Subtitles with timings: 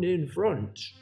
[0.00, 0.92] one in front.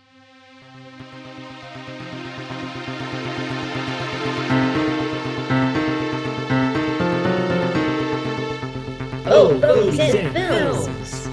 [9.31, 11.29] Oh, Fogies and Films!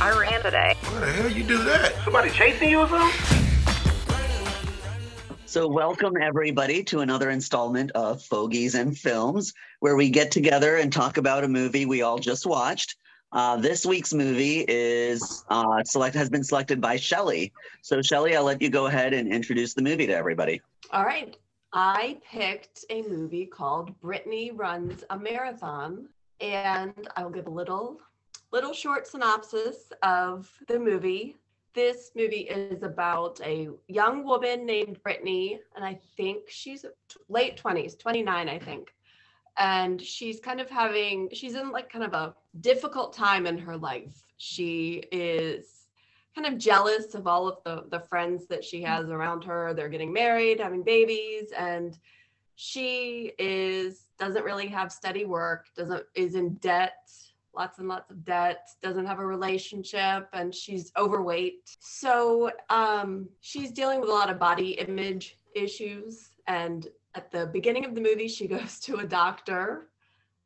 [0.00, 0.76] I ran today.
[0.82, 1.94] Why the hell you do that?
[2.04, 3.47] Somebody chasing you or something?
[5.48, 10.92] So, welcome everybody to another installment of Fogies and Films, where we get together and
[10.92, 12.96] talk about a movie we all just watched.
[13.32, 17.50] Uh, this week's movie is uh, select has been selected by Shelley.
[17.80, 20.60] So, Shelley, I'll let you go ahead and introduce the movie to everybody.
[20.90, 21.34] All right.
[21.72, 26.10] I picked a movie called Brittany Runs a Marathon,
[26.42, 27.98] and I'll give a little
[28.52, 31.36] little short synopsis of the movie.
[31.74, 36.84] This movie is about a young woman named Brittany, and I think she's
[37.28, 38.94] late 20s, 29, I think.
[39.58, 43.76] And she's kind of having, she's in like kind of a difficult time in her
[43.76, 44.22] life.
[44.36, 45.78] She is
[46.34, 48.86] kind of jealous of all of the, the friends that she mm.
[48.86, 49.74] has around her.
[49.74, 51.98] They're getting married, having babies, and
[52.54, 57.10] she is doesn't really have steady work, doesn't is in debt
[57.58, 61.76] lots and lots of debt, doesn't have a relationship, and she's overweight.
[61.80, 66.30] So um, she's dealing with a lot of body image issues.
[66.46, 66.86] And
[67.16, 69.88] at the beginning of the movie, she goes to a doctor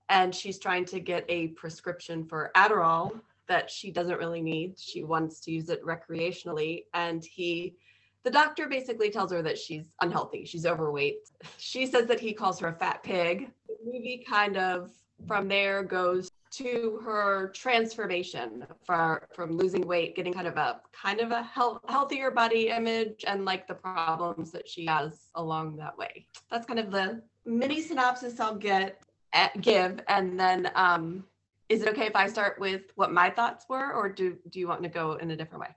[0.08, 4.78] and she's trying to get a prescription for Adderall that she doesn't really need.
[4.78, 6.84] She wants to use it recreationally.
[6.94, 7.77] And he,
[8.24, 11.18] the doctor basically tells her that she's unhealthy, she's overweight.
[11.58, 13.50] She says that he calls her a fat pig.
[13.68, 14.90] The movie kind of
[15.27, 21.20] from there goes to her transformation for, from losing weight, getting kind of a kind
[21.20, 25.97] of a health, healthier body image, and like the problems that she has along that
[25.97, 26.27] way.
[26.50, 31.25] That's kind of the mini synopsis I'll get at, give, and then um,
[31.69, 34.69] is it okay if I start with what my thoughts were, or do do you
[34.69, 35.75] want to go in a different way?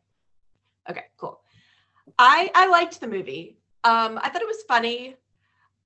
[0.90, 1.40] Okay, cool.
[2.20, 3.58] I I liked the movie.
[3.84, 5.16] Um, I thought it was funny.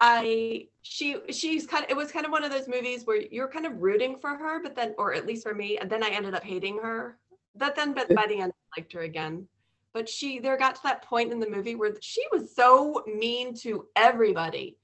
[0.02, 3.50] I she she's kind of it was kind of one of those movies where you're
[3.50, 6.10] kind of rooting for her, but then or at least for me, and then I
[6.10, 7.18] ended up hating her.
[7.56, 9.48] But then but by the end I liked her again.
[9.94, 13.54] But she there got to that point in the movie where she was so mean
[13.56, 14.78] to everybody.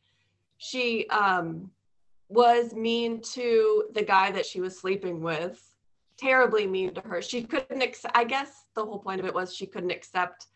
[0.57, 1.71] She um
[2.27, 5.61] was mean to the guy that she was sleeping with,
[6.17, 7.21] terribly mean to her.
[7.21, 10.47] She couldn't accept I guess the whole point of it was she couldn't accept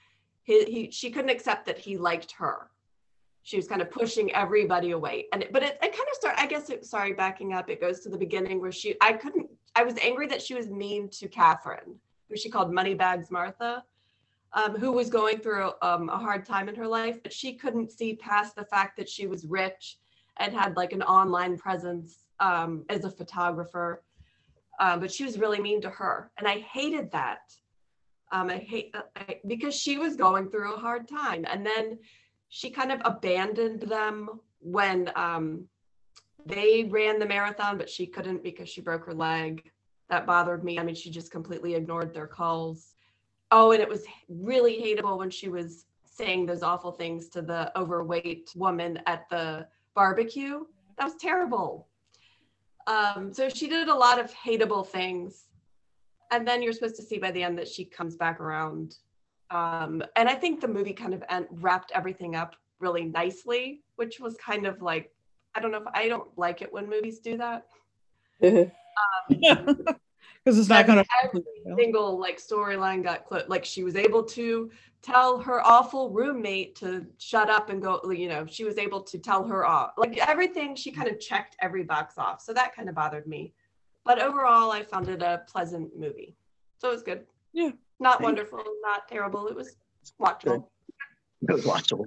[0.43, 2.69] he, he she couldn't accept that he liked her
[3.49, 5.25] she was kind of pushing everybody away.
[5.33, 8.01] And but it, it kind of started i guess it, sorry backing up it goes
[8.01, 11.27] to the beginning where she i couldn't i was angry that she was mean to
[11.27, 11.95] catherine
[12.29, 13.83] who she called moneybags martha
[14.53, 17.91] um, who was going through um, a hard time in her life but she couldn't
[17.91, 19.97] see past the fact that she was rich
[20.37, 24.03] and had like an online presence um, as a photographer.
[24.79, 27.41] Um, but she was really mean to her and i hated that.
[28.31, 31.45] Um, i hate I, because she was going through a hard time.
[31.49, 31.99] And then
[32.49, 35.65] she kind of abandoned them when um,
[36.45, 39.71] they ran the marathon, but she couldn't because she broke her leg.
[40.09, 40.79] That bothered me.
[40.79, 42.95] I mean, she just completely ignored their calls.
[43.51, 47.71] Oh, and it was really hateable when she was saying those awful things to the
[47.77, 50.65] overweight woman at the barbecue.
[50.97, 51.87] That was terrible.
[52.87, 55.45] Um, so she did a lot of hateable things.
[56.31, 58.95] And then you're supposed to see by the end that she comes back around
[59.51, 64.19] um, and I think the movie kind of en- wrapped everything up really nicely, which
[64.19, 65.11] was kind of like,
[65.55, 67.65] I don't know if I don't like it when movies do that.
[68.39, 68.67] because
[69.49, 69.91] um,
[70.45, 71.43] it's not going to every
[71.77, 73.49] single like storyline got clipped.
[73.49, 74.71] Like she was able to
[75.01, 78.01] tell her awful roommate to shut up and go.
[78.09, 79.93] You know, she was able to tell her off.
[79.97, 82.41] Like everything, she kind of checked every box off.
[82.41, 83.53] So that kind of bothered me.
[84.05, 86.35] But overall, I found it a pleasant movie.
[86.77, 87.25] So it was good.
[87.51, 87.71] Yeah.
[87.99, 89.47] Not wonderful, not terrible.
[89.47, 89.75] It was
[90.21, 90.65] watchable.
[91.41, 92.05] It was watchable.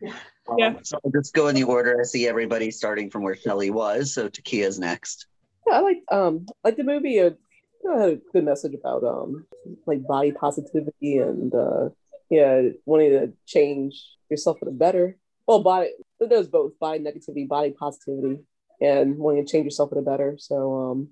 [0.00, 0.14] Yeah.
[0.48, 2.00] Um, so I'll just go in the order.
[2.00, 4.14] I see everybody starting from where Shelley was.
[4.14, 5.26] So Takia's next.
[5.66, 7.18] Yeah, I like um like the movie.
[7.18, 7.38] It
[7.84, 9.46] had a good message about um
[9.86, 11.88] like body positivity and uh
[12.30, 15.16] yeah wanting to change yourself for the better.
[15.46, 15.90] Well, body
[16.20, 18.40] it does both body negativity, body positivity,
[18.80, 20.36] and wanting to change yourself for the better.
[20.38, 21.08] So um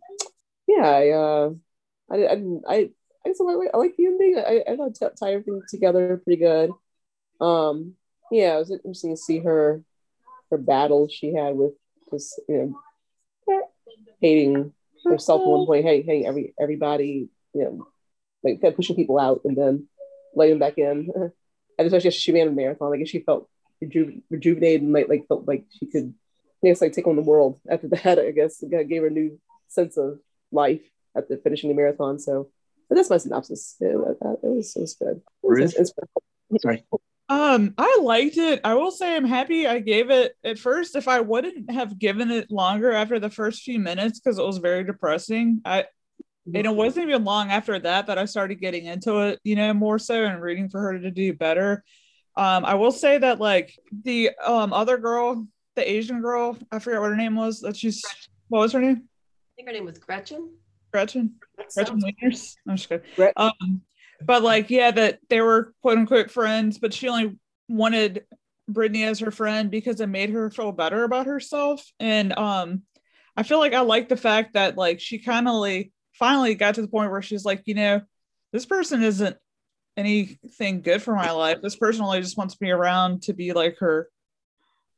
[0.66, 1.50] yeah, I uh
[2.10, 2.90] I I, I
[3.24, 4.38] I just like I like the ending.
[4.38, 6.70] I I thought tie everything together pretty good.
[7.40, 7.94] Um,
[8.30, 9.82] yeah, it was interesting to see her
[10.50, 11.72] her battle she had with
[12.10, 12.74] just you
[13.48, 13.62] know
[14.20, 14.72] hating
[15.04, 15.84] herself at one point.
[15.84, 17.86] Hey, hey, every everybody, you know,
[18.42, 19.88] like kept pushing people out and then
[20.34, 21.10] letting them back in.
[21.78, 23.48] and especially she ran a marathon, like she felt
[23.80, 26.14] reju- rejuvenated and like like felt like she could
[26.62, 28.18] it's like take on the world after that.
[28.18, 29.38] I guess it gave her a new
[29.68, 30.18] sense of
[30.52, 30.82] life
[31.16, 32.18] after finishing the marathon.
[32.18, 32.50] So
[32.94, 33.74] but that's my synopsis.
[33.80, 35.16] It, it, it was it was good.
[35.16, 35.74] It was Ruth?
[35.74, 36.22] inspirational.
[36.60, 36.84] Sorry.
[37.28, 38.60] Um, I liked it.
[38.62, 40.94] I will say I'm happy I gave it at first.
[40.94, 44.58] If I wouldn't have given it longer after the first few minutes because it was
[44.58, 45.86] very depressing, I
[46.46, 49.74] and it wasn't even long after that that I started getting into it, you know,
[49.74, 51.82] more so and reading for her to do better.
[52.36, 57.00] Um, I will say that like the um other girl, the Asian girl, I forget
[57.00, 57.60] what her name was.
[57.62, 58.04] That she's
[58.46, 59.08] what was her name?
[59.08, 60.50] I think her name was Gretchen.
[60.94, 61.34] Gretchen.
[61.74, 62.54] Gretchen Wieners.
[62.68, 63.04] I'm just kidding.
[63.16, 63.82] Gret- Um,
[64.24, 67.36] but like, yeah, that they were quote unquote friends, but she only
[67.68, 68.26] wanted
[68.68, 71.84] Brittany as her friend because it made her feel better about herself.
[71.98, 72.82] And um,
[73.36, 76.76] I feel like I like the fact that like she kind of like finally got
[76.76, 78.00] to the point where she's like, you know,
[78.52, 79.36] this person isn't
[79.96, 81.58] anything good for my life.
[81.60, 84.08] This person only just wants me around to be like her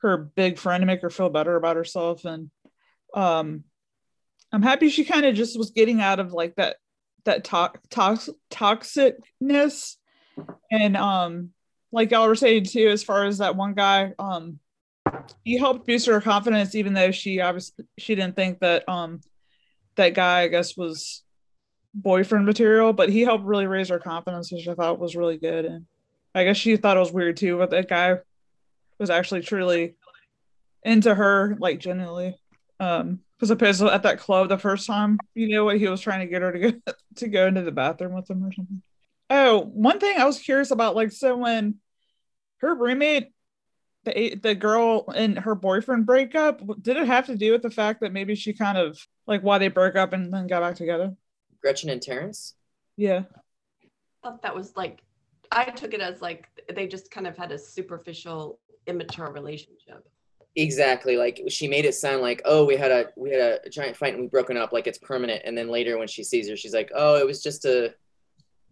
[0.02, 2.26] her big friend to make her feel better about herself.
[2.26, 2.50] And
[3.14, 3.64] um
[4.52, 6.76] I'm happy she kind of just was getting out of like that
[7.24, 9.96] that to- tox- toxicness.
[10.70, 11.50] And um
[11.92, 14.58] like y'all were saying too as far as that one guy um
[15.44, 19.20] he helped boost her confidence even though she obviously she didn't think that um
[19.94, 21.22] that guy i guess was
[21.94, 25.64] boyfriend material but he helped really raise her confidence which i thought was really good.
[25.64, 25.86] And
[26.34, 28.16] i guess she thought it was weird too but that guy
[28.98, 29.96] was actually truly
[30.82, 32.36] into her like genuinely.
[32.78, 35.18] Um because opposed to at that club the first time.
[35.34, 35.78] You know what?
[35.78, 38.44] He was trying to get her to go to go into the bathroom with him
[38.44, 38.82] or something.
[39.28, 41.76] Oh one thing i was curious about like so when
[42.58, 43.32] her roommate
[44.04, 47.70] the the girl and her boyfriend break up did it have to do with the
[47.70, 48.96] fact that maybe she kind of
[49.26, 51.14] like why they broke up and then got back together?
[51.60, 52.54] Gretchen and Terrence.
[52.96, 53.24] yeah.
[54.22, 55.02] I thought that was like
[55.50, 60.08] I took it as like they just kind of had a superficial, immature relationship.
[60.56, 61.16] Exactly.
[61.18, 64.14] Like she made it sound like, oh, we had a we had a giant fight
[64.14, 65.42] and we broken up, like it's permanent.
[65.44, 67.94] And then later when she sees her, she's like, oh, it was just a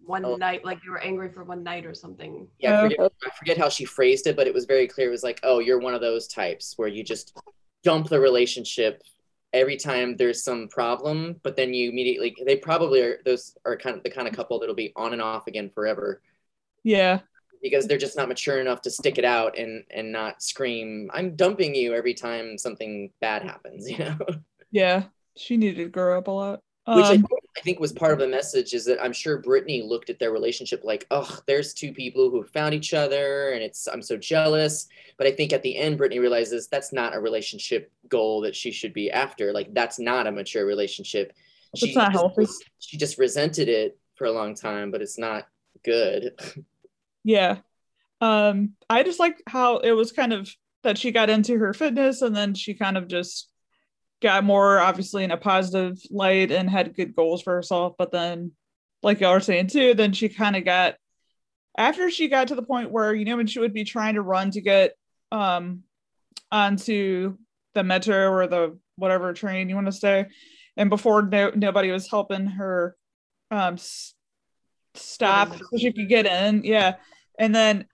[0.05, 0.37] One Oh.
[0.37, 2.49] night, like they were angry for one night or something.
[2.59, 2.79] yeah.
[2.81, 5.09] I forget, I forget how she phrased it, but it was very clear.
[5.09, 7.37] It was like, oh, you're one of those types where you just
[7.83, 9.03] dump the relationship
[9.53, 13.97] every time there's some problem, but then you immediately they probably are those are kind
[13.97, 16.23] of the kind of couple that'll be on and off again forever.
[16.83, 17.21] yeah
[17.65, 21.35] because they're just not mature enough to stick it out and and not scream i'm
[21.35, 24.19] dumping you every time something bad happens you know?
[24.71, 25.05] Yeah
[25.37, 26.61] she needed to grow up a lot.
[26.87, 29.39] Which I, um, think, I think was part of the message is that i'm sure
[29.39, 33.63] brittany looked at their relationship like oh there's two people who found each other and
[33.63, 34.87] it's i'm so jealous.
[35.17, 38.71] But i think at the end brittany realizes that's not a relationship goal that she
[38.71, 39.53] should be after.
[39.53, 41.33] Like that's not a mature relationship.
[41.73, 42.47] It's not healthy.
[42.79, 45.49] she just resented it for a long time but it's not
[45.85, 46.39] good
[47.25, 47.59] Yeah.
[48.21, 50.49] Um, I just like how it was kind of
[50.83, 53.49] that she got into her fitness and then she kind of just
[54.23, 57.95] got more obviously in a positive light and had good goals for herself.
[57.99, 58.53] But then,
[59.03, 60.95] like y'all are saying too, then she kind of got
[61.77, 64.23] after she got to the point where, you know, when she would be trying to
[64.23, 64.93] run to get
[65.33, 65.83] um
[66.53, 67.37] onto
[67.75, 70.27] the metro or the whatever train you want to stay,
[70.77, 72.97] and before no nobody was helping her
[73.51, 74.15] um s-
[74.95, 76.63] stop so she could get in.
[76.63, 76.95] Yeah.
[77.39, 77.87] And then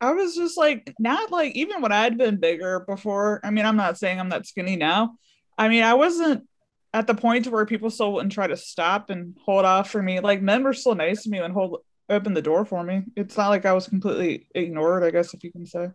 [0.00, 3.40] I was just like, not like even when I'd been bigger before.
[3.42, 5.16] I mean, I'm not saying I'm that skinny now.
[5.56, 6.46] I mean, I wasn't
[6.92, 10.20] at the point where people still wouldn't try to stop and hold off for me.
[10.20, 13.02] Like men were still nice to me and hold open the door for me.
[13.16, 15.90] It's not like I was completely ignored, I guess if you can say.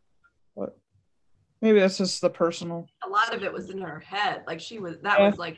[0.55, 0.77] But
[1.61, 2.87] maybe that's just the personal.
[3.05, 4.43] A lot of it was in her head.
[4.47, 5.29] Like she was that Yeah.
[5.29, 5.57] was like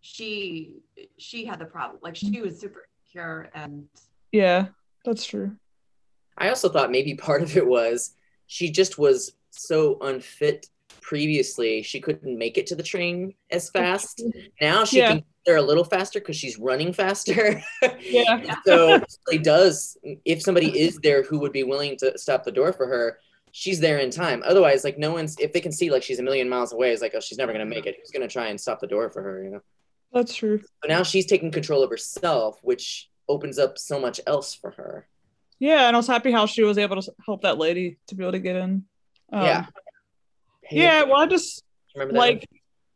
[0.00, 0.74] she
[1.18, 1.98] she had the problem.
[2.02, 2.44] Like she mm-hmm.
[2.44, 3.86] was super insecure and
[4.32, 4.68] Yeah,
[5.04, 5.56] that's true.
[6.36, 8.14] I also thought maybe part of it was
[8.46, 10.66] she just was so unfit
[11.00, 11.82] previously.
[11.82, 14.22] She couldn't make it to the train as fast.
[14.60, 15.08] Now she Yeah.
[15.08, 17.62] can get there a little faster because she's running faster.
[18.00, 18.54] Yeah.
[18.66, 22.72] so it does if somebody is there who would be willing to stop the door
[22.72, 23.18] for her,
[23.52, 24.42] she's there in time.
[24.46, 27.02] Otherwise, like no one's if they can see like she's a million miles away, it's
[27.02, 27.96] like, oh, she's never gonna make it.
[28.00, 29.60] Who's gonna try and stop the door for her, you know?
[30.12, 30.58] That's true.
[30.60, 35.06] So now she's taking control of herself, which opens up so much else for her.
[35.58, 38.24] Yeah, and I was happy how she was able to help that lady to be
[38.24, 38.84] able to get in.
[39.32, 39.66] Um, Yeah.
[40.70, 41.62] Yeah, well, I just
[41.94, 42.18] Remember that?
[42.18, 42.48] like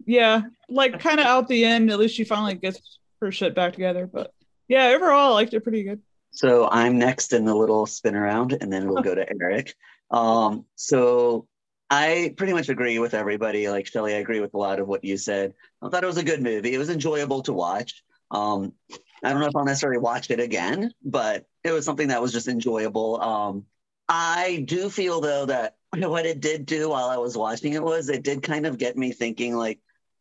[0.06, 3.72] yeah like kind of out the end at least she finally gets her shit back
[3.74, 4.32] together but
[4.68, 8.56] yeah overall i liked it pretty good So I'm next in the little spin around,
[8.60, 9.74] and then we'll go to Eric.
[10.10, 11.46] Um, so
[11.90, 13.68] I pretty much agree with everybody.
[13.68, 15.52] Like Shelly, I agree with a lot of what you said.
[15.82, 16.72] I thought it was a good movie.
[16.72, 18.02] It was enjoyable to watch.
[18.30, 18.72] Um,
[19.22, 22.32] I don't know if I'll necessarily watch it again, but it was something that was
[22.32, 23.20] just enjoyable.
[23.20, 23.66] Um,
[24.08, 28.08] I do feel though that what it did do while I was watching it was
[28.08, 29.80] it did kind of get me thinking like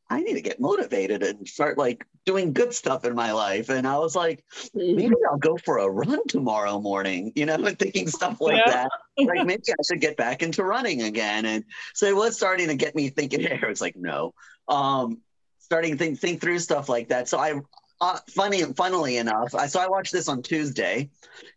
[0.10, 3.70] I need to get motivated and start like doing good stuff in my life.
[3.70, 7.78] And I was like, maybe I'll go for a run tomorrow morning, you know, and
[7.78, 8.72] thinking stuff like Yeah.
[8.72, 8.92] that.
[9.18, 11.46] Like maybe I should get back into running again.
[11.46, 13.42] And so it was starting to get me thinking.
[13.64, 14.34] It's like no,
[14.70, 15.20] um,
[15.60, 17.28] starting to think think through stuff like that.
[17.28, 17.60] So I.
[18.00, 21.10] Uh, funny, funnily enough, I so I watched this on Tuesday,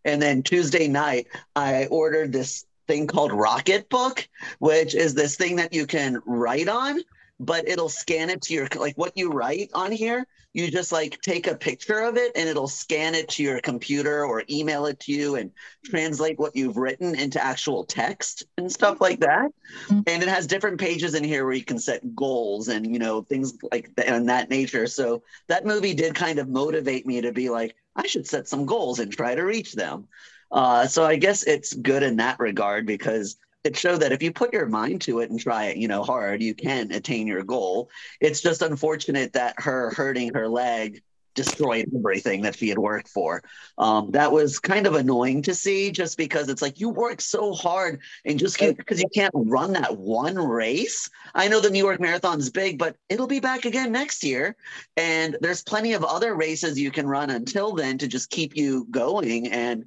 [0.05, 4.27] and then Tuesday night I ordered this thing called Rocketbook,
[4.59, 7.01] which is this thing that you can write on,
[7.39, 10.27] but it'll scan it to your like what you write on here.
[10.53, 14.25] You just like take a picture of it and it'll scan it to your computer
[14.25, 15.53] or email it to you and
[15.85, 19.53] translate what you've written into actual text and stuff like that.
[19.89, 23.23] And it has different pages in here where you can set goals and you know
[23.23, 24.87] things like that and that nature.
[24.87, 28.67] So that movie did kind of motivate me to be like, I should set some
[28.67, 30.09] goals and try to reach them.
[30.51, 34.33] Uh, so I guess it's good in that regard because it showed that if you
[34.33, 37.43] put your mind to it and try it, you know, hard, you can attain your
[37.43, 37.91] goal.
[38.21, 41.03] It's just unfortunate that her hurting her leg
[41.35, 43.43] destroyed everything that she had worked for.
[43.79, 47.53] Um, that was kind of annoying to see just because it's like you work so
[47.53, 51.09] hard and just because you can't run that one race.
[51.35, 54.57] I know the New York Marathon's big, but it'll be back again next year.
[54.97, 58.87] And there's plenty of other races you can run until then to just keep you
[58.91, 59.49] going.
[59.49, 59.85] And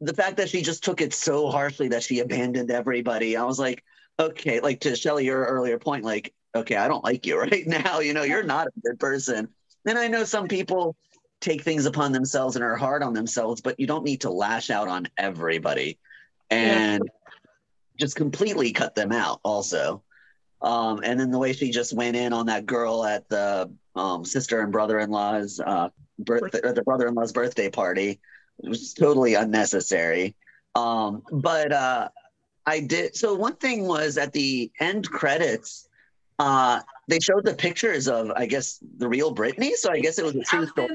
[0.00, 3.58] the fact that she just took it so harshly that she abandoned everybody, I was
[3.58, 3.82] like,
[4.18, 8.00] okay, like to Shelly, your earlier point, like, okay, I don't like you right now.
[8.00, 9.48] You know, you're not a good person.
[9.86, 10.96] And I know some people
[11.40, 14.70] take things upon themselves and are hard on themselves, but you don't need to lash
[14.70, 15.98] out on everybody
[16.50, 17.02] and
[17.98, 20.02] just completely cut them out, also.
[20.62, 24.24] Um, and then the way she just went in on that girl at the um,
[24.24, 28.20] sister and brother in law's uh, birthday, the brother in law's birthday party
[28.62, 30.34] it was totally unnecessary.
[30.74, 32.08] Um, but uh,
[32.66, 33.14] I did.
[33.16, 35.88] So one thing was at the end credits,
[36.38, 39.74] uh, they showed the pictures of, I guess, the real Brittany.
[39.76, 40.88] So I guess it was a true story.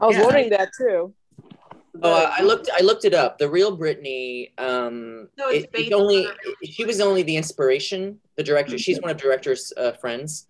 [0.00, 0.24] I was Yeah.
[0.24, 1.14] wondering that too.
[2.02, 2.70] Oh, I I looked.
[2.72, 3.36] I looked it up.
[3.38, 4.52] The real Brittany.
[4.56, 6.24] Um, So it's it- it's based on only.
[6.24, 8.18] her- She was only the inspiration.
[8.36, 8.78] The director.
[8.78, 10.46] She's one of director's uh, friends.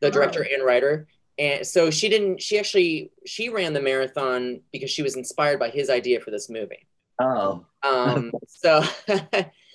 [0.00, 0.10] The Oh.
[0.10, 1.08] director and writer.
[1.38, 2.42] And so she didn't.
[2.42, 6.48] She actually she ran the marathon because she was inspired by his idea for this
[6.50, 6.86] movie.
[7.20, 8.82] Oh, Um, so.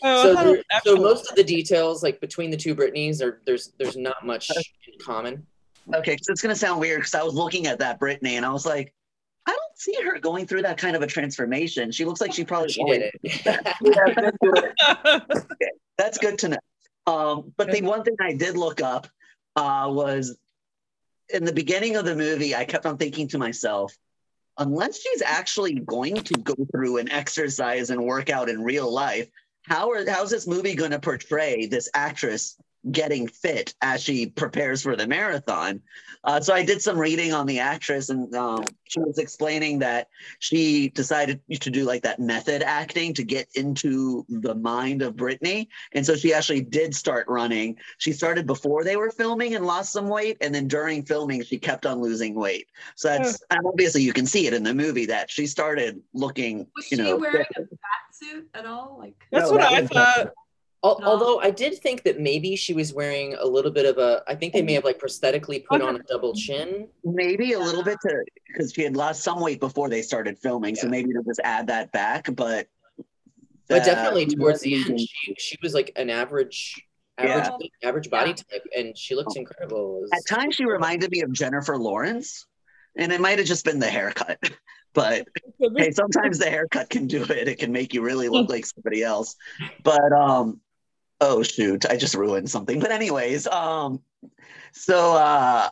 [0.04, 3.74] Oh, so, there- so most of the details, like between the two Brittanys, are there's
[3.80, 5.44] there's not much in common.
[5.96, 6.16] okay.
[6.22, 8.64] So it's gonna sound weird because I was looking at that Brittany and I was
[8.64, 8.94] like,
[9.48, 11.92] I don't see her going through that kind of a transformation.
[11.92, 13.42] She looks like she probably She did it.
[13.82, 15.72] Yeah, that's good.
[15.98, 16.58] That's good to know.
[17.08, 19.08] Um, but the one thing I did look up
[19.56, 20.38] uh, was
[21.30, 23.96] in the beginning of the movie, I kept on thinking to myself,
[24.58, 29.30] unless she's actually going to go through and exercise and work out in real life,
[29.64, 32.56] how are how's this movie going to portray this actress
[32.92, 35.82] getting fit as she prepares for the marathon?
[36.24, 40.10] Uh, so I did some reading on the actress, and um, she was explaining that
[40.40, 45.70] she decided to do like that method acting to get into the mind of Brittany.
[45.94, 47.78] And so she actually did start running.
[47.98, 50.38] She started before they were filming and lost some weight.
[50.42, 52.68] And then during filming, she kept on losing weight.
[52.96, 56.68] So that's and obviously you can see it in the movie that she started looking,
[56.76, 57.68] Was you she know, wearing a fat
[58.12, 58.98] suit at all?
[59.00, 60.34] Like That's No, what that I was- thought.
[60.88, 61.08] Al- No.
[61.08, 64.24] Although I did think that maybe she was wearing a little bit of a.
[64.28, 66.88] I think they may have like prosthetically put on a double chin.
[67.04, 70.76] maybe a little bit to because she had lost some weight before they started filming.
[70.76, 70.92] So Yeah.
[70.92, 72.30] maybe to just add that back.
[72.36, 72.68] But
[73.68, 76.82] But uh, definitely towards the end, she she was like an average
[77.18, 77.50] average
[77.82, 77.90] Yeah.
[77.90, 80.02] average body type, and she looks incredible.
[80.02, 82.46] Was- At times, she reminded me of Jennifer Lawrence,
[82.96, 84.38] and it might have just been the haircut.
[84.94, 85.28] But
[85.78, 87.48] hey, sometimes the haircut can do it.
[87.48, 89.36] It can make you really look like somebody else.
[89.84, 90.60] But um,
[91.22, 92.80] oh shoot, I just ruined something.
[92.80, 94.02] But anyways, um,
[94.74, 95.70] so uh,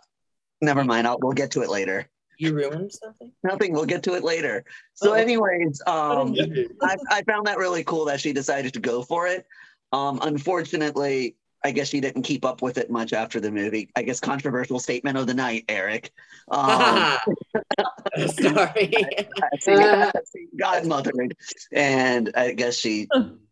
[0.62, 1.08] never mind.
[1.08, 2.10] I'll we'll get to it later.
[2.38, 3.32] You ruined something.
[3.44, 3.72] Nothing.
[3.74, 4.66] We'll get to it later.
[4.94, 5.14] So, Oh.
[5.14, 6.36] anyways, um,
[6.82, 9.46] I, I found that really cool that she decided to go for it.
[9.94, 13.90] Um, unfortunately, I guess she didn't keep up with it much after the movie.
[13.96, 16.12] I guess controversial statement of the night, Eric.
[16.50, 17.18] Um,
[18.28, 18.94] Sorry.
[20.62, 21.32] godmothered,
[21.72, 23.08] and I guess she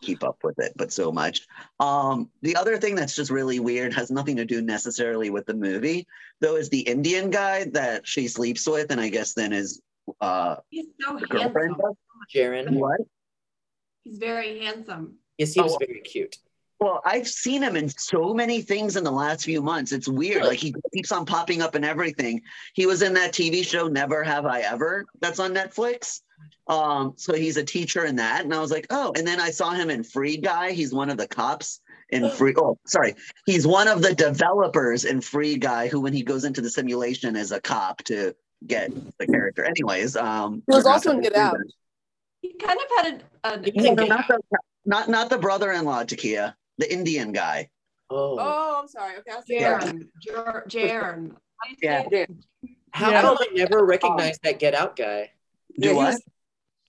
[0.00, 1.46] keep up with it, but so much.
[1.80, 5.54] Um, the other thing that's just really weird has nothing to do necessarily with the
[5.54, 6.06] movie,
[6.40, 9.80] though, is the Indian guy that she sleeps with, and I guess then is
[10.20, 11.76] uh, he's so girlfriend.
[11.76, 11.96] handsome.
[12.34, 12.70] Jaron.
[12.78, 13.00] What?
[14.04, 15.16] He's very handsome.
[15.38, 15.78] Yes, he was Oh.
[15.78, 16.36] very cute.
[16.80, 19.92] Well, I've seen him in so many things in the last few months.
[19.92, 20.38] It's weird.
[20.38, 20.48] Really?
[20.48, 22.42] Like he keeps on popping up in everything.
[22.74, 26.22] He was in that TV show Never Have I Ever that's on Netflix.
[26.68, 29.12] Um, so he's a teacher in that, and I was like, oh.
[29.16, 30.72] And then I saw him in Free Guy.
[30.72, 31.80] He's one of the cops
[32.10, 32.54] in Free.
[32.56, 33.14] Oh, sorry,
[33.46, 37.34] he's one of the developers in Free Guy, who when he goes into the simulation
[37.36, 38.34] is a cop to
[38.66, 39.64] get the character.
[39.64, 41.56] Anyways, um, He was also in Get Out.
[42.40, 44.38] He kind of had a, a Yeah, No, not the
[44.84, 47.70] not not the brother-in-law Takia, the Indian guy.
[48.10, 49.16] Oh, Oh, I'm sorry.
[49.18, 49.80] Okay, I'll see Yeah.
[49.80, 50.08] Jaren.
[50.22, 51.30] Jer- Jaren.
[51.58, 52.02] How do you Yeah.
[52.08, 52.30] say it?
[52.92, 53.22] how Yeah.
[53.22, 55.30] come I never recognized that Get Out guy?
[55.80, 56.22] Do Yeah, he was-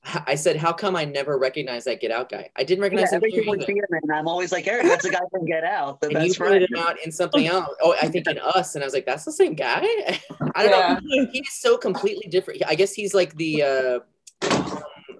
[0.05, 2.49] I said, how come I never recognized that Get Out guy?
[2.57, 3.17] I didn't Yeah, recognize him.
[3.17, 3.65] every here time we either.
[3.67, 6.13] see him, and I'm always like, Eric, that's the guy from Get Out, the And
[6.15, 6.51] best you friend.
[6.53, 7.73] pointed him out in something else.
[7.81, 9.79] Oh, I think in Us, and I was like, that's the same guy.
[10.55, 10.99] I don't Yeah.
[11.01, 11.27] know.
[11.31, 12.61] He's so completely different.
[12.67, 13.99] I guess he's like the uh,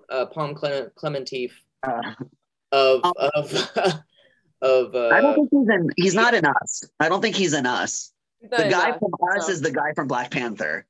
[0.10, 1.52] uh, Palm Clement, Clementif
[1.84, 2.14] Uh,
[2.74, 3.54] of Um, of
[4.62, 4.96] of.
[4.96, 5.90] Uh, I don't think he's in.
[5.96, 6.84] He's not in Us.
[7.00, 8.12] I don't think he's in Us.
[8.42, 9.00] The guy that.
[9.00, 9.54] from Us No.
[9.54, 10.86] is the guy from Black Panther.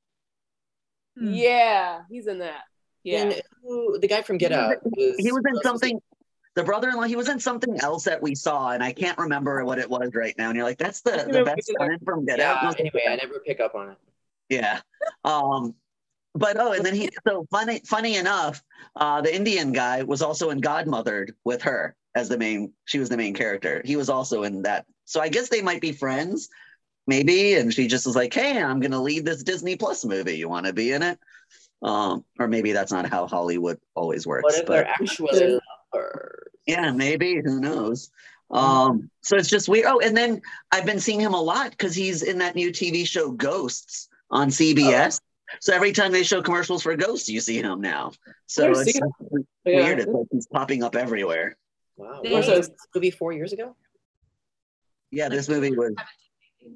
[1.16, 2.64] Yeah, he's in that.
[3.04, 3.22] Yeah.
[3.24, 4.78] and who, the guy from Get He was Out.
[4.84, 6.00] was- He was in was- something.
[6.56, 7.04] The brother-in-law.
[7.04, 10.12] He was in something else that we saw, and I can't remember what it was
[10.14, 10.50] right now.
[10.50, 12.60] And you're like, that's the, the best we friend from Get Yeah.
[12.62, 12.80] Out.
[12.80, 13.98] Anyway, I never pick up on it.
[14.50, 14.82] Yeah.
[15.26, 15.74] Um,
[16.36, 18.64] but oh, and then he so funny funny enough,
[18.96, 23.10] uh, the Indian guy was also in Godmothered with her as the main she was
[23.10, 23.82] the main character.
[23.84, 24.86] He was also in that.
[25.06, 26.50] So I guess they might be friends,
[27.08, 27.56] maybe.
[27.56, 30.38] And she just was like, Hey, I'm gonna lead this Disney Plus movie.
[30.38, 31.18] You wanna be in it?
[31.84, 34.44] Um, or maybe that's not how Hollywood always works.
[34.44, 35.60] What if but they're actually
[35.94, 36.40] lovers?
[36.66, 37.42] yeah, maybe.
[37.44, 38.10] Who knows?
[38.52, 39.86] Um, so it's just weird.
[39.88, 43.06] Oh, and then I've been seeing him a lot because he's in that new TV
[43.06, 45.20] show Ghosts on CBS.
[45.60, 48.12] So every time they show commercials for Ghosts, you see him now.
[48.48, 49.46] So Never it's seen weird.
[49.66, 49.88] Yeah.
[50.04, 51.58] It's like he's popping up everywhere.
[51.98, 52.22] Wow.
[52.24, 53.76] They- Was this movie four years ago?
[55.12, 55.94] Yeah, this movie was.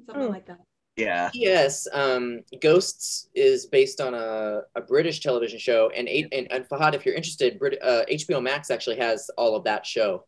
[0.06, 0.28] Something Oh.
[0.28, 0.60] like that.
[0.98, 6.50] Yeah, Yes, um, Ghosts is based on a, a British television show, and, eight, and
[6.50, 10.24] and Fahad, if you're interested, Brit, uh, HBO Max actually has all of that show,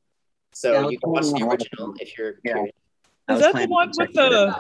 [0.53, 2.53] so Yeah, you can watch the original if you're Yeah.
[2.53, 2.75] curious.
[3.31, 4.55] Is that the one with the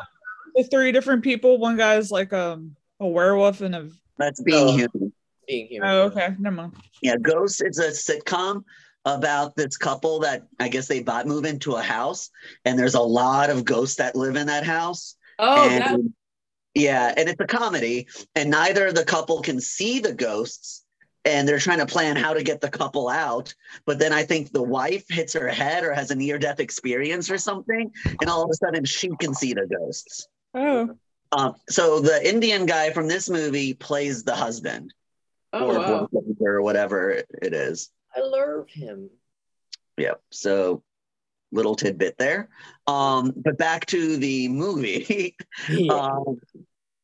[0.57, 1.59] the three different people?
[1.59, 3.88] One guy's like um a werewolf and a
[4.19, 4.73] That's being Oh.
[4.76, 5.13] human.
[5.47, 5.89] Being human.
[5.91, 6.75] oh okay, never mind.
[7.02, 8.65] Yeah, Ghosts is a sitcom
[9.04, 12.30] about this couple that I guess they bought move into a house,
[12.65, 15.15] and there's a lot of ghosts that live in that house.
[15.41, 16.13] Oh, and that,
[16.75, 20.85] yeah, and it's a comedy, and neither of the couple can see the ghosts,
[21.25, 23.55] and they're trying to plan how to get the couple out.
[23.87, 27.31] But then I think the wife hits her head or has a near death experience
[27.31, 30.29] or something, and all of a sudden she can see the ghosts.
[30.55, 30.97] Oh,
[31.33, 34.93] Um, so the Indian guy from this movie plays the husband
[35.53, 36.09] oh or wow.
[36.41, 37.91] or whatever it is.
[38.15, 39.11] I love him.
[39.97, 40.21] Yep.
[40.31, 40.83] So
[41.52, 42.49] little tidbit there.
[42.86, 45.36] Um, but back to the movie.
[45.91, 46.41] um,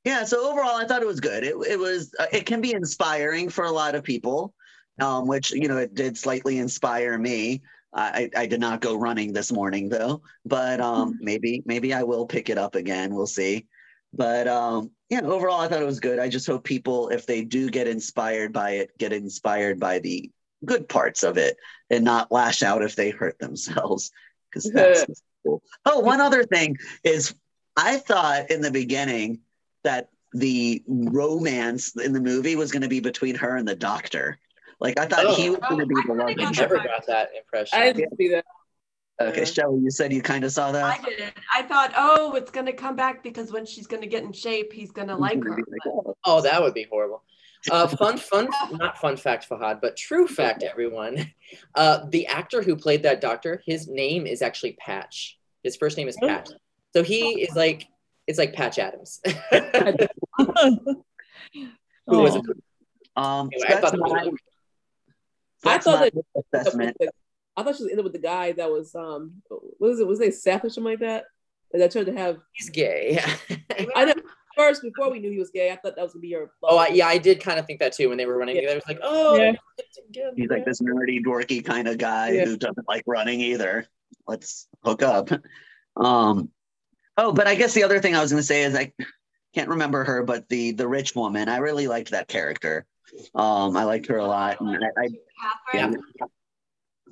[0.05, 0.25] yeah.
[0.25, 1.45] So overall, I thought it was good.
[1.45, 2.15] It, it was.
[2.19, 4.55] Uh, it can be inspiring for a lot of people,
[5.01, 7.63] um, which you know it did slightly inspire me.
[7.95, 12.27] I, I did not go running this morning though, but um, maybe maybe I will
[12.27, 13.15] pick it up again.
[13.15, 13.67] We'll see.
[14.13, 16.19] But um, yeah, overall, I thought it was good.
[16.19, 20.31] I just hope people, if they do get inspired by it, get inspired by the
[20.65, 21.57] good parts of it
[21.91, 24.11] and not lash out if they hurt themselves
[24.65, 25.63] because that's cool.
[25.85, 27.35] Oh, one other thing is
[27.77, 29.41] I thought in the beginning
[29.85, 34.39] that the romance in the movie was going to be between her and the doctor.
[34.81, 35.53] Like I thought he Oh.
[35.53, 37.79] was going to be the I love kinda I never got that impression.
[37.79, 38.45] I didn't see that.
[39.19, 39.45] Okay, Yeah.
[39.47, 40.85] Shelly, you said you kind of saw that.
[40.85, 41.33] I didn't.
[41.55, 44.91] I thought, oh, it's gonna come back because when she's gonna get in shape, he's
[44.91, 45.57] gonna like her.
[45.57, 47.23] but- oh, oh, that would be horrible.
[47.71, 51.33] Uh, fun, fun, not fun fact, Fahad, but true fact, everyone.
[51.75, 55.39] Uh, the actor who played that doctor, his name is actually Patch.
[55.63, 56.17] His first name is.
[56.17, 56.51] Patch.
[56.95, 57.87] So he is like,
[58.27, 59.21] it's like Patch Adams.
[62.07, 62.43] Who was it?
[63.17, 64.13] Um, Anyway, so I thought that's that was
[65.65, 66.97] my, I thought that- assessment.
[67.57, 70.19] I thought she was ended with the guy that was um what is it was
[70.19, 71.25] they Seth or something like that
[71.73, 73.19] that tried to have He's gay.
[73.97, 74.15] I know
[74.57, 76.79] first before we knew he was gay I thought that was gonna be your oh,
[76.79, 78.63] I, yeah, I did kind of think that too when they were running Yeah.
[78.63, 78.79] together.
[78.79, 79.53] It was like, oh, Yeah.
[80.07, 80.33] together.
[80.37, 82.45] He's like this nerdy, dorky kind of guy Yeah.
[82.47, 83.87] who doesn't like running either.
[84.27, 85.31] Let's hook up.
[85.97, 86.51] Um,
[87.17, 88.93] oh, but I guess the other thing I was going to say is I
[89.55, 91.49] can't remember her, but the the rich woman.
[91.49, 92.85] I really liked that character.
[93.35, 95.09] Um, I liked her a lot, and I, I
[95.73, 96.03] Catherine.
[96.21, 96.27] yeah,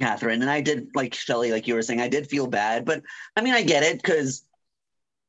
[0.01, 3.03] Catherine, and I did like Shelley, like you were saying, I did feel bad, but
[3.37, 4.45] I mean, I get it because,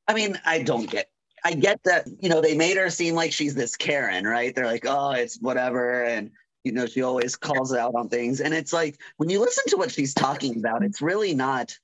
[0.08, 1.10] I mean, I don't get.
[1.46, 4.54] I get that, you know, they made her seem like she's this Karen, right?
[4.54, 6.04] They're like, oh, it's whatever.
[6.04, 6.32] And,
[6.64, 8.42] you know, she always calls out on things.
[8.42, 11.78] And it's like, when you listen to what she's talking about, it's really not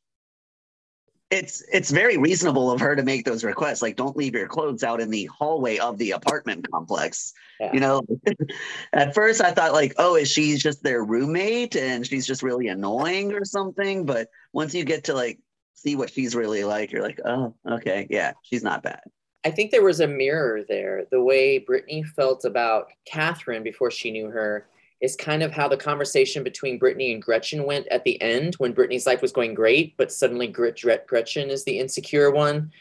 [1.30, 3.82] it's it's very reasonable of her to make those requests.
[3.82, 7.34] Like, don't leave your clothes out in the hallway of the apartment complex.
[7.60, 7.72] Yeah.
[7.72, 8.02] You know,
[8.94, 12.68] at first I thought like, oh, is she just their roommate and she's just really
[12.68, 14.06] annoying or something?
[14.06, 15.40] But once you get to like
[15.76, 19.02] see what she's really like, you're like, oh, okay, yeah, she's not bad.
[19.44, 21.06] I think there was a mirror there.
[21.10, 24.68] The way Brittany felt about Catherine before she knew her
[25.02, 28.72] is kind of how the conversation between Brittany and Gretchen went at the end when
[28.72, 32.72] Brittany's life was going great, but suddenly Gretchen is the insecure one.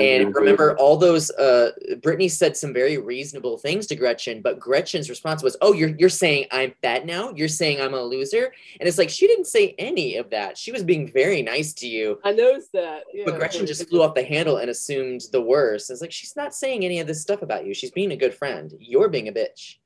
[0.00, 5.08] And remember, all those uh, Brittany said some very reasonable things to Gretchen, but Gretchen's
[5.08, 7.32] response was, "Oh, you're you're saying I'm fat now?
[7.34, 10.58] You're saying I'm a loser?" And it's like she didn't say any of that.
[10.58, 13.04] She was being very nice to you, I noticed that.
[13.12, 13.24] Yeah.
[13.26, 15.90] but Gretchen just flew off the handle and assumed the worst.
[15.90, 17.74] It's like she's not saying any of this stuff about you.
[17.74, 18.72] She's being a good friend.
[18.78, 19.76] You're being a bitch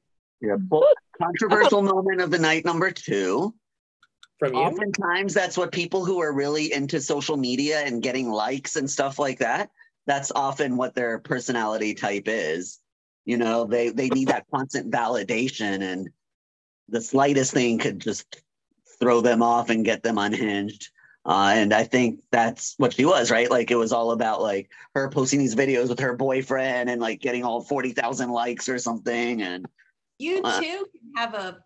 [0.41, 0.57] Yeah.
[0.71, 0.87] Well,
[1.21, 3.55] controversial moment of the night number two.
[4.39, 4.61] from you.
[4.61, 9.19] Oftentimes, that's what people who are really into social media and getting likes and stuff
[9.19, 9.71] like that.
[10.09, 12.81] That's often what their personality type is.
[13.27, 16.09] You know, they they need that constant validation, and
[16.89, 18.43] the slightest thing could just
[18.99, 20.91] throw them off and get them unhinged.
[21.27, 23.51] Uh, and I think that's what she was, right?
[23.51, 27.21] Like it was all about like her posting these videos with her boyfriend and like
[27.21, 29.43] getting all forty thousand likes or something.
[29.43, 29.67] And
[30.19, 30.59] You Uh.
[30.59, 31.59] too can have a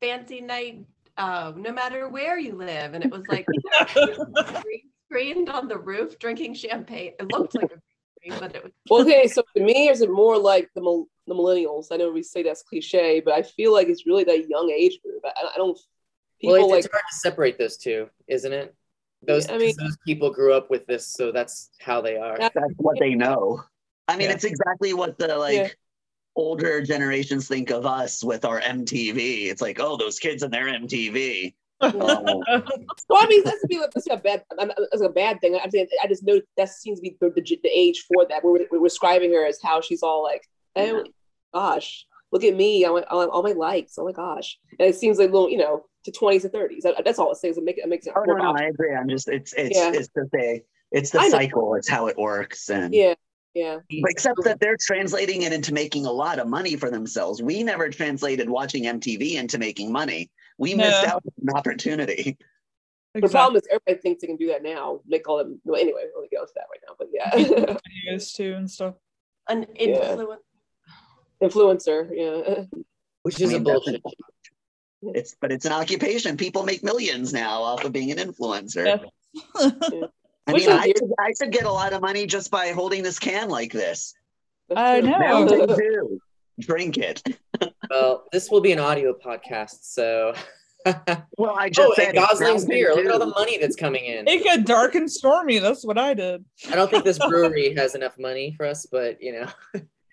[0.00, 2.94] fancy night, uh, no matter where you live.
[2.94, 3.46] And it was like
[4.62, 7.12] green screened on the roof drinking champagne.
[7.18, 7.68] It looked like a
[8.22, 10.80] green screen, but it was Well, okay, so to me, is it more like the
[10.80, 11.86] mil- the millennials?
[11.90, 14.98] I know we say that's cliche, but I feel like it's really that young age
[15.02, 15.22] group.
[15.24, 15.78] I, I don't.
[16.40, 18.74] People well, it's, like it's hard to separate those two, isn't it?
[19.26, 22.38] Those, I mean- those people grew up with this, so that's how they are.
[22.38, 23.62] That's what they know.
[24.06, 24.34] I mean, Yeah.
[24.34, 25.68] it's exactly what the like Yeah.
[26.36, 29.48] older generations think of us with our MTV.
[29.50, 31.54] It's like, oh, those kids and their MTV.
[31.80, 35.58] Well, I mean, that's be that's a bad that's a bad thing.
[35.62, 38.42] I'm saying I just know that seems to be the, the, the age for that.
[38.42, 40.42] We're, we're describing her as how she's all like,
[40.76, 41.04] oh
[41.54, 43.98] gosh, look at me, I want all, my likes.
[43.98, 46.82] Oh my gosh, and it seems like little, you know, to twenties and thirties.
[46.82, 47.58] That, that's all it says.
[47.58, 48.94] It makes it makes it oh no, no, I agree.
[48.94, 49.90] I'm just it's it's Yeah.
[49.90, 51.74] it's just a it's the cycle.
[51.74, 53.14] It's how it works, and Yeah,
[53.54, 53.78] yeah.
[53.90, 57.42] Except that they're translating it into making a lot of money for themselves.
[57.42, 60.30] We never translated watching MTV into making money.
[60.58, 60.84] We No.
[60.88, 62.36] missed out on an opportunity.
[63.14, 65.00] The problem is everybody thinks they can do that now.
[65.06, 65.60] Make all them.
[65.64, 66.94] Well, anyway, we'll get into that right now.
[66.98, 67.76] But yeah,
[68.12, 68.94] videos too and stuff.
[69.48, 70.16] an Yeah.
[71.42, 72.08] influencer.
[72.12, 72.64] Yeah,
[73.22, 74.02] Which is I a mean, that's bullshit.
[75.14, 76.36] It's but it's an occupation.
[76.36, 78.84] People make millions now off of being an influencer.
[79.34, 80.06] Yeah.
[80.46, 80.96] I Which mean, I weird.
[80.96, 84.14] could, I could get a lot of money just by holding this can like this.
[84.68, 85.46] That's I know.
[86.66, 86.98] Mountain Dew.
[86.98, 87.22] Drink it.
[87.90, 90.34] Well, this will be an audio podcast, so.
[91.36, 92.94] Well, I oh, just oh, said Gosling's Mountain beer.
[92.94, 94.28] Look at all the money that's coming in.
[94.28, 95.58] It got dark and stormy.
[95.58, 96.44] That's what I did.
[96.70, 99.48] I don't think this brewery has enough money for us, but you know.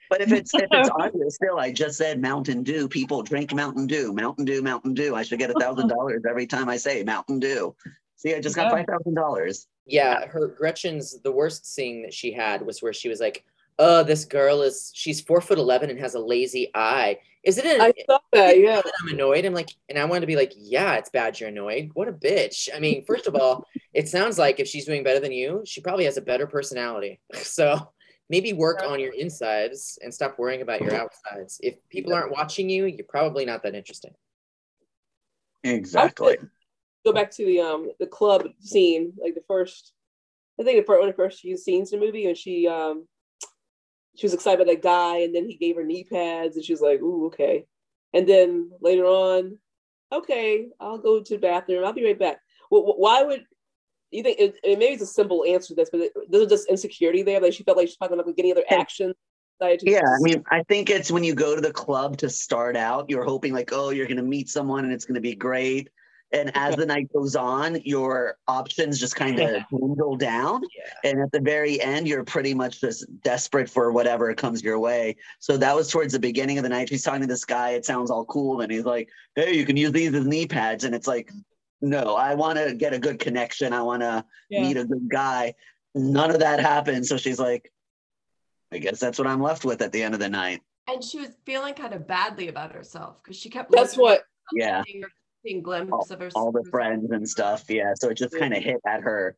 [0.10, 2.90] But if it's if it's audio still, I just said Mountain Dew.
[2.90, 4.12] People drink Mountain Dew.
[4.12, 4.62] Mountain Dew.
[4.62, 5.16] Mountain Dew.
[5.16, 7.74] I should get a thousand dollars every time I say Mountain Dew.
[8.16, 8.72] See, I just got Yeah.
[8.72, 9.68] five thousand dollars.
[9.86, 13.46] Yeah, her Gretchen's the worst scene that she had was where she was like,
[13.80, 17.66] "Oh, this girl is she's four foot eleven and has a lazy eye." Is it?
[17.66, 18.58] An, I saw that.
[18.60, 18.82] Yeah.
[19.02, 19.46] I'm annoyed.
[19.46, 21.92] I'm like, and I wanted to be like, "Yeah, it's bad you're annoyed.
[21.94, 25.20] What a bitch." I mean, first of all, it sounds like if she's doing better
[25.20, 27.20] than you, she probably has a better personality.
[27.36, 27.92] So
[28.30, 31.60] maybe work on your insides and stop worrying about your outsides.
[31.62, 34.14] If people aren't watching you, you're probably not that interesting.
[35.64, 36.38] Exactly.
[37.06, 39.94] Go back to the um the club scene, like the first.
[40.60, 42.68] I think the first, one of the first few scenes in the movie, and she
[42.68, 43.08] um
[44.16, 46.74] she was excited about that guy, and then he gave her knee pads, and she
[46.74, 47.66] was like, "Ooh, okay."
[48.14, 49.58] And then later on,
[50.12, 51.84] okay, I'll go to the bathroom.
[51.86, 52.40] I'll be right back.
[52.72, 53.44] Well, why would
[54.12, 54.40] you think?
[54.40, 57.42] It, it maybe it's a simple answer to this, but this is just insecurity there.
[57.42, 59.14] Like she felt like she's probably not getting other action.
[59.60, 62.30] decided to Yeah, I mean, I think it's when you go to the club to
[62.30, 65.90] start out, you're hoping like, oh, you're gonna meet someone and it's gonna be great.
[66.36, 70.62] And as the night goes on, your options just kind of dwindle down.
[70.76, 71.10] Yeah.
[71.12, 75.16] And at the very end, you're pretty much just desperate for whatever comes your way.
[75.40, 76.90] So that was towards the beginning of the night.
[76.90, 77.72] She's talking to this guy.
[77.72, 78.62] It sounds all cool.
[78.62, 80.84] And he's like, hey, you can use these as knee pads.
[80.84, 81.32] And it's like,
[81.82, 83.72] no, I want to get a good connection.
[83.72, 84.62] I want to Yeah.
[84.62, 85.54] meet a good guy.
[85.94, 87.06] None of that happened.
[87.06, 87.72] So she's like,
[88.74, 90.62] I guess that's what I'm left with at the end of the night.
[90.88, 94.24] And she was feeling kind of badly about herself because she kept that's what.
[94.54, 94.84] Yeah.
[95.46, 96.46] Seeing, seeing glimpses of herself.
[96.46, 97.66] All the friends and stuff.
[97.70, 97.94] Yeah.
[97.96, 99.38] So it just kind of hit at her.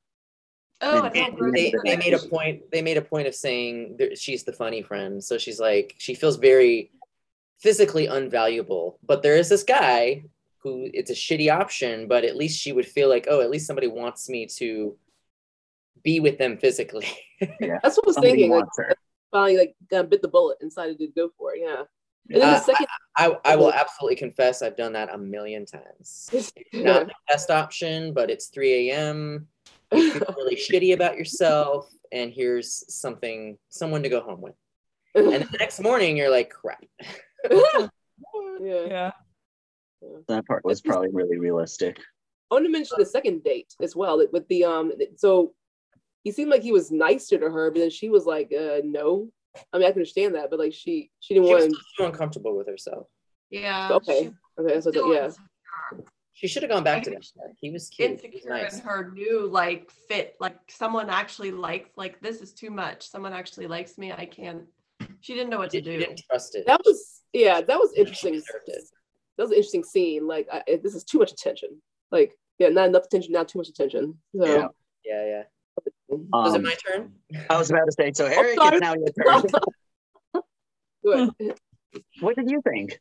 [0.82, 3.96] Oh, and- and and they, they made a point they made a point of saying
[3.98, 6.92] that she's the funny friend so she's like she feels very
[7.60, 10.24] physically unvaluable but there is this guy
[10.60, 13.66] who it's a shitty option but at least she would feel like oh at least
[13.66, 14.96] somebody wants me to
[16.04, 17.08] be with them physically.
[17.60, 17.80] Yeah.
[17.84, 18.52] That's what I was Somebody thinking.
[18.52, 18.96] Like, her.
[19.32, 19.58] finally,
[19.92, 21.62] like, bit the bullet and decided to go for it.
[21.64, 21.84] Yeah.
[22.30, 22.88] And then Uh, the second,
[23.18, 26.30] I, I will absolutely confess I've done that a million times.
[26.74, 29.48] Not the best option, but it's 3 a.m.
[29.94, 34.56] You feel really shitty about yourself, and here's something, someone to go home with.
[35.16, 36.84] And the next morning, you're like, crap.
[37.50, 37.88] yeah.
[38.62, 39.12] Yeah.
[40.28, 41.98] That part was probably really realistic.
[42.52, 44.18] I want to mention the second date as well.
[44.20, 45.54] that With the um, so
[46.24, 49.30] he seemed like he was nicer to her, but then she was like, uh, no.
[49.74, 51.76] I mean, I can understand that, but like she she didn't She was want.
[51.98, 53.08] too uncomfortable with herself.
[53.50, 53.90] Yeah.
[53.94, 54.24] Okay.
[54.26, 55.26] she Okay, so still yeah.
[55.26, 55.46] insecure.
[56.34, 57.52] She should have gone back to that guy.
[57.60, 58.10] He was cute.
[58.10, 58.76] He was Insecure nice.
[58.76, 60.36] in her new like fit.
[60.40, 63.10] Like someone actually likes like this is too much.
[63.10, 64.12] Someone actually likes me.
[64.12, 64.64] I can't.
[65.22, 65.98] She didn't know what to She do.
[65.98, 66.66] didn't trust it.
[66.68, 68.36] That was yeah, that was interesting.
[68.36, 70.28] That was an interesting scene.
[70.28, 71.82] Like I, this is too much attention.
[72.12, 74.18] Like yeah, not enough attention, not too much attention.
[74.36, 74.68] So Yeah.
[75.06, 75.44] Yeah, yeah.
[76.10, 77.12] Was it Um, my turn?
[77.50, 78.78] I was about to say, so Eric, sorry.
[78.78, 79.42] it's now your
[80.34, 80.44] turn.
[81.40, 81.56] good.
[82.22, 83.00] what did you think?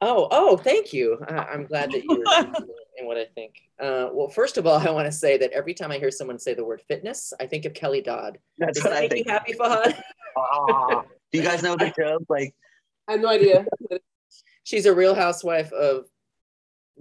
[0.00, 1.18] Oh, oh, thank you.
[1.28, 3.54] I, I'm glad that you were interested in what I think.
[3.80, 6.38] Uh, well, first of all, I want to say that every time I hear someone
[6.40, 8.38] say the word fitness, I think of Kelly Dodd.
[8.58, 9.26] That's Does what that I make think.
[9.26, 10.00] you happy, Fahad?
[10.36, 11.02] Ah.
[11.30, 12.24] Do you guys know the joke?
[12.28, 12.52] Like,
[13.06, 13.64] I have no idea.
[14.64, 16.06] She's a real housewife of.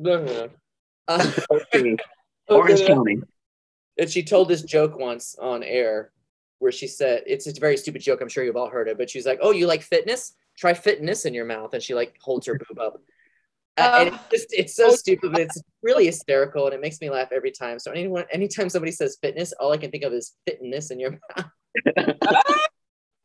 [0.06, 0.48] Uh,
[2.50, 2.86] Oh, Orange.
[2.86, 3.18] County.
[3.98, 6.12] And she told this joke once on air
[6.60, 8.22] where she said, it's a very stupid joke.
[8.22, 10.34] I'm sure you've all heard it, but she's like, Oh, you like fitness?
[10.58, 11.74] Try fitness in your mouth.
[11.74, 13.02] And she like holds her boob up.
[13.78, 17.10] Uh, and it's just, it's so stupid, but it's really hysterical and it makes me
[17.10, 17.80] laugh every time.
[17.80, 21.18] So anyone, anytime somebody says fitness, all I can think of is fitness in your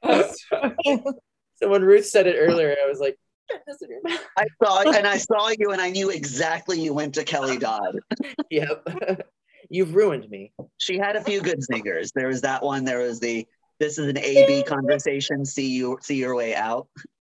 [0.03, 0.35] mouth.
[1.57, 3.19] So when Ruth said it earlier, I was like,
[3.51, 4.21] fitness in your mouth.
[4.37, 7.99] I saw and I saw you, and I knew exactly you went to Kelly Dodd.
[8.51, 9.29] Yep.
[9.71, 10.53] You've ruined me.
[10.79, 12.13] She had a few good singers.
[12.15, 12.85] There was that one.
[12.85, 13.47] There was the
[13.79, 15.45] "This is an A/B conversation.
[15.45, 16.89] See you, see your way out."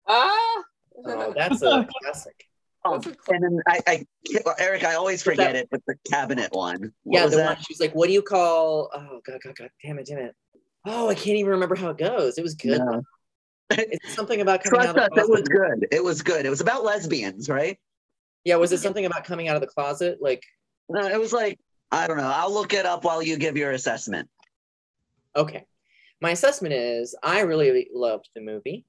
[0.07, 0.63] Ah.
[1.05, 2.47] Oh, that's a classic.
[2.85, 4.07] Um, and then I, I,
[4.59, 6.93] Eric, I always forget it, but the cabinet one.
[7.03, 7.47] What yeah, was the that?
[7.47, 10.19] one she was like, "What do you call?" Oh god, god, god, damn it, damn
[10.19, 10.35] it.
[10.85, 12.39] Oh, I can't even remember how it goes.
[12.39, 12.79] It was good.
[12.79, 13.03] No.
[13.71, 15.81] It's something about coming Trust out us, of the it was closet.
[15.81, 15.89] good.
[15.91, 16.47] It was good.
[16.47, 17.77] It was about lesbians, right?
[18.45, 20.19] Yeah, was it something about coming out of the closet?
[20.21, 20.45] Like,
[20.89, 21.59] No, it was like
[21.91, 22.33] I don't know.
[22.35, 24.29] I'll look it up while you give your assessment.
[25.35, 25.65] okay,
[26.21, 28.87] my assessment is I really loved the movie.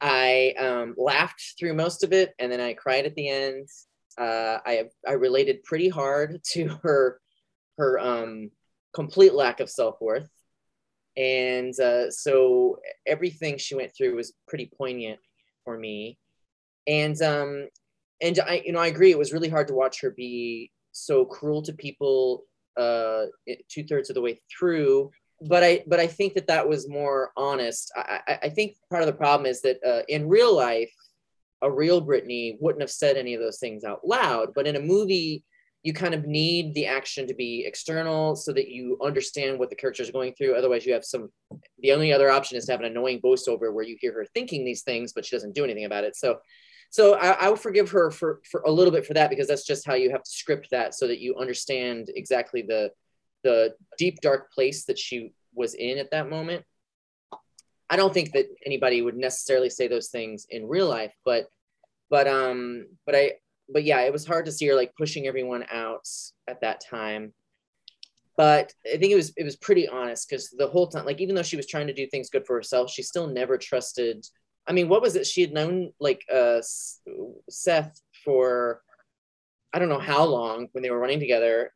[0.00, 3.68] I um, laughed through most of it, and then I cried at the end.
[4.18, 7.20] Uh, I I related pretty hard to her
[7.78, 8.50] her um,
[8.94, 10.30] complete lack of self worth,
[11.16, 15.18] and uh, so everything she went through was pretty poignant
[15.64, 16.18] for me.
[16.86, 17.68] And um,
[18.20, 19.10] and I you know I agree.
[19.10, 22.44] It was really hard to watch her be so cruel to people
[22.76, 23.24] uh,
[23.68, 27.32] two thirds of the way through but I but I think that that was more
[27.36, 27.92] honest.
[27.96, 30.92] I I, think part of the problem is that uh, in real life,
[31.62, 34.52] a real Brittany wouldn't have said any of those things out loud.
[34.54, 35.44] But in a movie,
[35.82, 39.76] you kind of need the action to be external so that you understand what the
[39.76, 40.54] character is going through.
[40.54, 41.30] Otherwise, you have some.
[41.80, 44.64] The only other option is to have an annoying voiceover where you hear her thinking
[44.64, 46.16] these things, but she doesn't do anything about it.
[46.16, 46.38] So.
[46.96, 49.66] So I, I will forgive her for, for a little bit for that because that's
[49.66, 52.90] just how you have to script that so that you understand exactly the
[53.44, 56.64] the deep dark place that she was in at that moment.
[57.90, 61.48] I don't think that anybody would necessarily say those things in real life but
[62.08, 63.32] but um but i
[63.68, 66.08] but yeah it was hard to see her like pushing everyone out
[66.48, 67.34] at that time.
[68.38, 71.34] But i think it was it was pretty honest because the whole time like even
[71.34, 74.24] though she was trying to do things good for herself she still never trusted
[74.68, 76.60] i mean what was it she had known like uh
[77.48, 78.82] seth for
[79.72, 81.70] i don't know how long when they were running together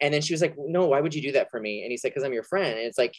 [0.00, 1.82] and then she was like, no, why would you do that for me?
[1.82, 2.78] And he said, because I'm your friend.
[2.78, 3.14] And it's like,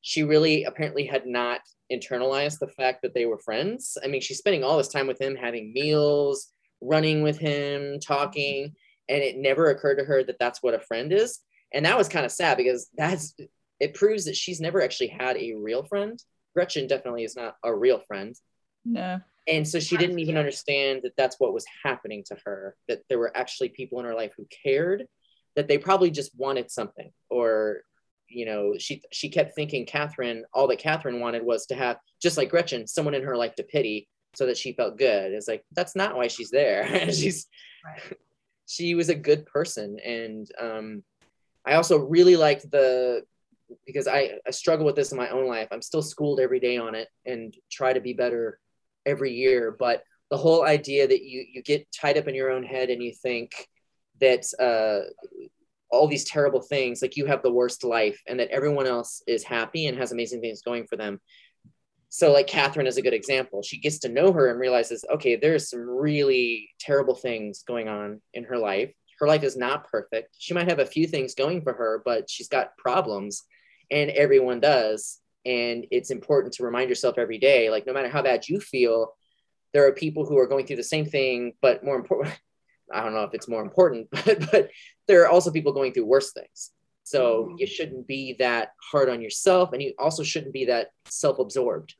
[0.00, 1.60] she really apparently had not
[1.90, 3.96] internalized the fact that they were friends.
[4.02, 6.48] I mean, she's spending all this time with him, having meals,
[6.80, 8.74] running with him, talking.
[9.08, 11.40] And it never occurred to her that that's what a friend is.
[11.72, 13.34] And that was kind of sad because that's,
[13.80, 16.22] it proves that she's never actually had a real friend.
[16.54, 18.34] Gretchen definitely is not a real friend.
[18.84, 19.20] No.
[19.46, 23.18] And so she didn't even understand that that's what was happening to her, that there
[23.18, 25.06] were actually people in her life who cared
[25.54, 27.82] that they probably just wanted something or
[28.28, 32.38] you know she she kept thinking catherine all that catherine wanted was to have just
[32.38, 35.32] like gretchen someone in her life to pity so that she felt good.
[35.32, 37.10] It's like that's not why she's there.
[37.12, 37.46] She's
[37.84, 38.16] Right.
[38.66, 39.98] she was a good person.
[40.00, 41.02] And um
[41.66, 43.22] i also really liked the
[43.86, 45.68] because I, I struggle with this in my own life.
[45.70, 48.58] I'm still schooled every day on it and try to be better
[49.06, 52.64] every year but the whole idea that you you get tied up in your own
[52.64, 53.68] head and you think
[54.20, 55.08] that uh,
[55.90, 59.44] all these terrible things like you have the worst life and that everyone else is
[59.44, 61.20] happy and has amazing things going for them.
[62.08, 63.62] So like catherine is a good example.
[63.62, 68.20] She gets to know her and realizes okay there's some really terrible things going on
[68.32, 68.92] in her life.
[69.20, 70.34] Her life is not perfect.
[70.38, 73.44] She might have a few things going for her but she's got problems
[73.90, 78.22] and everyone does and it's important to remind yourself every day like no matter how
[78.22, 79.14] bad you feel
[79.72, 82.34] there are people who are going through the same thing but more important
[82.92, 84.70] i don't know if it's more important but but
[85.06, 86.70] there are also people going through worse things
[87.04, 87.56] so mm-hmm.
[87.58, 91.94] you shouldn't be that hard on yourself and you also shouldn't be that self-absorbed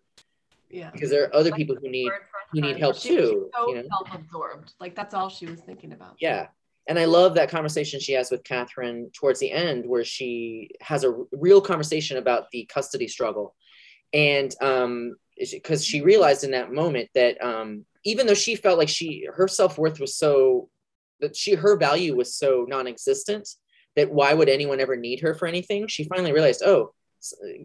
[0.70, 0.90] Yeah.
[0.90, 2.10] because there are other Like people who need
[2.52, 3.88] who need help She too, So you know?
[3.88, 4.72] self-absorbed.
[4.80, 6.16] Like that's all she was thinking about.
[6.20, 6.48] Yeah.
[6.86, 11.04] And I love that conversation she has with Catherine towards the end, where she has
[11.04, 13.54] a r- real conversation about the custody struggle.
[14.12, 18.88] And um, because she realized in that moment that um, even though she felt like
[18.88, 20.68] she her self worth was so
[21.20, 23.48] that she her value was so non-existent
[23.96, 25.86] that why would anyone ever need her for anything?
[25.88, 26.92] She finally realized, oh,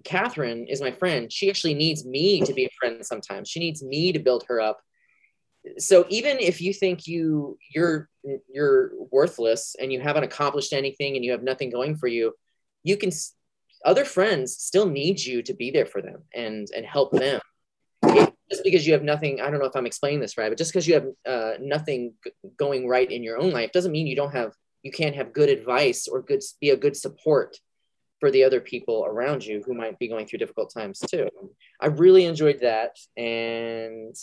[0.04, 1.32] Catherine is my friend.
[1.32, 3.50] She actually needs me to be a friend sometimes.
[3.50, 4.80] She needs me to build her up
[5.78, 8.10] so even if you think you you're
[8.54, 12.34] you're worthless and you haven't accomplished anything and you have nothing going for you
[12.84, 13.12] you can
[13.86, 17.40] other friends still need you to be there for them and and help them.
[18.04, 20.58] It- just because you have nothing i don't know if i'm explaining this right but
[20.58, 24.08] just because you have uh, nothing g- going right in your own life doesn't mean
[24.08, 27.58] you don't have you can't have good advice or good be a good support
[28.20, 31.28] for the other people around you who might be going through difficult times too.
[31.80, 34.16] I really enjoyed that and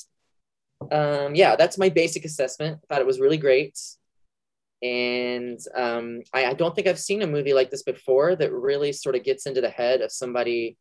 [0.91, 2.81] um, yeah, that's my basic assessment.
[2.83, 3.79] I thought it was really great.
[4.83, 8.93] And um, I, I don't think I've seen a movie like this before that really
[8.93, 10.77] sort of gets into the head of somebody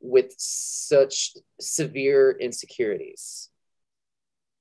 [0.00, 3.50] with such severe insecurities.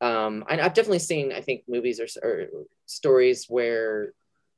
[0.02, 2.48] Um, I, I've definitely seen, I think, movies or, or
[2.86, 4.14] stories where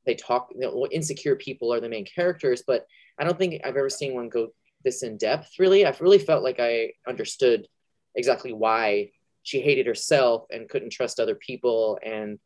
[0.06, 2.86] they talk, you know, insecure people are the main characters, but
[3.18, 4.48] I don't think I've ever seen one go
[4.84, 5.84] this in depth, really.
[5.84, 7.66] I've really felt like I understood
[8.14, 9.10] exactly why
[9.48, 11.98] she hated herself and couldn't trust other people.
[12.04, 12.38] And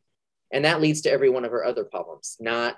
[0.53, 2.77] and that leads to every one of her other problems not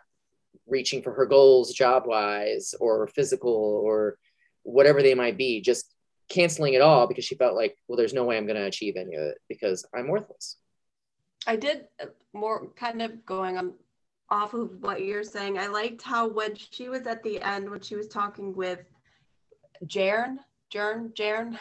[0.67, 3.53] reaching for her goals job wise or physical
[3.85, 4.17] or
[4.63, 5.93] whatever they might be just
[6.31, 8.95] canceling it all because she felt like well there's no way i'm going to achieve
[8.97, 10.57] any of it because i'm worthless.
[11.47, 13.75] I did uh, more kind of going on
[14.31, 15.59] off of what you're saying.
[15.59, 18.81] I liked how when she was at the end, when she was talking with
[19.85, 20.39] Jern,
[20.73, 21.59] Jern, Jern,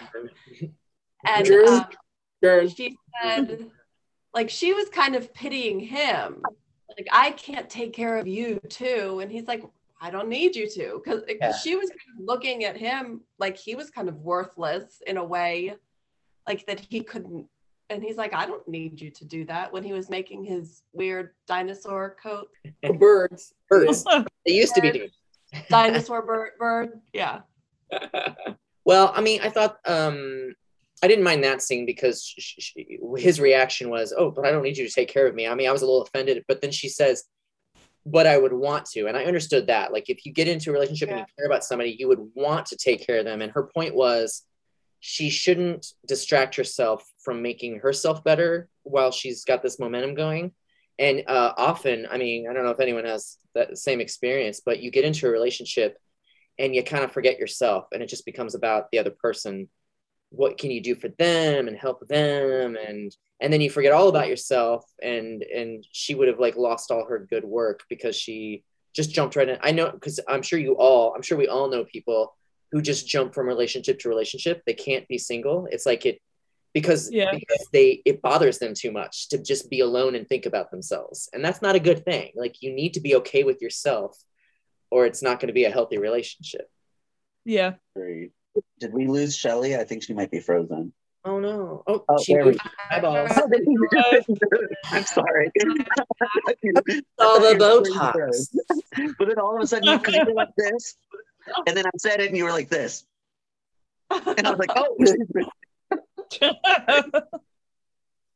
[1.26, 1.86] and um,
[2.44, 2.68] Sure.
[2.70, 3.70] she said,
[4.34, 6.42] like, she was kind of pitying him.
[6.98, 9.20] Like, I can't take care of you too.
[9.22, 9.64] And he's like,
[10.02, 11.02] I don't need you to.
[11.04, 11.54] Because Yeah.
[11.56, 15.24] she was kind of looking at him like he was kind of worthless in a
[15.24, 15.76] way,
[16.48, 17.48] like that he couldn't.
[17.90, 20.84] And he's like, I don't need you to do that when he was making his
[20.94, 22.50] weird dinosaur coat,
[22.98, 23.54] Birds.
[23.70, 24.04] birds
[24.46, 25.10] they used to be doing
[25.70, 27.00] dinosaur bird, bird.
[27.14, 27.42] Yeah.
[28.86, 30.54] well i mean i thought um
[31.04, 32.74] i didn't mind that scene because sh- sh-
[33.18, 35.48] his reaction was oh but i don't need you to take care of me.
[35.48, 37.26] I mean i was a little offended but then she says
[38.06, 39.94] but i would want to and i understood that.
[39.94, 42.66] Like if you get into a relationship and you care about somebody you would want
[42.68, 44.44] to take care of them and her point was
[45.02, 50.54] she shouldn't distract herself from making herself better while she's got this momentum going.
[50.98, 54.80] And uh, often i mean i don't know if anyone has that same experience but
[54.80, 55.98] you get into a relationship
[56.60, 59.70] and you kind of forget yourself and it just becomes about the other person
[60.36, 62.76] what can you do for them and help them?
[62.76, 66.92] And and then you forget all about yourself and and she would have like lost
[66.92, 68.64] all her good work because she
[68.96, 69.58] just jumped right in.
[69.62, 72.36] I know because i'm sure you all i'm sure we all know people
[72.72, 74.64] who just jump from relationship to relationship.
[74.66, 75.68] They can't be single.
[75.72, 76.20] It's like it
[76.74, 77.32] because Yeah.
[77.32, 81.30] because they it bothers them too much to just be alone and think about themselves.
[81.34, 82.32] And that's not a good thing.
[82.36, 84.18] Like you need to be okay with yourself
[84.90, 86.68] or it's not going to be a healthy relationship.
[87.46, 87.74] Yeah.
[87.96, 88.32] Great.
[88.80, 89.76] Did we lose Shelly?
[89.76, 90.94] I think she might be frozen.
[91.26, 92.60] oh no oh, Oh, she there moved
[92.92, 93.32] eyeballs
[94.86, 95.52] I'm sorry.
[97.20, 98.14] all the Botox.
[98.14, 100.96] botox But then all of a sudden, because you were like this,
[101.68, 103.06] and then I said it, and you were like this,
[104.12, 104.98] and I was like, oh.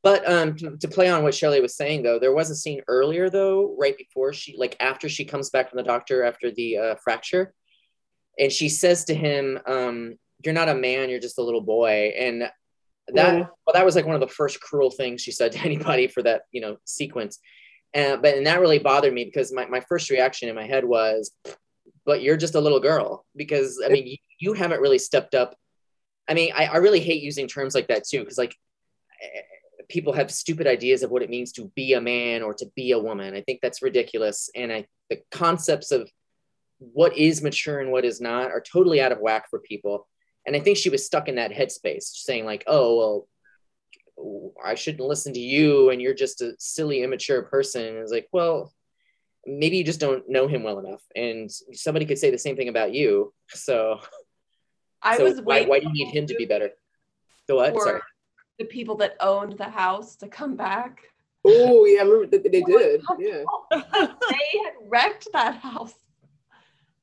[0.03, 2.81] But um, to, to play on what Shelley was saying, though, there was a scene
[2.87, 6.77] earlier, though, right before she, like after she comes back from the doctor after the
[6.77, 7.53] uh, fracture,
[8.39, 11.09] and she says to him, um, "You're not a man.
[11.09, 12.53] You're just a little boy." And that,
[13.15, 13.33] Yeah.
[13.65, 16.21] well, that was like one of the first cruel things she said to anybody for
[16.23, 17.39] that, you know, sequence.
[17.95, 20.83] Uh, but and that really bothered me because my, my first reaction in my head
[20.85, 21.31] was,
[22.05, 25.55] "But you're just a little girl," because I mean, you, you haven't really stepped up.
[26.27, 28.55] I mean, I, I really hate using terms like that too, because like
[29.89, 32.91] people have stupid ideas of what it means to be a man or to be
[32.91, 33.33] a woman.
[33.33, 34.49] I think that's ridiculous.
[34.53, 36.11] And I the concepts of
[36.79, 40.07] what is mature and what is not are totally out of whack for people.
[40.45, 43.27] And I think she was stuck in that headspace, saying like, "Oh
[44.15, 48.11] well, I shouldn't listen to you, and you're just a silly, immature person." And it's
[48.11, 48.71] like, well,
[49.45, 52.69] maybe you just don't know him well enough, and somebody could say the same thing
[52.69, 53.33] about you.
[53.49, 53.99] So,
[55.01, 56.69] I so was why, why do you need him to be better?
[57.47, 57.75] The what?
[57.81, 58.01] Sorry.
[58.59, 60.99] the people that owned the house to come back.
[61.45, 63.01] Oh yeah, I remember that they did.
[63.19, 63.43] Yeah.
[63.71, 65.93] They had wrecked that house.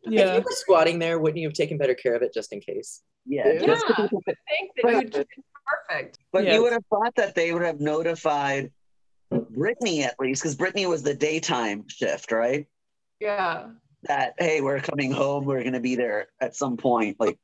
[0.07, 0.35] If yeah.
[0.37, 3.03] you were squatting there, wouldn't you have taken better care of it just in case?
[3.27, 3.67] Yeah, Yeah.
[3.67, 4.11] just I think
[4.83, 5.45] that you would keep it
[5.89, 6.19] perfect.
[6.33, 6.55] But Yes.
[6.55, 8.71] you would have thought that they would have notified
[9.31, 12.67] Brittany at least, because Brittany was the daytime shift, right?
[13.19, 13.71] Yeah.
[14.03, 17.19] That hey, we're coming home, we're gonna be there at some point.
[17.19, 17.39] Like,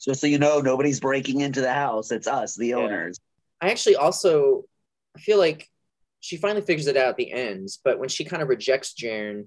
[0.00, 2.10] just so you know, nobody's breaking into the house.
[2.10, 2.76] It's us, the Yeah.
[2.76, 3.20] owners.
[3.60, 4.64] I actually also
[5.18, 5.68] feel like
[6.18, 9.46] she finally figures it out at the end, but when she kind of rejects Jaren,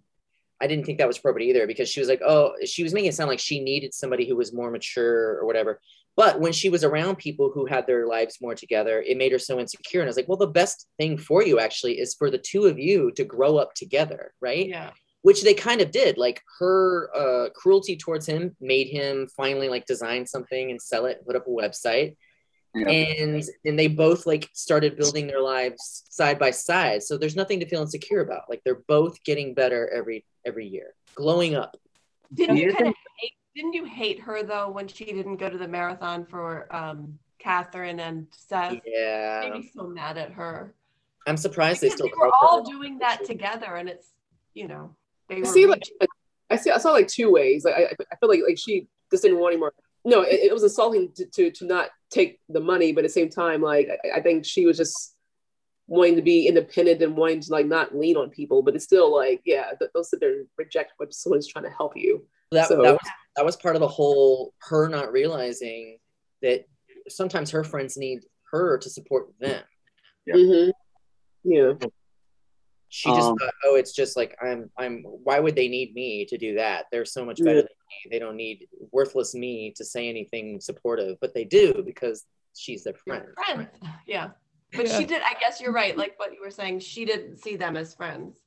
[0.62, 3.10] I didn't think that was appropriate either because she was like, oh, she was making
[3.10, 5.82] it sound like she needed somebody who was more mature or whatever.
[6.16, 9.39] But when she was around people who had their lives more together, it made her
[9.39, 9.99] so insecure.
[9.99, 12.66] And I was like, well, the best thing for you actually is for the two
[12.66, 14.68] of you to grow up together, right?
[14.68, 14.91] Yeah.
[15.24, 16.18] Which they kind of did.
[16.18, 21.26] Like her uh, cruelty towards him made him finally like design something and sell it,
[21.26, 22.16] put up a website
[22.76, 22.89] Yeah.
[22.89, 27.59] and and they both like started building their lives side by side so there's nothing
[27.61, 31.78] to feel insecure about like they're both getting better every every year glowing up
[32.34, 33.32] Didn't You you kind of hate?
[33.55, 37.99] Didn't you hate her though when she didn't go to the marathon for um Catherine
[38.01, 38.80] and Seth?
[38.86, 40.73] yeah Made me so mad at her.
[41.28, 44.09] i'm surprised they still they were call her all doing that together, and it's
[44.53, 44.95] you know
[45.30, 45.45] they I were.
[45.45, 45.84] see like
[46.49, 47.63] I see I saw like two ways.
[47.65, 49.73] Like I, I feel like like she just didn't want anymore.
[50.06, 53.14] No, it, it was insulting to, to to not take the money, but at the
[53.14, 55.16] same time, like I, I think she was just
[55.88, 58.62] wanting to be independent and wanting to like not lean on people.
[58.64, 61.72] But it's still like, yeah, th- those sit there and reject when someone's trying to
[61.72, 62.26] help you.
[62.51, 65.97] that, So- that was that was part of the whole her not realizing
[66.41, 66.66] that
[67.10, 69.62] sometimes her friends need her to support them
[70.26, 70.36] Yeah.
[70.36, 70.72] Mhm.
[71.43, 71.74] Yeah.
[72.89, 76.26] she just Um, thought oh it's just like i'm i'm why would they need me
[76.26, 77.62] to do that they're so much better Yeah.
[77.64, 82.26] than me they don't need worthless me to say anything supportive but they do because
[82.56, 83.70] she's their friend friends.
[84.08, 84.30] Yeah.
[84.74, 84.98] But Yeah.
[84.98, 85.96] she did, I guess you're right.
[85.98, 88.39] Like what you were saying, she didn't see them as friends.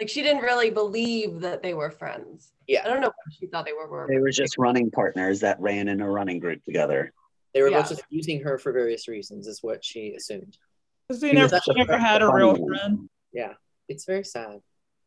[0.00, 2.52] Like she didn't really believe that they were friends.
[2.66, 2.82] Yeah.
[2.84, 3.88] I don't know what she thought they were.
[3.88, 7.12] were They were just running partners that ran in a running group together.
[7.54, 7.80] They were Yeah.
[7.80, 10.58] both just using her for various reasons, is what she assumed.
[11.08, 12.76] Because she never, she never had a real funny one.
[12.78, 13.08] friend.
[13.88, 14.60] It's very sad.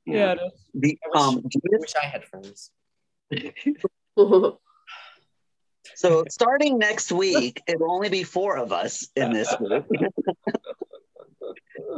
[0.05, 0.51] Yeah, it is.
[0.73, 2.71] The, I wish- um, I wish I had friends.
[5.95, 9.87] So starting next week, it'll only be four of us in this group.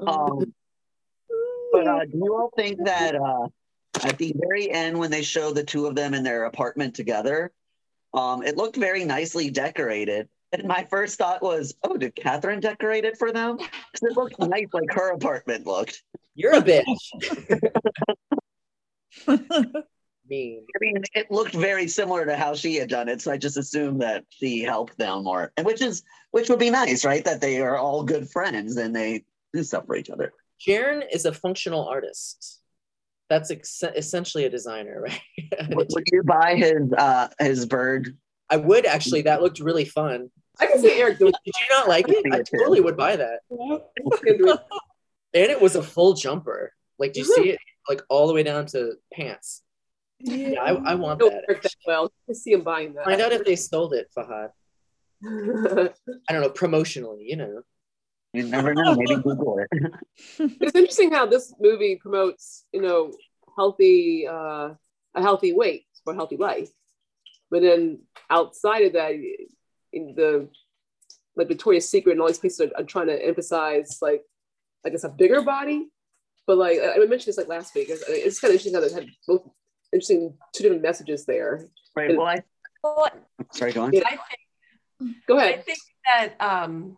[0.07, 0.53] um,
[1.71, 3.47] but uh, do you all think that uh,
[4.03, 7.51] at the very end, when they show the two of them in their apartment together,
[8.13, 10.27] um, it looked very nicely decorated.
[10.51, 13.55] And my first thought was, oh, did Catherine decorate it for them?
[13.55, 16.03] Because it looked nice like her apartment looked.
[16.35, 16.83] You're a bitch.
[20.31, 20.65] Mean.
[20.73, 23.57] I mean, it looked very similar to how she had done it, so I just
[23.57, 27.25] assumed that she helped them more, and which is which would be nice, right?
[27.25, 30.31] That they are all good friends and they do stuff for each other.
[30.65, 32.61] Jaren is a functional artist.
[33.29, 35.21] That's ex- essentially a designer, right?
[35.75, 38.17] Would, would you buy his uh his bird?
[38.49, 39.23] I would actually.
[39.23, 40.31] That looked really fun.
[40.61, 42.25] I can see Eric Did you not like it?
[42.31, 43.41] I totally would buy that.
[45.33, 46.73] And it was a full jumper.
[46.99, 47.59] Like, do you see it?
[47.87, 49.63] Like all the way down to pants.
[50.23, 51.45] Yeah, I, I want Don't that.
[51.47, 52.11] work that well.
[52.29, 53.05] I see him buying that.
[53.05, 54.49] Find out if they sold it, Fahad.
[55.23, 57.61] I don't know, promotionally, you know.
[58.33, 58.95] You never know.
[58.95, 59.67] Maybe Google it.
[60.39, 63.11] it's interesting how this movie promotes, you know,
[63.57, 64.69] healthy, uh,
[65.15, 66.69] a healthy weight for a healthy life.
[67.49, 67.99] But then
[68.29, 69.13] outside of that,
[69.93, 70.47] in the
[71.35, 74.23] like Victoria's Secret and all these places are, are trying to emphasize like,
[74.83, 75.87] like it's a bigger body.
[76.47, 77.89] But like I I mentioned this like last week.
[77.89, 79.43] It's, it's kind of interesting how they had both
[79.93, 81.65] interesting two different messages there.
[81.95, 82.15] Right.
[82.15, 82.43] Well, I
[82.83, 83.09] Well,
[83.51, 83.73] sorry.
[83.73, 83.93] Go on.
[83.93, 84.01] Yeah.
[84.05, 84.17] I
[84.99, 85.59] think Go ahead.
[85.59, 86.97] I think that um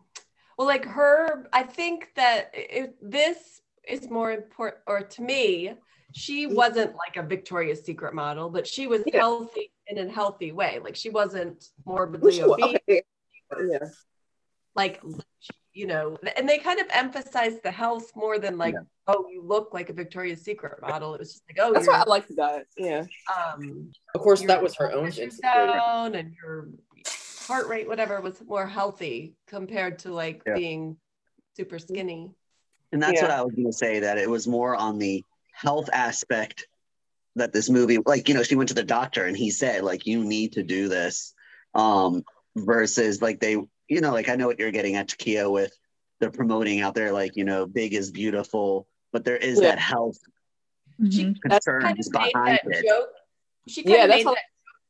[0.58, 5.74] well like her I think that it, this is more important or to me
[6.12, 9.18] she wasn't like a Victoria's Secret model but she was Yeah.
[9.20, 13.02] healthy in a healthy way like she wasn't Well, morbidly sure, obese okay.
[13.70, 13.88] Yeah.
[14.74, 15.02] like
[15.74, 18.80] you know and they kind of emphasized the health more than like Yeah.
[19.08, 21.94] oh you look like a Victoria's Secret model it was just like oh That's you're,
[21.94, 22.66] I liked that.
[22.78, 23.04] Yeah.
[23.36, 25.10] um Of course, that was her own
[25.42, 26.68] down and your
[27.46, 30.54] heart rate whatever was more healthy compared to like Yeah.
[30.54, 30.96] being
[31.56, 32.32] super skinny
[32.92, 33.22] And that's Yeah.
[33.22, 34.00] what I was going to say.
[34.00, 36.68] That it was more on the health aspect
[37.36, 40.06] that this movie, like you know, she went to the doctor and he said like
[40.06, 41.34] you need to do this,
[41.74, 42.22] um,
[42.56, 43.56] versus like they,
[43.88, 45.72] you know, like I know what you're getting at, Takia, with
[46.20, 49.70] the promoting out there, like you know, big is beautiful, but there is Yeah.
[49.70, 50.18] that health
[51.10, 51.36] She Mhm.
[51.48, 52.86] That's kind of made behind that it.
[52.86, 53.08] joke.
[53.66, 54.38] She Yeah, of that's made that joke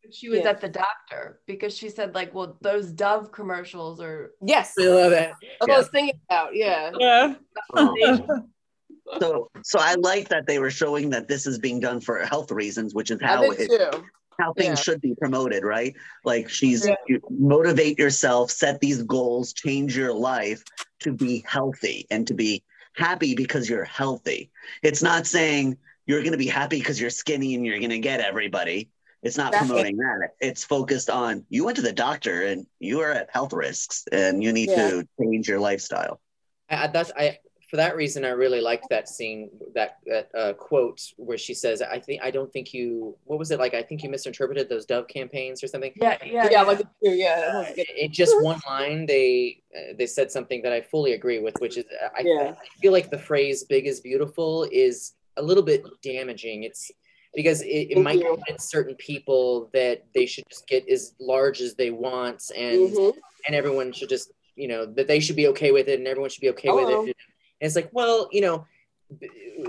[0.02, 0.50] when she was Yeah.
[0.50, 4.74] at the doctor because she said like, well, those Dove commercials are Yes.
[4.78, 5.32] I love it.
[5.60, 6.54] That's I was thinking about.
[6.54, 6.92] Yeah.
[6.98, 7.34] Yeah.
[7.72, 7.94] Um,
[9.18, 12.50] so so I like that they were showing that this is being done for health
[12.50, 14.04] reasons, which is how did it, too.
[14.38, 14.82] How things Yeah.
[14.82, 15.94] should be promoted, right?
[16.24, 16.94] Like she's Yeah.
[17.06, 20.62] you motivate yourself, set these goals, change your life
[21.00, 22.62] to be healthy and to be
[22.94, 24.50] happy because you're healthy.
[24.82, 25.76] It's not saying
[26.06, 28.90] you're going to be happy because you're skinny and you're going to get everybody.
[29.22, 29.68] It's not That's it.
[29.68, 30.30] promoting that.
[30.40, 34.42] It's focused on you went to the doctor and you are at health risks and
[34.42, 34.90] you need Yeah.
[34.90, 36.20] to change your lifestyle.
[36.68, 37.38] I, I- that's I
[37.70, 41.80] for that reason I really liked that scene that that uh, quote where she says
[41.82, 44.84] I think I don't think you what was it like I think you misinterpreted those
[44.86, 45.92] Dove campaigns or something.
[45.96, 47.86] yeah, yeah, Yeah, like yeah, that was good.
[47.88, 51.76] it just one line they uh, they said something that I fully agree with, which
[51.78, 51.84] is
[52.16, 52.54] I, Yeah.
[52.60, 56.62] I feel like the phrase "big is beautiful" is a little bit damaging.
[56.64, 56.90] It's
[57.34, 58.36] because it, it might you.
[58.36, 63.14] convince certain people that they should just get as large as they want and Mhm.
[63.46, 66.30] and everyone should just you know that they should be okay with it and everyone
[66.30, 67.16] should be okay with it
[67.64, 68.66] and it's like well you know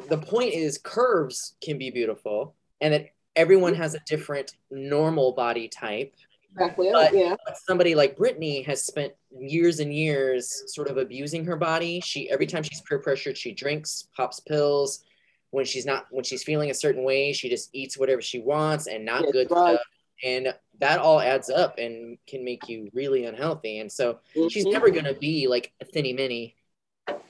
[0.10, 5.68] the point is curves can be beautiful and that everyone has a different normal body
[5.70, 6.14] type
[6.58, 6.90] Exactly.
[6.94, 7.36] But- yeah.
[7.46, 12.00] but somebody like Brittany has spent years and years sort of abusing her body.
[12.00, 15.04] She every time she's peer pressured, she drinks, pops pills.
[15.52, 18.88] When she's not, when she's feeling a certain way, she just eats whatever she wants
[18.88, 19.80] and not Yeah, good drugs.
[19.80, 19.88] stuff.
[20.24, 23.80] And that all adds up and can make you really unhealthy.
[23.80, 24.20] And so
[24.50, 24.72] she's Mhm.
[24.72, 26.56] never gonna be like a thinny mini.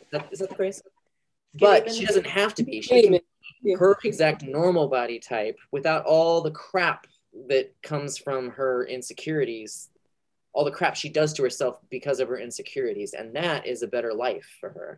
[0.06, 0.82] Is that, is that the phrase?
[1.56, 2.82] Skinny But she doesn't have to be.
[2.82, 3.24] She can mini.
[3.62, 3.78] Yeah.
[3.78, 7.08] her exact normal body type without all the crap
[7.47, 9.89] that comes from her insecurities
[10.53, 13.88] all the crap she does to herself because of her insecurities and that is a
[13.88, 14.97] better life for her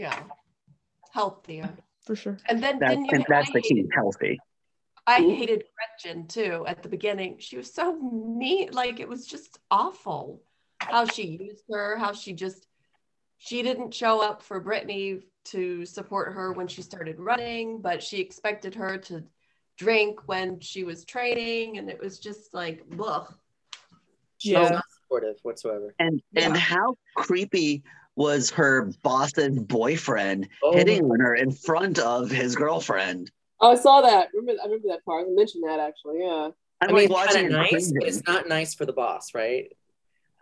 [0.00, 0.18] yeah,
[1.12, 1.70] healthier.
[2.06, 2.38] For sure.
[2.48, 3.16] And then That's, didn't you?
[3.16, 4.40] and that's I the key, healthy.
[5.06, 7.36] I hated Gretchen too at the beginning.
[7.38, 10.42] She was so mean, like it was just awful
[10.78, 12.66] how she used her, how she just
[13.42, 18.20] she didn't show up for Brittany to support her when she started running, but she
[18.20, 19.24] expected her to
[19.78, 23.32] drink when she was training, and it was just like, ugh.
[24.36, 24.80] she's not Yeah.
[25.02, 26.46] supportive whatsoever And Yeah.
[26.48, 27.82] and how creepy
[28.14, 30.72] was her boss's boyfriend Oh.
[30.76, 33.30] hitting on her in front of his girlfriend?
[33.60, 34.28] Oh, I saw that.
[34.34, 35.26] Remember, I remember that part.
[35.26, 36.20] I mentioned that actually.
[36.20, 36.50] Yeah.
[36.82, 38.92] I'm i mean like it's watching it of nice but it's not nice for the
[38.94, 39.70] boss right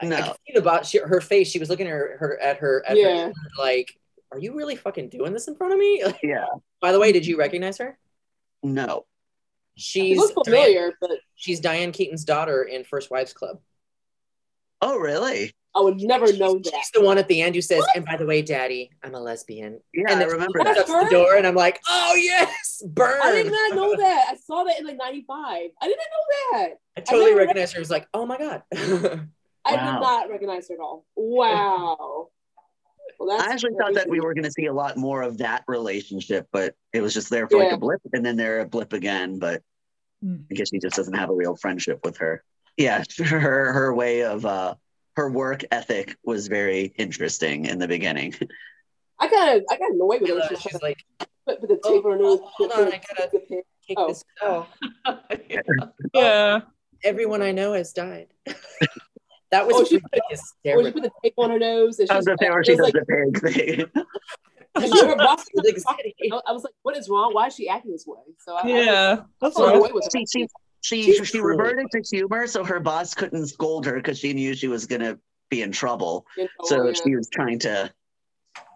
[0.00, 0.16] I- I, No.
[0.16, 2.84] can see the boss she, her face she was looking at her, her at her
[2.86, 3.26] at Yeah.
[3.28, 3.92] her like
[4.30, 6.46] are you really fucking doing this in front of me Yeah.
[6.80, 7.98] by the way did you recognize her
[8.62, 9.06] No.
[9.76, 13.58] She she's looks familiar, but she's diane keaton's daughter in first wives club
[14.80, 15.52] Oh, really?
[15.74, 16.72] I would never know that.
[16.72, 19.20] She's the one at the end who says, "And by the way, Daddy, I'm a
[19.20, 20.76] lesbian." Yeah, and I then remember that.
[20.76, 24.26] That's shuts the door, and I'm like, "Oh yes, burn!" I did not know that.
[24.30, 25.70] I saw that in like '95.
[25.82, 26.68] I didn't know that.
[26.96, 27.78] I totally never- recognized her.
[27.78, 28.62] I was like, "Oh my god."
[29.68, 29.92] I Wow.
[29.94, 31.04] did not recognize her at all.
[31.16, 32.28] Wow.
[33.18, 35.38] Well, that's I actually thought that we were going to see a lot more of
[35.38, 38.66] that relationship, but it was just there for like a blip, and then there a
[38.66, 39.38] blip again.
[39.38, 39.62] But
[40.22, 40.36] Hmm.
[40.50, 42.42] I guess he just doesn't have a real friendship with her.
[42.76, 44.74] Yeah, her her way of uh
[45.16, 48.34] her work ethic was very interesting in the beginning.
[49.20, 50.36] I kind of, I got annoyed with her.
[50.36, 52.38] Mila, She's she's like, like, put, put the Oh, tape on her nose.
[52.42, 53.48] hold on, I gotta- Take
[53.88, 54.08] "Take Oh.
[54.08, 54.66] this." Oh,
[56.14, 56.60] Yeah.
[57.04, 58.28] everyone I know has died.
[59.50, 61.98] That was Oh, she- freaking Or oh, she put the tape on her nose.
[61.98, 63.84] And I was thing she was does like, the pig thing.
[64.74, 65.76] and she- her boss- Like,
[66.46, 67.32] I was like, what is wrong?
[67.34, 68.18] Why is she acting this way?
[68.38, 69.16] So I, I was Yeah.
[69.40, 69.74] That's so rough.
[69.76, 70.10] annoyed with her.
[70.18, 70.48] she she
[70.80, 74.68] she, she reverted to humor, so her boss couldn't scold her because she knew she
[74.68, 75.18] was gonna
[75.50, 76.24] be in trouble.
[76.36, 76.92] You know, So yeah.
[76.92, 77.90] she was trying to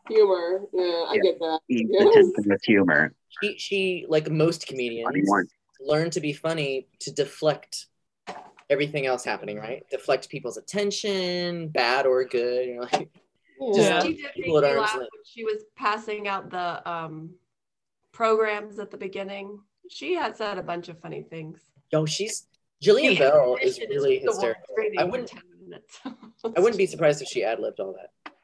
[0.09, 0.63] humor.
[0.73, 1.21] Yeah, I Yeah.
[1.23, 1.61] get that.
[1.69, 2.03] eat Yes.
[2.05, 3.15] the tension with humor.
[3.41, 5.47] she, she, like most comedians, Anymore.
[5.81, 7.87] learn to be funny to deflect
[8.73, 9.85] everything else happening, right?
[9.91, 12.67] Deflect people's attention, bad or good.
[12.67, 13.11] You know, like
[13.61, 14.03] Yeah.
[14.03, 17.31] She did make People at me arm's laugh when she was passing out the um,
[18.13, 19.61] programs at the beginning.
[19.89, 21.61] She had said a bunch of funny things.
[21.93, 22.47] yo, she's
[22.83, 24.75] Jillian Bell is really the one hysterical.
[24.99, 25.33] I wouldn't,
[26.57, 28.35] I wouldn't be surprised if she ad libbed all that.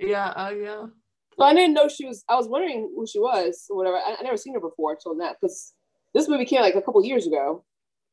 [0.00, 0.86] Yeah, oh yeah.
[1.36, 2.24] So I didn't know she was.
[2.28, 3.96] I was wondering who she was or whatever.
[3.96, 5.74] I, I never seen her before until that because
[6.14, 7.64] this movie came like a couple years ago.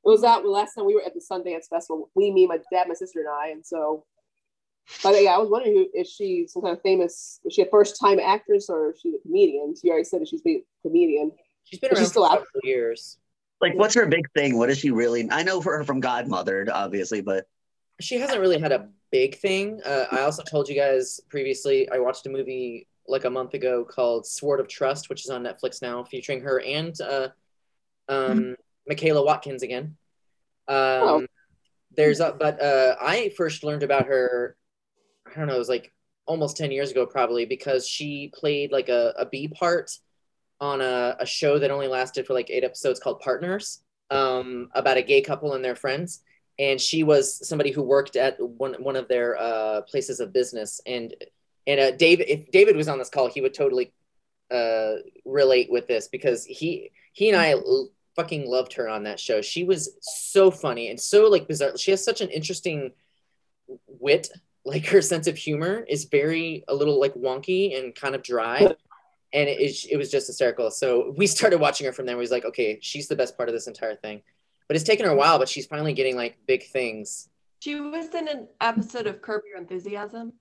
[0.04, 2.10] It was out the last time we were at the Sundance Festival.
[2.16, 3.50] We, me, my dad, my sister, and I.
[3.50, 4.06] And so,
[5.04, 7.40] but yeah, I was wondering who is she some kind of famous?
[7.46, 9.76] Is she a first time actress or is she a comedian?
[9.80, 11.32] She already said that she's a comedian.
[11.64, 12.40] She's been Is she around still for out?
[12.40, 13.18] several years.
[13.62, 14.58] Like, what's her big thing?
[14.58, 15.30] What is she really?
[15.30, 17.46] I know for her from Godmothered, obviously, but
[18.00, 19.82] she hasn't really had a big thing.
[19.86, 21.88] Uh, I also told you guys previously.
[21.92, 25.44] I watched a movie like a month ago called Sword of Trust, which is on
[25.44, 27.28] Netflix now, featuring her and uh,
[28.10, 28.56] um,
[28.88, 29.98] Michaela Watkins again.
[30.68, 31.26] Um, Oh.
[31.96, 34.56] There's a, but uh, I first learned about her.
[35.28, 35.56] I don't know.
[35.56, 35.92] It was like
[36.26, 39.92] almost ten years ago, probably because she played like a, a B part
[40.62, 44.96] on a, a show that only lasted for like eight episodes called Partners, um, about
[44.96, 46.22] a gay couple and their friends.
[46.60, 50.80] And she was somebody who worked at one one of their uh, places of business.
[50.86, 51.14] And
[51.68, 53.92] and uh, David, if David was on this call, he would totally
[54.50, 54.94] uh,
[55.26, 57.56] relate with this because he he and I
[58.16, 59.42] fucking loved her on that show.
[59.42, 61.78] She was so funny and so like bizarre.
[61.78, 62.92] She has such an interesting
[63.88, 64.30] wit.
[64.64, 68.60] Like her sense of humor is very a little like wonky and kind of dry,
[69.34, 70.70] and it, it, it was just hysterical.
[70.70, 72.16] So we started watching her from there.
[72.16, 74.22] We was like, okay, she's the best part of this entire thing.
[74.68, 77.28] But it's taken her a while, but she's finally getting like big things.
[77.60, 80.34] She was in an episode of Curb Your Enthusiasm.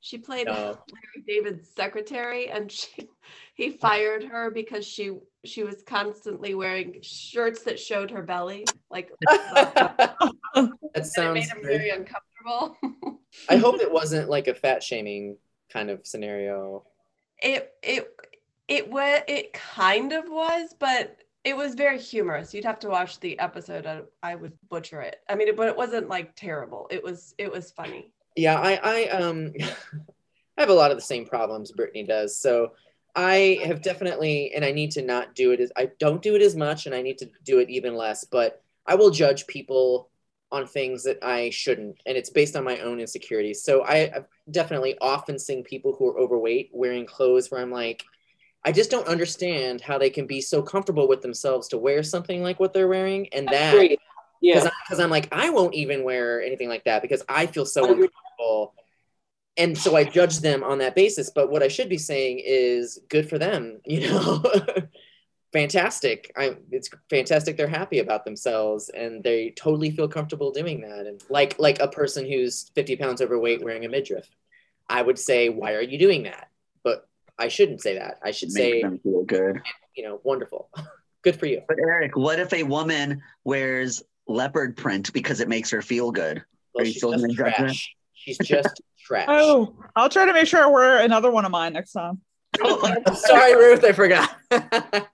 [0.00, 0.52] She played No.
[0.54, 3.08] Larry David's secretary, and she
[3.54, 8.64] he fired her because she she was constantly wearing shirts that showed her belly.
[8.90, 10.14] Like that
[10.54, 11.34] and it sounds.
[11.34, 12.76] made him very- very uncomfortable.
[13.48, 15.36] I hope it wasn't like a fat shaming
[15.72, 16.84] kind of scenario.
[17.42, 18.08] it it
[18.68, 22.52] it was it kind of was, but it was very humorous.
[22.52, 23.86] You'd have to watch the episode.
[23.86, 25.16] I, I would butcher it.
[25.28, 26.88] I mean, but it wasn't like terrible.
[26.90, 28.10] It was it was funny.
[28.36, 29.52] Yeah, I, I um
[30.58, 32.38] I have a lot of the same problems Brittany does.
[32.40, 32.72] So
[33.16, 36.42] I have definitely and I need to not do it as I don't do it
[36.42, 40.10] as much and I need to do it even less, but I will judge people
[40.52, 43.64] on things that I shouldn't and it's based on my own insecurities.
[43.64, 48.04] So I I've definitely often seen people who are overweight wearing clothes where I'm like
[48.66, 52.42] I just don't understand how they can be so comfortable with themselves to wear something
[52.42, 53.98] like what they're wearing and that Agreed.
[54.42, 54.68] Yeah.
[54.84, 58.74] because I'm like I won't even wear anything like that because I feel so uncomfortable,
[59.56, 61.30] and so I judge them on that basis.
[61.30, 64.42] But what I should be saying is good for them, you know.
[65.52, 66.32] fantastic.
[66.36, 71.06] I it's fantastic they're happy about themselves and they totally feel comfortable doing that.
[71.06, 74.28] And like like a person who's 50 pounds overweight wearing a midriff,
[74.88, 76.48] I would say, why are you doing that?
[76.84, 78.18] But I shouldn't say that.
[78.22, 79.60] I should Make say, them feel good.
[79.96, 80.68] you know, wonderful.
[81.22, 81.62] good for you.
[81.66, 86.44] But Eric, what if a woman wears leopard print because it makes her feel good?
[86.74, 87.96] Well, Are you still just gonna judge.
[88.26, 89.26] She's just trash.
[89.28, 92.20] Oh, I'll try to make sure I wear another one of mine next time.
[93.14, 94.34] Sorry, Ruth, I forgot.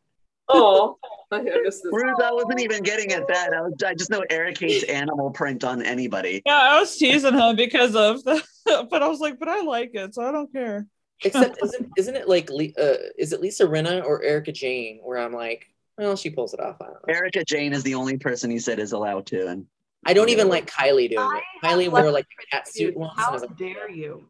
[0.54, 0.98] Oh,
[1.30, 1.92] I missed this.
[1.92, 3.54] Ruth, I wasn't even getting at that.
[3.54, 6.42] I, was, I just know Eric hates animal print on anybody.
[6.44, 8.42] Yeah, I was teasing him because of the,
[8.90, 10.86] but I was like, but I like it, so I don't care.
[11.24, 15.00] Except, isn't isn't it like uh, is it Lisa Rinna or Erika Jayne?
[15.02, 16.76] Where I'm like, well, she pulls it off.
[16.82, 17.14] I don't know.
[17.14, 19.66] Erika Jayne is the only person he said is allowed to, and
[20.04, 21.66] I don't even like Kylie doing I it.
[21.66, 23.14] Kylie wore like a cat suit once.
[23.18, 24.28] I how like, dare you?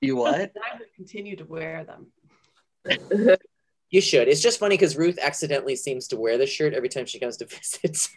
[0.00, 0.52] you what?
[0.56, 2.06] I would continue to wear them.
[3.90, 4.28] you should.
[4.28, 7.36] It's just funny because Ruth accidentally seems to wear this shirt every time she comes
[7.38, 7.46] to
[7.82, 8.08] visit.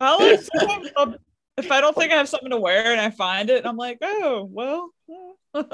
[0.00, 1.16] I like sometimes I'll-
[1.58, 3.98] if I don't think I have something to wear and I find it, I'm like,
[4.02, 4.90] oh well.
[5.52, 5.64] when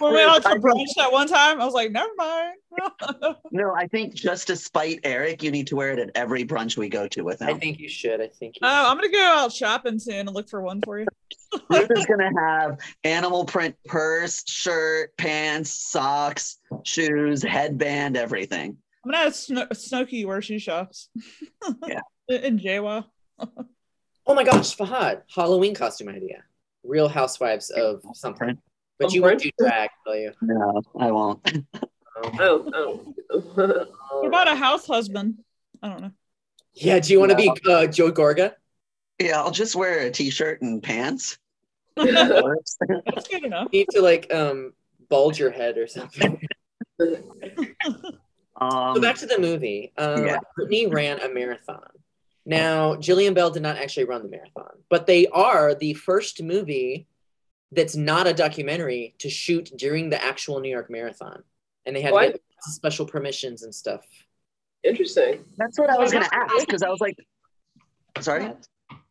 [0.00, 2.54] we went out to brunch that one time, I was like, never mind.
[3.52, 6.76] No, I think just to spite Eric, you need to wear it at every brunch
[6.76, 7.48] we go to with him.
[7.48, 8.20] I think you should.
[8.20, 8.56] I think.
[8.56, 11.06] You Oh, I'm gonna go out shopping soon and look for one for you.
[11.70, 18.76] Ruth is gonna have animal print purse, shirt, pants, socks, shoes, headband, everything.
[19.04, 21.10] I'm gonna have Sno- Snooki where she shops.
[21.86, 22.00] Yeah.
[22.28, 23.04] In JWoww.
[24.26, 26.42] Oh my gosh, Fahad, Halloween costume idea.
[26.82, 28.58] Real Housewives of something.
[28.98, 30.32] But you won't do drag, will you?
[30.42, 31.46] No, I won't.
[32.38, 33.14] Oh, oh.
[34.20, 35.42] What about a house husband?
[35.82, 36.10] I don't know.
[36.72, 38.52] Yeah, do you want to be uh, Joe Gorga?
[39.18, 41.38] Yeah, I'll just wear a t-shirt and pants.
[41.96, 42.76] That's
[43.28, 43.68] good enough.
[43.72, 44.72] You need to like um
[45.08, 46.40] bulge your head or something.
[48.60, 49.92] Um, So back to the movie.
[49.98, 50.38] Um, Yeah.
[50.54, 51.88] Brittany ran a marathon.
[52.46, 57.06] Now, Jillian Bell did not actually run the marathon, but they are the first movie
[57.72, 61.42] that's not a documentary to shoot during the actual New York Marathon.
[61.86, 62.40] And they had to What?
[62.60, 64.04] special permissions and stuff.
[64.82, 65.44] Interesting.
[65.56, 67.16] that's what I was oh, gonna ask because I was like,
[68.20, 68.52] sorry.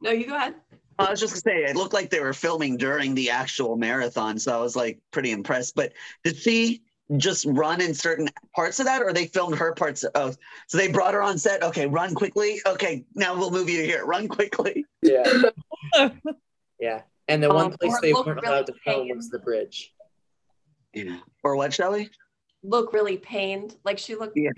[0.01, 0.55] No, you go ahead.
[0.99, 4.37] I was just gonna say it looked like they were filming during the actual marathon,
[4.37, 5.75] so I was like pretty impressed.
[5.75, 6.83] But did she
[7.17, 10.03] just run in certain parts of that, or they filmed her parts?
[10.03, 10.37] Of,
[10.67, 11.63] so they brought her on set.
[11.63, 12.59] Okay, run quickly.
[12.65, 14.05] Okay, now we'll move you here.
[14.05, 14.85] Run quickly.
[15.01, 15.23] Yeah.
[16.79, 17.01] yeah.
[17.27, 19.17] And the one Um, place they weren't really allowed to film pained.
[19.17, 19.93] was the bridge.
[20.93, 21.17] Yeah.
[21.43, 22.09] Or what, Shelly?
[22.63, 23.75] Look really pained.
[23.83, 24.51] Like she looked Yeah.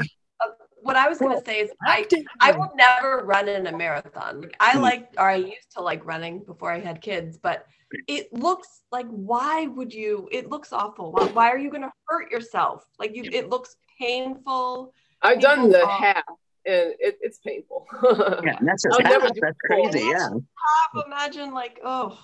[0.43, 0.49] uh,
[0.81, 2.05] what I was gonna say is I
[2.39, 4.41] I will never run in a marathon.
[4.41, 4.81] Like, I Hmm.
[4.81, 7.65] like or I used to like running before I had kids, but
[8.07, 10.27] it looks like why would you?
[10.31, 11.11] It looks awful.
[11.11, 12.83] Why, why are you gonna hurt yourself?
[12.99, 14.93] Like you, it looks painful.
[15.21, 16.23] I've done the People- half,
[16.65, 17.87] and it, it's painful.
[18.43, 19.21] Yeah, that's just I'll half.
[19.21, 19.35] That's
[19.67, 19.89] full.
[19.91, 19.99] crazy.
[20.07, 20.29] Yeah.
[20.29, 22.17] Half imagine like oh,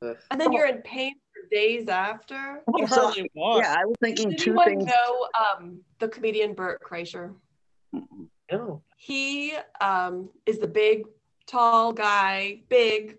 [0.00, 2.62] and then you're in pain for days after.
[2.76, 4.84] You So, yeah, I was thinking Did two anyone things.
[4.86, 7.34] know um, the comedian Bert Kreischer?
[8.50, 8.82] No.
[8.96, 11.04] he um is the big
[11.46, 13.18] tall guy big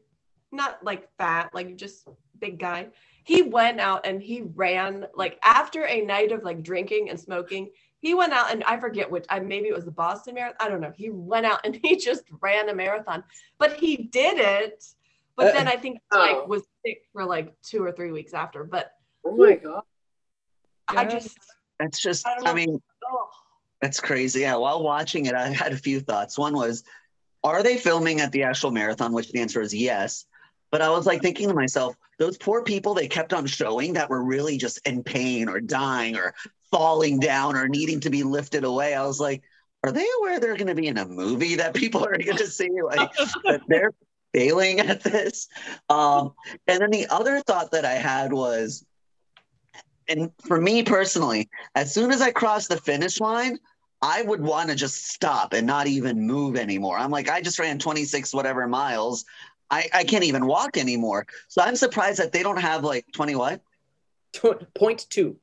[0.53, 2.07] not like fat like just
[2.39, 2.87] big guy
[3.23, 7.69] he went out and he ran like after a night of like drinking and smoking
[7.99, 10.69] he went out and i forget which I, maybe it was the boston marathon i
[10.69, 13.23] don't know he went out and he just ran a marathon
[13.57, 14.85] but he did it
[15.35, 16.19] but then i think Oh.
[16.19, 18.93] like was sick for like two or three weeks after but
[19.25, 19.83] oh my god!
[20.89, 21.09] i Yeah.
[21.09, 21.37] just
[21.79, 22.25] That's just.
[22.27, 23.29] I I mean, oh.
[23.81, 24.41] That's crazy.
[24.41, 24.55] Yeah.
[24.55, 26.37] While watching it, I had a few thoughts.
[26.37, 26.83] One was,
[27.43, 29.11] are they filming at the actual marathon?
[29.11, 30.25] Which the answer is yes.
[30.73, 34.09] But I was like thinking to myself, those poor people they kept on showing that
[34.09, 36.33] were really just in pain or dying or
[36.71, 38.95] falling down or needing to be lifted away.
[38.95, 39.43] I was like,
[39.83, 42.47] are they aware they're going to be in a movie that people are going to
[42.47, 42.71] see?
[42.83, 43.13] Like
[43.43, 43.93] that they're
[44.33, 45.47] failing at this.
[45.89, 46.33] Um,
[46.67, 48.83] and then the other thought that I had was,
[50.07, 53.59] and for me personally, as soon as I crossed the finish line,
[54.01, 56.97] I would want to just stop and not even move anymore.
[56.97, 59.23] I'm like, I just ran 26 whatever miles.
[59.73, 61.25] I, I can't even walk anymore.
[61.47, 63.61] So I'm surprised that they don't have like 20 what?
[64.75, 65.37] Point two.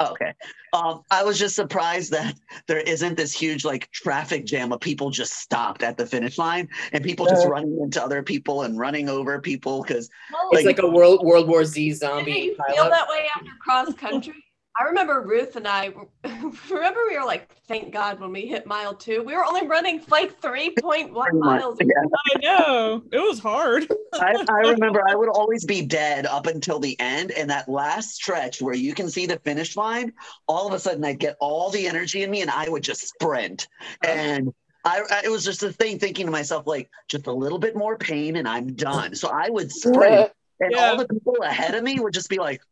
[0.00, 0.32] Oh, okay.
[0.72, 2.34] Um, I was just surprised that
[2.66, 6.68] there isn't this huge like traffic jam of people just stopped at the finish line
[6.92, 7.50] and people just Yeah.
[7.50, 11.46] running into other people and running over people because Well, It's like a World World
[11.48, 14.42] War Z Didn't zombie you feel that way after cross country?
[14.78, 15.92] I remember Ruth and I.
[16.70, 20.02] Remember we were like, "Thank God!" When we hit mile two, we were only running
[20.08, 21.78] like three point one miles.
[21.80, 21.86] Yeah.
[22.34, 23.02] I know.
[23.10, 23.86] It was hard.
[24.14, 27.30] I, I remember I would always be dead up until the end.
[27.30, 30.12] And that last stretch where you can see the finish line,
[30.46, 33.06] all of a sudden I'd get all the energy in me and I would just
[33.08, 33.68] sprint.
[34.04, 34.12] Uh-huh.
[34.12, 34.54] And
[34.84, 37.76] I, I it was just a thing thinking to myself, like, just a little bit
[37.76, 39.14] more pain and I'm done.
[39.14, 40.30] So I would sprint.
[40.58, 40.92] And Yeah.
[40.92, 42.62] all the people ahead of me would just be like,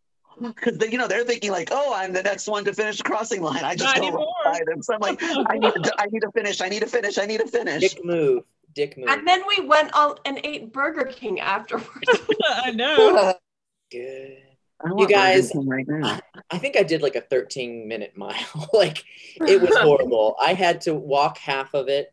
[0.41, 3.43] because you know they're thinking like, oh, I'm the next one to finish the crossing
[3.43, 3.64] line.
[3.64, 4.82] I just Not go right by them.
[4.82, 6.61] So I'm like, I need to, I need to finish.
[6.61, 7.18] I need to finish.
[7.18, 7.80] I need to finish.
[7.80, 8.45] Dick move.
[8.74, 9.09] Dick move.
[9.09, 11.89] And then we went out and ate Burger King afterwards.
[12.49, 13.35] I know.
[13.93, 14.39] Good.
[14.85, 16.20] I You guys- right now.
[16.51, 18.68] I think I did like a 13 minute mile.
[18.72, 19.05] like
[19.37, 20.37] it was horrible.
[20.41, 22.12] I had to walk half of it.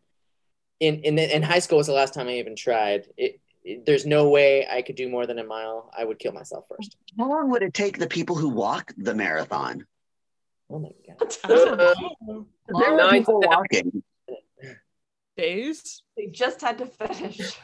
[0.80, 3.08] In in in high school was the last time I even tried.
[3.18, 3.42] It, it-
[3.86, 5.92] there's no way I could do more than a mile.
[5.98, 6.96] I would kill myself first.
[7.18, 9.86] How long would it take the people who walk the marathon?
[10.70, 11.36] Oh my god.
[11.44, 12.48] I don't.
[12.68, 14.04] There were people to walking.
[15.38, 16.04] Days.
[16.18, 17.58] they just had to finish.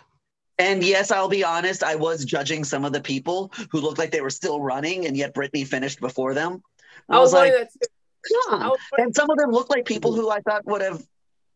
[0.59, 4.09] And yes, I'll be honest, I was judging some of the people who looked like
[4.11, 6.63] they were still running, and yet Brittany finished before them.
[7.09, 8.39] I, I was was like, wondering that too.
[8.49, 10.65] "Come I on." was wondering- And some of them looked like people who I thought
[10.65, 11.03] would have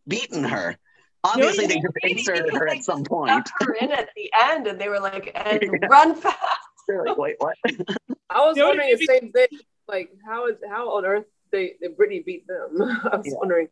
[0.07, 0.77] beaten her.
[1.24, 3.49] Obviously, they just Maybe inserted her they at some Got point.
[3.59, 5.88] her in at the end, and they were like, "And Yeah.
[5.89, 6.38] run fast."
[6.88, 7.55] They're like, wait, what?
[8.30, 9.47] I was You wondering the same thing.
[9.88, 12.82] Like, how is how on earth they, did Brittany beat them?
[12.82, 13.34] I was Yeah.
[13.38, 13.67] wondering.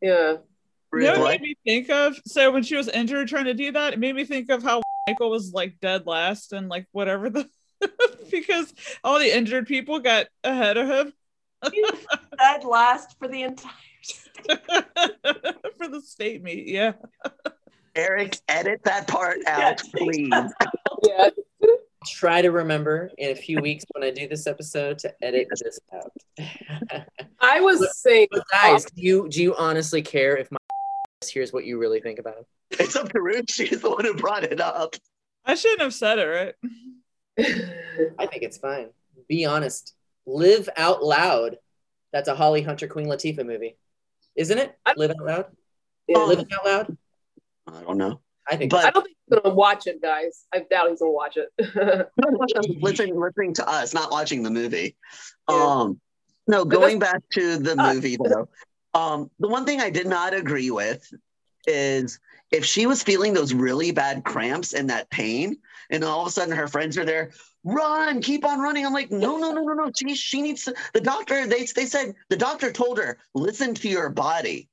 [0.00, 0.36] Yeah.
[0.92, 1.06] Really?
[1.08, 2.16] You know what it made me think of?
[2.26, 4.80] So when she was injured trying to do that, it made me think of how
[5.06, 7.48] Michael was like dead last and like whatever the
[8.30, 8.72] because
[9.04, 11.12] all the injured people got ahead of him
[11.72, 11.84] He
[12.40, 13.72] said last for the entire.
[15.76, 16.66] for the state meet.
[16.68, 16.92] Yeah.
[17.94, 20.30] Eric, edit that part out, please.
[21.02, 21.28] Yeah.
[22.06, 25.78] Try to remember in a few weeks when I do this episode to edit this
[25.94, 26.10] out.
[27.40, 30.56] I was saying, But guys, do you do you honestly care if my
[31.28, 32.44] here's what you really think about him?
[32.70, 33.50] It's up to Ruth.
[33.50, 34.96] She's the one who brought it up.
[35.44, 36.54] I shouldn't have said it, right?
[38.18, 38.88] I think it's fine.
[39.28, 39.94] Be honest.
[40.26, 41.58] Live out loud.
[42.12, 43.76] That's a Holly Hunter Queen Latifah movie,
[44.36, 44.76] isn't it?
[44.84, 45.46] I- Live out loud.
[46.08, 46.18] Yeah.
[46.18, 46.96] Live out loud.
[47.66, 48.20] I don't know.
[48.48, 48.70] I think.
[48.70, 50.44] But- I don't think he's gonna watch it, guys.
[50.54, 51.50] I doubt he's gonna watch it.
[52.80, 54.96] listening, listening to us, not watching the movie.
[55.48, 55.56] Yeah.
[55.56, 56.00] Um,
[56.46, 58.48] no, going back to the movie though,
[58.94, 61.12] um, the one thing I did not agree with
[61.66, 62.20] is
[62.52, 65.56] if she was feeling those really bad cramps and that pain,
[65.90, 67.32] and all of a sudden her friends are there,
[67.66, 68.86] run, keep on running.
[68.86, 69.90] I'm like, no, no, no, no, no.
[69.94, 71.46] She she needs to, the doctor.
[71.46, 74.68] They they said the doctor told her listen to your body.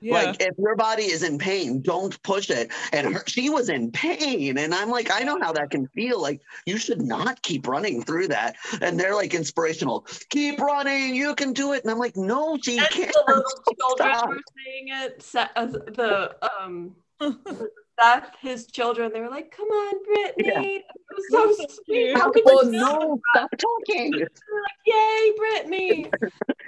[0.00, 0.14] Yeah.
[0.14, 2.70] Like if your body is in pain, don't push it.
[2.92, 6.22] And her, she was in pain, and I'm like, I know how that can feel.
[6.22, 8.54] Like you should not keep running through that.
[8.80, 10.06] And they're like inspirational.
[10.30, 11.82] Keep running, you can do it.
[11.82, 13.12] And I'm like, no, she And can't.
[13.12, 13.44] the little
[13.98, 14.28] children Stop.
[14.28, 15.22] were saying it.
[15.22, 16.94] Sa- uh, the um,
[18.00, 20.84] Seth, his children, they were like, "Come on, Brittany!" It
[21.16, 22.16] was so So sweet.
[22.16, 24.10] How could Well, you do no, stop talking.
[24.12, 24.28] that?
[24.86, 26.10] Yay, Brittany!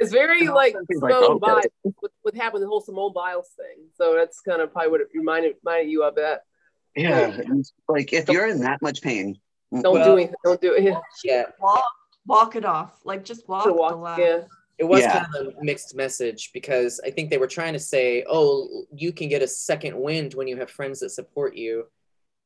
[0.00, 1.46] It's very like He's like, Simone oh, okay.
[1.84, 1.94] Biles.
[2.00, 2.62] What, what happened?
[2.62, 3.86] The whole Simone Biles thing.
[3.96, 6.42] So that's kind of probably what it reminded reminded you of that.
[6.96, 9.38] Yeah, it's like if you're in that much pain,
[9.72, 10.34] Don't Well- do anything.
[10.44, 10.82] Don't do it.
[10.82, 10.98] Yeah.
[11.24, 11.84] Yeah, Walk,
[12.26, 13.00] walk it off.
[13.04, 14.18] Like just walk, To the walk.
[14.18, 14.40] Yeah.
[14.80, 15.24] It was Yeah.
[15.24, 19.12] kind of a mixed message because I think they were trying to say, "Oh, you
[19.12, 21.86] can get a second wind when you have friends that support you."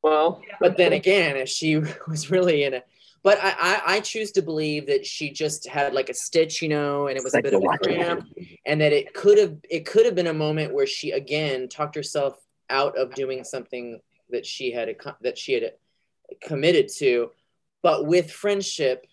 [0.03, 0.43] Well.
[0.61, 1.77] But then again, if she
[2.09, 2.83] was really in a,
[3.23, 6.69] but I, I I choose to believe that she just had like a stitch, you
[6.69, 8.29] know, and it was a bit of a cramp,
[8.67, 11.95] and that it could have it could have been a moment where she again talked
[11.95, 12.35] herself
[12.69, 15.75] out of doing something that she had that she had
[16.43, 17.31] committed to,
[17.81, 19.07] but with friendship,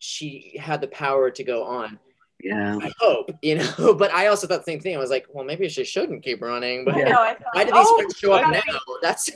[0.00, 2.00] she had the power to go on.
[2.46, 2.78] Yeah.
[2.80, 3.94] I hope, you know.
[3.98, 4.94] But I also thought the same thing.
[4.94, 6.84] I was like, well, maybe she shouldn't keep running.
[6.84, 8.60] But I know, I thought, why do these oh, friends show up okay.
[8.66, 8.78] now?
[9.02, 9.30] That's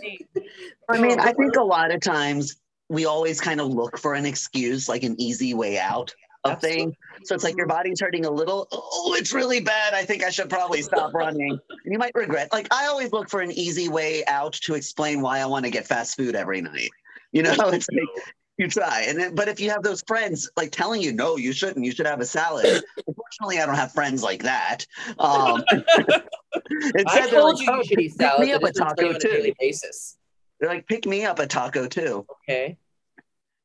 [0.89, 2.57] I mean, I think a lot of times
[2.89, 6.95] we always kind of look for an excuse, like an easy way out of things.
[7.25, 7.77] So it's like your mm-hmm.
[7.77, 8.67] body's hurting a little.
[8.73, 9.95] Oh, it's really bad.
[9.95, 11.51] I think I should probably stop running.
[11.51, 12.49] And you might regret.
[12.53, 15.71] Like I always look for an easy way out to explain why I want to
[15.71, 16.91] get fast food every night.
[17.33, 18.09] You know, it's like
[18.61, 19.05] you try.
[19.09, 21.93] And then, but if you have those friends like telling you, no, you shouldn't, you
[21.93, 22.83] should have a salad.
[23.07, 24.87] Unfortunately, I don't have friends like that.
[25.19, 26.23] Um, I
[26.95, 28.41] instead, they're told like, you "Oh, you should eat salad.
[28.41, 29.57] pick me up a it doesn't tell you taco on a daily too.
[29.59, 30.17] basis.
[30.61, 32.27] They're like, pick me up a taco too.
[32.43, 32.77] Okay.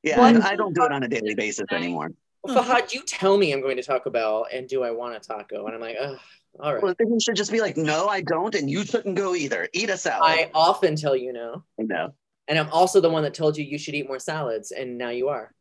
[0.02, 2.12] Yeah, One- I, I don't do it on a daily basis anymore.
[2.44, 5.20] Well, Fahad, you tell me I'm going to Taco Bell, and do I want a
[5.20, 5.66] taco?
[5.66, 6.18] And I'm like, Ugh,
[6.60, 6.84] all right.
[6.84, 9.68] Well, then you should just be like, no, I don't, and you shouldn't go either.
[9.74, 10.30] Eat a salad.
[10.30, 12.14] I often tell you no, no.
[12.48, 15.10] And I'm also the one that told you you should eat more salads, and now
[15.10, 15.52] you are.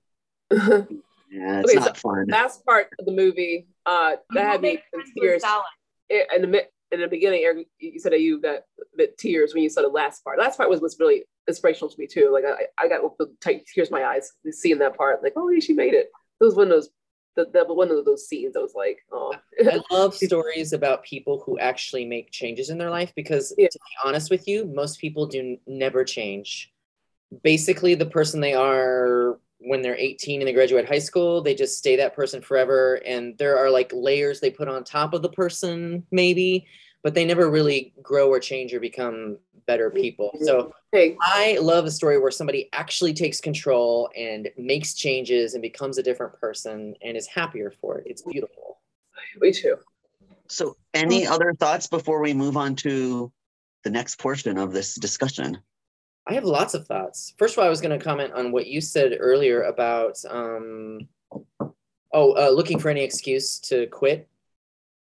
[1.30, 2.26] Yeah, it's Okay, not fun.
[2.28, 5.43] last part of the movie, uh, that had me in tears.
[6.09, 9.53] It- in the in the beginning, Eric, you said that you got a bit tears
[9.53, 10.39] when you saw the last part.
[10.39, 12.30] Last part was was really inspirational to me too.
[12.32, 15.20] Like I, I got the tight tears in my eyes seeing that part.
[15.22, 16.11] Like, oh, yeah, she made it.
[16.41, 16.91] It was one of those,
[17.37, 18.55] the, the one of those scenes.
[18.57, 19.35] I was like, oh,
[19.66, 23.68] I love stories about people who actually make changes in their life because, Yeah.
[23.68, 26.70] to be honest with you, most people do n- never change.
[27.43, 31.79] Basically, the person they are when they're 18 and they graduate high school, they just
[31.79, 33.01] stay that person forever.
[33.07, 36.66] And there are like layers they put on top of the person, maybe,
[37.03, 40.37] but they never really grow or change or become better people.
[40.43, 45.62] So, hey, I love a story where somebody actually takes control and makes changes and
[45.62, 48.07] becomes a different person and is happier for it.
[48.07, 48.79] It's beautiful.
[49.41, 49.77] me too.
[50.49, 51.33] So, any hmm.
[51.33, 53.33] other thoughts before we move on to
[53.83, 55.59] the next portion of this discussion?
[56.27, 57.35] I have lots of thoughts.
[57.39, 61.09] First of all, I was going to comment on what you said earlier about, um,
[62.12, 64.29] oh, uh, looking for any excuse to quit.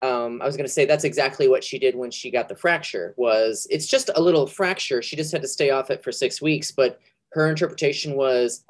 [0.01, 2.55] Um, I was going to say that's exactly what she did when she got the
[2.55, 3.13] fracture.
[3.17, 5.01] Was it's just a little fracture.
[5.01, 7.01] She just had to stay off it for six weeks, but
[7.33, 8.63] her interpretation was,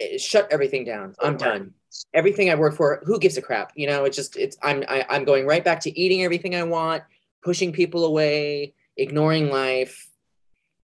[0.00, 1.14] "Eh, shut everything down.
[1.20, 1.74] I'm done.
[2.14, 3.72] Everything I worked for, who gives a crap?
[3.74, 6.62] You know, it's just it's I'm I, I'm going right back to eating everything I
[6.62, 7.02] want,
[7.42, 10.08] pushing people away, ignoring life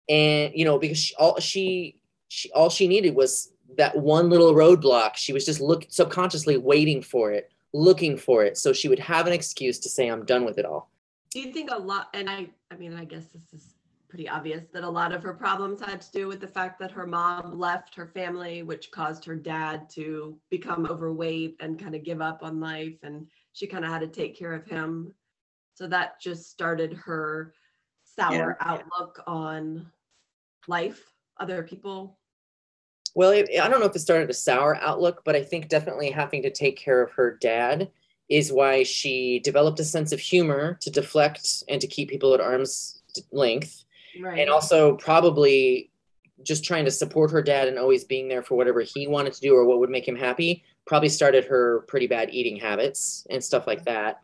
[0.10, 4.54] and you know because she, all she, she all she needed was that one little
[4.54, 9.00] roadblock she was just look subconsciously waiting for it looking for it so she would
[9.00, 10.90] have an excuse to say i'm done with it all
[11.32, 13.76] Do you think a lot, and I, I mean, I guess this is
[14.10, 16.92] pretty obvious that a lot of her problems had to do with the fact that
[16.92, 22.04] her mom left her family, which caused her dad to become overweight and kind of
[22.04, 22.98] give up on life.
[23.04, 25.14] And she kind of had to take care of him.
[25.74, 27.54] So that just started her
[28.04, 29.92] sour outlook on
[30.68, 31.02] life,
[31.40, 32.18] other people.
[33.16, 36.10] well it, i don't know if it started a sour outlook but i think definitely
[36.12, 37.90] having to take care of her dad
[38.30, 42.42] is why she developed a sense of humor to deflect and to keep people at
[42.42, 43.02] arm's
[43.32, 43.84] length
[44.20, 44.40] Right.
[44.40, 45.92] and also probably
[46.44, 49.42] just trying to support her dad and always being there for whatever he wanted to
[49.42, 53.44] do or what would make him happy probably started her pretty bad eating habits and
[53.44, 54.22] stuff like that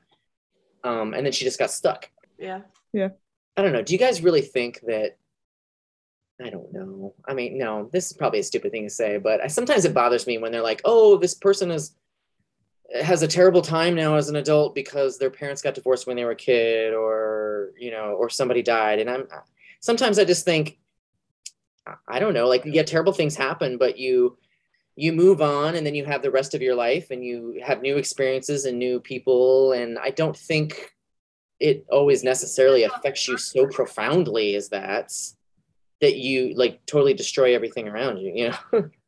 [0.83, 2.61] um, and then she just got stuck yeah.
[2.91, 3.09] Yeah.
[3.55, 5.17] I don't know do you guys really think that
[6.41, 7.13] i don't know.
[7.27, 9.93] I mean no this is probably a stupid thing to say but I, sometimes it
[9.93, 11.95] bothers me when they're like oh this person is
[13.01, 16.25] has a terrible time now as an adult because their parents got divorced when they
[16.25, 18.99] were a kid or you know or somebody died.
[18.99, 19.27] And i'm
[19.79, 20.79] sometimes i just think
[21.88, 22.84] I- i don't know like yeah.
[22.84, 24.38] terrible things happen but you
[24.95, 27.81] you move on and then you have the rest of your life and you have
[27.81, 30.93] new experiences and new people and i don't think
[31.59, 35.11] it always necessarily affects you so profoundly as that
[36.04, 38.89] that you like totally destroy everything around you you know?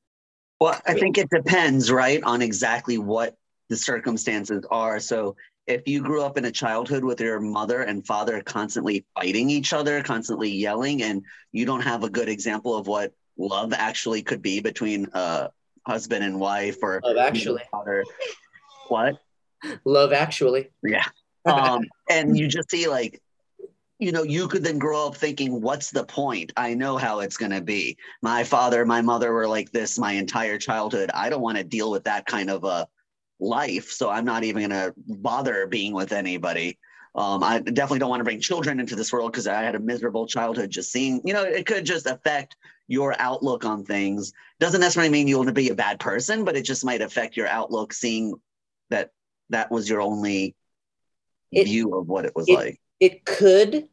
[0.59, 3.35] Well i think it depends right on exactly what
[3.69, 4.99] the circumstances are.
[4.99, 5.35] So
[5.67, 9.73] if you grew up in a childhood with your mother and father constantly fighting each
[9.73, 14.41] other constantly yelling and you don't have a good example of what love actually could
[14.41, 15.49] be between a
[15.87, 17.63] husband and wife or love actually.
[17.71, 18.03] father.
[18.87, 19.15] What?
[19.83, 20.69] Love actually.
[20.83, 21.05] Yeah.
[21.47, 23.21] Um and you just see like
[23.99, 26.51] you know you could then grow up thinking what's the point?
[26.57, 27.97] I know how it's going to be.
[28.21, 31.11] My father my mother were like this my entire childhood.
[31.13, 32.87] I don't want to deal with that kind of a
[33.39, 36.77] life so i'm not even going to bother being with anybody.
[37.15, 39.79] Um, i definitely don't want to bring children into this world because i had a
[39.79, 42.55] miserable childhood just seeing you know it could just affect
[42.87, 44.31] your outlook on things.
[44.59, 47.93] Doesn't necessarily mean you'll be a bad person but it just might affect your outlook
[47.93, 48.35] seeing
[48.89, 49.11] that
[49.49, 50.55] that was your only
[51.51, 53.87] It- view of what it was it- like it could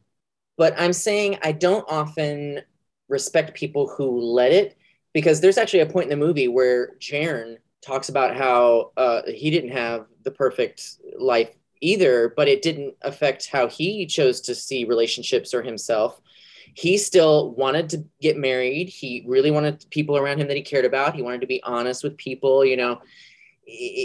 [0.56, 2.60] but i'm saying i don't often
[3.08, 4.76] respect people who let it
[5.12, 9.50] because there's actually a point in the movie where Jaren talks about how uh, he
[9.50, 11.50] didn't have the perfect life
[11.80, 16.20] either, but it didn't affect how he chose to see relationships or himself.
[16.74, 18.88] He still wanted to get married.
[18.88, 21.14] He really wanted people around him that he cared about.
[21.14, 23.02] He wanted to be honest with people, you know.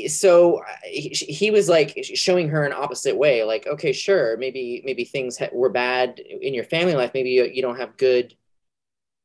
[0.10, 5.39] So he, was like showing her an opposite way, like, okay, sure, maybe maybe things
[5.51, 7.12] were bad in your family life.
[7.14, 8.36] Maybe you, you don't have good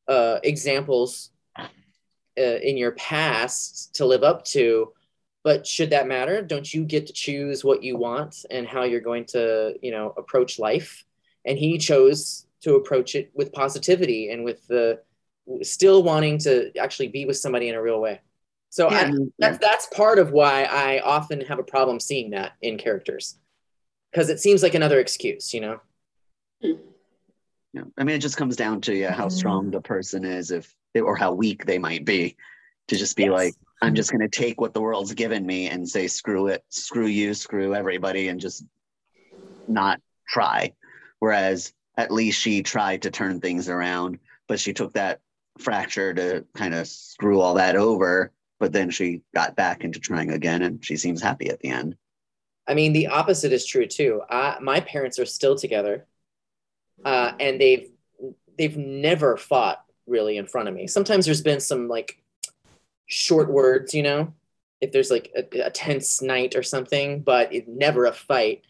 [0.07, 1.67] uh, examples uh,
[2.35, 4.91] in your past to live up to
[5.43, 9.01] but should that matter don't you get to choose what you want and how you're
[9.01, 11.05] going to you know approach life
[11.45, 14.99] and he chose to approach it with positivity and with the
[15.61, 18.19] still wanting to actually be with somebody in a real way
[18.73, 22.31] so Yeah, I, I that's that's part of why i often have a problem seeing
[22.31, 23.37] that in characters
[24.11, 25.79] because it seems like another excuse you know
[27.73, 30.73] Yeah, I mean, it just comes down to yeah, how strong the person is, if
[30.95, 32.37] or how weak they might be,
[32.87, 35.89] to just be like, I'm just going to take what the world's given me and
[35.89, 38.63] say, screw it, screw you, screw everybody, and just
[39.67, 39.99] not
[40.29, 40.73] try.
[41.19, 45.21] Whereas at least she tried to turn things around, but she took that
[45.57, 48.31] fracture to kind of screw all that over.
[48.63, 51.97] But then she got back into trying again, and she seems happy at the end.
[52.65, 54.21] I mean, the opposite is true too.
[54.29, 56.05] I, my parents are still together,
[57.03, 57.89] uh, and they've
[58.57, 60.87] they've never fought really in front of me.
[60.87, 62.23] Sometimes there's been some like
[63.05, 64.33] short words, you know,
[64.79, 68.61] if there's like a, a tense night or something, but it never a fight.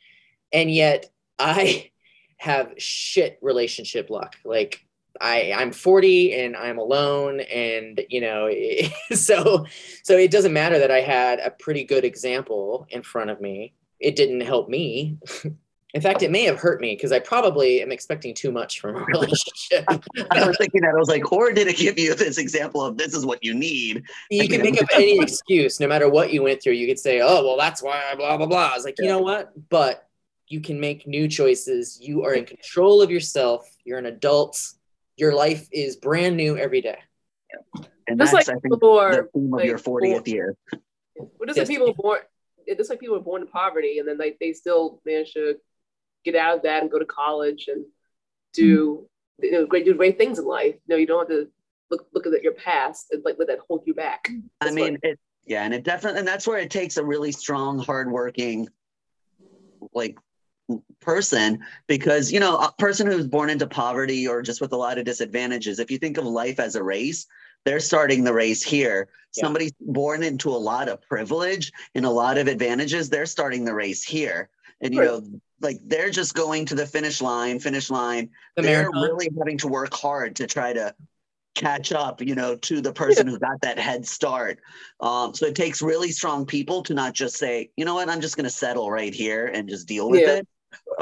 [0.52, 1.92] And yet, I
[2.38, 4.38] have shit relationship luck.
[4.44, 4.88] Like
[5.22, 8.50] I I'm 40 and I'm alone, and you know,
[9.14, 9.66] so
[10.04, 13.74] so it doesn't matter that I had a pretty good example in front of me
[14.04, 15.18] it didn't help me.
[15.96, 18.96] In fact, it may have hurt me because I probably am expecting too much from
[18.96, 19.86] a relationship.
[20.32, 22.98] I was thinking that I was like, or did it give you this example of
[22.98, 24.04] this is what you need?
[24.32, 26.74] you can make up any excuse, no matter what you went through.
[26.74, 29.08] You could say, "Oh, well, that's why I blah blah blah." I was like, you
[29.08, 29.54] know what?
[29.70, 30.10] But
[30.48, 32.00] you can make new choices.
[32.02, 33.70] You are in control of yourself.
[33.86, 34.60] You're an adult.
[35.18, 36.98] Your life is brand new every day.
[38.08, 40.56] And Just that's like I think people are the theme of like, your 40th year.
[41.16, 41.70] Well, just Yes.
[41.70, 42.20] like people born,
[42.66, 45.56] it's like people are born in poverty, and then like they still manage to
[46.26, 47.86] get out of that and go to college and
[48.54, 49.08] do
[49.42, 49.46] mm-hmm.
[49.46, 50.76] you know great do great things in life.
[50.88, 51.50] No, you don't have to
[51.92, 54.28] look look at your past and like let that hold you back.
[54.62, 57.32] I mean, what- it yeah, and it definitely and that's where it takes a really
[57.32, 58.70] strong, hardworking,
[59.94, 60.18] like
[61.02, 64.98] person because you know a person who's born into poverty or just with a lot
[64.98, 67.26] of disadvantages if you think of life as a race
[67.66, 69.44] they're starting the race here Yeah.
[69.44, 73.74] somebody born into a lot of privilege and a lot of advantages they're starting the
[73.74, 74.50] race here
[74.82, 75.10] and you Right.
[75.10, 75.22] know
[75.62, 79.04] like they're just going to the finish line finish line The they're marathon.
[79.04, 80.96] really having to work hard to try to
[81.56, 84.60] catch up you know to the person who got that head start
[85.02, 88.22] um, so it takes really strong people to not just say you know what i'm
[88.22, 90.36] just going to settle right here and just deal with Yeah.
[90.38, 90.48] it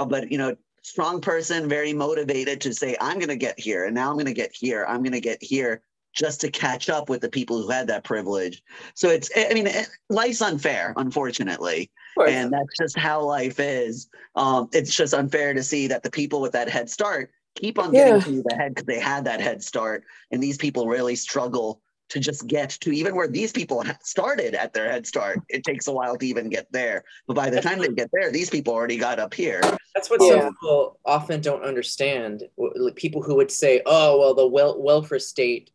[0.08, 3.94] but you know strong person very motivated to say i'm going to get here and
[3.96, 5.82] now i'm going to get here i'm going to get here
[6.14, 8.64] just to catch up with the people who had that privilege
[8.96, 11.90] so it's i mean it- life's unfair unfortunately
[12.34, 14.10] and that's just how life is.
[14.36, 17.94] Um, it's just unfair to see that the people with that head start keep on
[17.94, 18.20] getting Yeah.
[18.20, 21.82] to the head because they had that head start, and these people really struggle
[22.12, 25.40] to just get to even where these people started at their head start.
[25.48, 28.32] It takes a while to even get there, but by the time they get there,
[28.32, 29.62] these people already got up here.
[29.96, 30.42] That's what Yeah.
[30.42, 32.50] some people often don't understand.
[32.96, 35.72] People who would say, "Oh, well, the wel- welfare state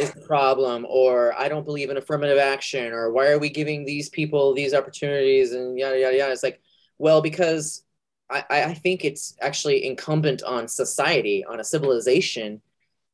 [0.00, 3.84] is the problem," or "I don't believe in affirmative action," or "Why are we giving
[3.84, 6.32] these people these opportunities?" and yada yada yada.
[6.32, 6.60] It's like,
[6.98, 7.84] well, because
[8.28, 12.60] I, I think it's actually incumbent on society, on a civilization,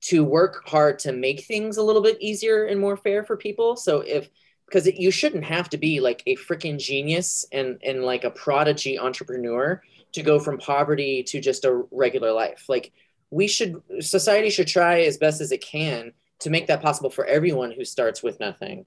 [0.02, 3.76] to work hard to make things a little bit easier and more fair for people.
[3.76, 4.28] So if
[4.66, 8.98] because you shouldn't have to be like a freaking genius and and like a prodigy
[8.98, 9.82] entrepreneur
[10.12, 12.66] to go from poverty to just a regular life.
[12.68, 12.92] Like
[13.30, 17.24] we should society should try as best as it can to make that possible for
[17.24, 18.86] everyone who starts with nothing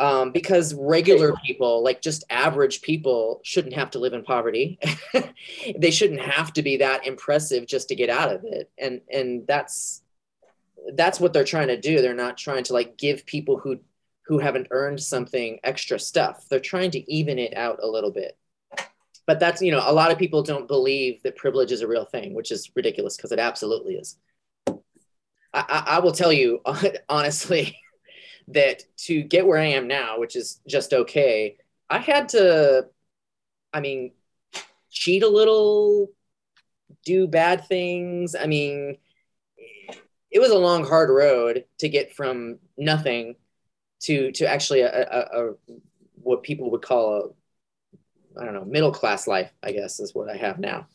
[0.00, 4.78] um, because regular people, like just average people, shouldn't have to live in poverty.
[5.78, 9.46] they shouldn't have to be that impressive just to get out of it, and and
[9.46, 10.02] that's
[10.92, 12.00] that's what they're trying to do.
[12.00, 13.80] They're not trying to like give people who
[14.26, 16.46] who haven't earned something extra stuff.
[16.48, 18.38] They're trying to even it out a little bit.
[19.26, 22.04] But that's you know a lot of people don't believe that privilege is a real
[22.04, 24.18] thing, which is ridiculous because it absolutely is.
[24.66, 24.72] I,
[25.52, 26.60] I, I will tell you
[27.08, 27.78] honestly
[28.48, 31.56] that to get where I am now, which is just okay,
[31.88, 32.88] I had to,
[33.72, 34.12] I mean,
[34.90, 36.10] cheat a little,
[37.04, 38.34] do bad things.
[38.34, 38.98] I mean,
[40.34, 43.36] it was a long, hard road to get from nothing
[44.00, 45.54] to to actually a, a, a
[46.16, 47.14] what people would call
[48.36, 49.52] a I don't know middle class life.
[49.62, 50.88] I guess is what I have now.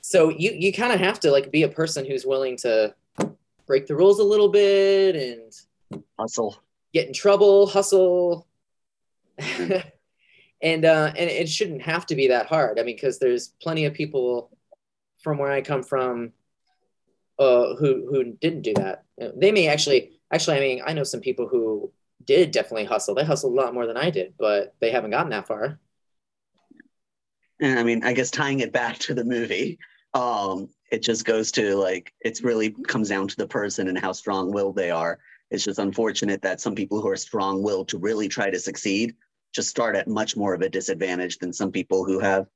[0.00, 2.94] So you you kind of have to like be a person who's willing to
[3.66, 6.56] break the rules a little bit and hustle,
[6.92, 8.46] get in trouble, hustle.
[10.62, 12.78] and uh, and it shouldn't have to be that hard.
[12.78, 14.56] I mean, because there's plenty of people
[15.22, 16.32] from where I come from
[17.38, 19.04] uh, who who didn't do that.
[19.36, 20.56] They may actually actually.
[20.56, 21.92] I mean, I know some people who
[22.24, 23.14] did definitely hustle.
[23.14, 25.78] They hustled a lot more than I did, but they haven't gotten that far.
[27.60, 29.78] And I mean, I guess tying it back to the movie,
[30.12, 34.12] um, it just goes to like it's really comes down to the person and how
[34.12, 35.18] strong-willed they are
[35.50, 39.14] it's just unfortunate that some people who are strong-willed to really try to succeed
[39.52, 42.46] just start at much more of a disadvantage than some people who have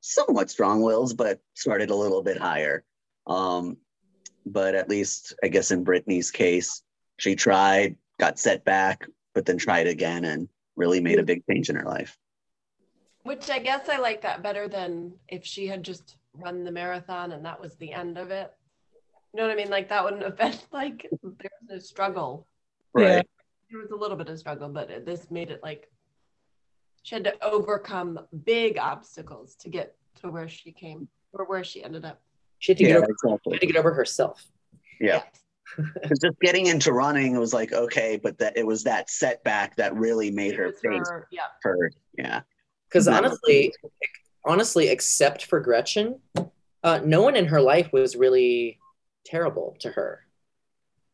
[0.00, 2.84] somewhat strong wills but started a little bit higher
[3.26, 3.76] um,
[4.46, 6.82] but at least i guess in brittany's case
[7.18, 11.68] she tried got set back but then tried again and really made a big change
[11.68, 12.16] in her life
[13.24, 17.32] which i guess i like that better than if she had just run the marathon
[17.32, 18.52] and that was the end of it
[19.36, 19.70] you know what I mean?
[19.70, 22.46] Like that wouldn't have been like there was a struggle.
[22.94, 23.26] Right.
[23.70, 25.90] There was a little bit of struggle, but this made it like
[27.02, 31.84] she had to overcome big obstacles to get to where she came or where she
[31.84, 32.22] ended up.
[32.58, 33.38] She had to, yeah, get, over, exactly.
[33.44, 34.44] she had to get over herself.
[35.00, 35.22] Yeah.
[35.76, 39.94] Because just getting into running was like okay, but that it was that setback that
[39.94, 41.42] really made her face her, yeah.
[41.62, 41.94] hurt.
[42.16, 42.40] Yeah.
[42.88, 43.74] Because honestly,
[44.42, 46.18] honestly, except for Gretchen,
[46.82, 48.78] uh, no one in her life was really
[49.26, 50.20] terrible to her.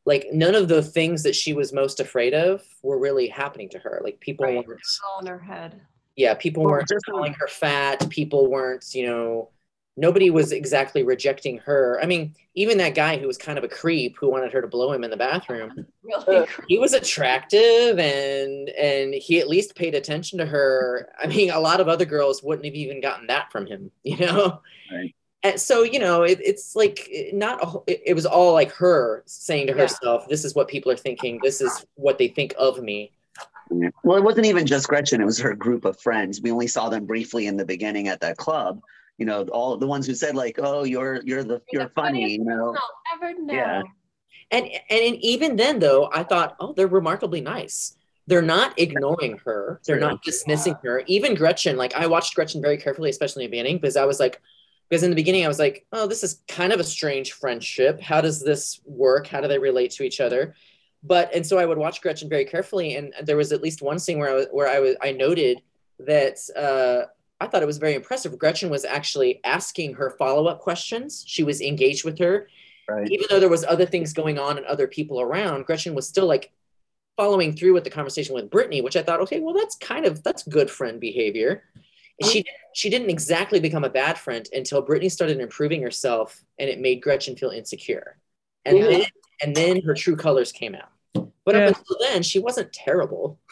[0.05, 3.79] Like none of the things that she was most afraid of were really happening to
[3.79, 4.01] her.
[4.05, 4.67] Like people right.
[4.67, 5.81] weren't all in her head.
[6.17, 8.09] Yeah, people weren't just calling her fat.
[8.11, 9.51] People weren't, you know,
[9.97, 11.99] nobody was exactly rejecting her.
[12.03, 14.67] I mean, even that guy who was kind of a creep who wanted her to
[14.67, 15.87] blow him in the bathroom.
[16.05, 16.49] Really?
[16.67, 21.09] he was attractive and and he at least paid attention to her.
[21.23, 24.17] I mean, a lot of other girls wouldn't have even gotten that from him, you
[24.17, 24.61] know?
[24.93, 28.73] Right and so you know it, it's like not a, it, it, was all like
[28.73, 32.55] her saying to herself this is what people are thinking this is what they think
[32.59, 33.11] of me
[34.03, 36.89] well it wasn't even just gretchen it was her group of friends we only saw
[36.89, 38.81] them briefly in the beginning at that club
[39.19, 42.45] you know all the ones who said like oh you're you're the you're, funny you
[42.45, 42.77] know
[43.15, 43.55] ever know.
[43.55, 43.83] yeah
[44.51, 47.97] and and even then though i thought oh they're remarkably nice
[48.27, 52.77] they're not ignoring her they're not dismissing her even gretchen like i watched gretchen very
[52.77, 54.41] carefully especially in the beginning because i was like
[54.93, 57.99] because in the beginning I was like, oh, this is kind of a strange friendship.
[57.99, 59.27] How does this work?
[59.27, 60.55] How do they relate to each other?
[61.03, 63.99] But and so I would watch Gretchen very carefully, and there was at least one
[63.99, 65.63] scene where I was where I was I noted
[66.01, 67.09] that uh,
[67.43, 68.39] I thought it was very impressive.
[68.39, 71.25] Gretchen was actually asking her follow up questions.
[71.27, 72.49] She was engaged with her,
[72.89, 73.09] right.
[73.11, 75.67] even though there was other things going on and other people around.
[75.67, 76.53] Gretchen was still like
[77.17, 80.23] following through with the conversation with Brittany, which I thought, okay, well that's kind of
[80.23, 81.65] that's good friend behavior
[82.25, 82.45] she
[82.75, 87.03] she didn't exactly become a bad friend until Brittany started improving herself, and it made
[87.03, 88.19] Gretchen feel insecure,
[88.65, 88.85] and yeah.
[88.85, 89.05] then
[89.43, 90.91] and then her true colors came out.
[91.45, 91.67] But yeah.
[91.67, 93.39] up until then, she wasn't terrible.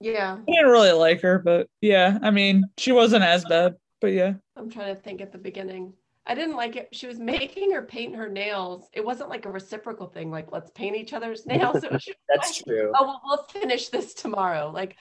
[0.00, 3.76] Yeah, I didn't really like her, but yeah, I mean, she wasn't as bad.
[4.00, 5.92] But yeah, I'm trying to think at the beginning.
[6.26, 6.88] I didn't like it.
[6.92, 8.88] She was making her paint her nails.
[8.92, 11.80] It wasn't like a reciprocal thing, like let's paint each other's nails.
[11.82, 12.92] That's like, true.
[12.94, 14.70] Oh, well, we'll finish this tomorrow.
[14.72, 14.96] Like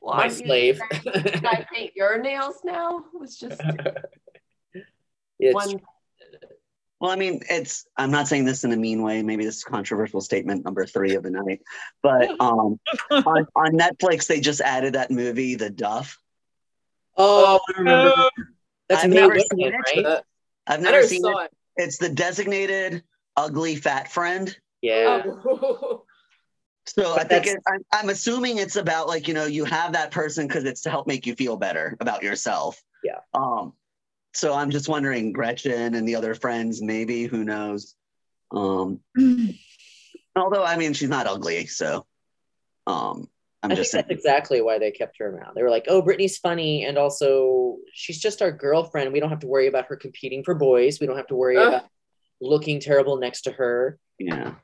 [0.00, 0.80] well, my slave.
[0.90, 3.04] Can I paint your nails now?
[3.12, 3.60] It was just
[5.38, 5.80] it's one.
[7.00, 7.86] Well, I mean, it's.
[7.96, 9.22] I'm not saying this in a mean way.
[9.22, 11.60] Maybe this is controversial statement number three of the night,
[12.02, 12.80] but um,
[13.10, 16.18] on, on Netflix they just added that movie, The Duff.
[17.16, 18.14] Oh, I remember.
[18.88, 19.74] That's I've never seen it.
[19.74, 20.04] right?
[20.04, 20.20] Uh,
[20.66, 21.50] I've I never never seen saw it.
[21.76, 23.02] It's the designated
[23.36, 24.56] ugly fat friend.
[24.82, 25.22] Yeah.
[25.26, 26.04] Oh.
[26.86, 29.92] So I think that's- it, I'm, I'm assuming it's about like you know you have
[29.92, 32.82] that person because it's to help make you feel better about yourself.
[33.04, 33.18] Yeah.
[33.34, 33.74] Um.
[34.34, 37.94] So I'm just wondering, Gretchen and the other friends, maybe who knows.
[38.50, 39.00] Um.
[40.36, 42.06] Although I mean, she's not ugly, so.
[42.86, 43.28] Um.
[43.60, 44.04] I'm I just think saying.
[44.08, 45.56] that's exactly why they kept her around.
[45.56, 49.12] They were like, "Oh, Brittany's funny, and also she's just our girlfriend.
[49.12, 51.00] We don't have to worry about her competing for boys.
[51.00, 51.66] We don't have to worry Ugh.
[51.66, 51.84] about
[52.40, 54.54] looking terrible next to her, Yeah.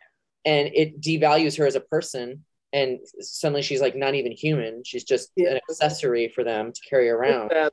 [0.45, 2.45] and it devalues her as a person.
[2.73, 4.85] And suddenly she's like not even human.
[4.85, 5.51] She's just Yeah.
[5.51, 7.53] an accessory for them to carry around.
[7.53, 7.71] Uh,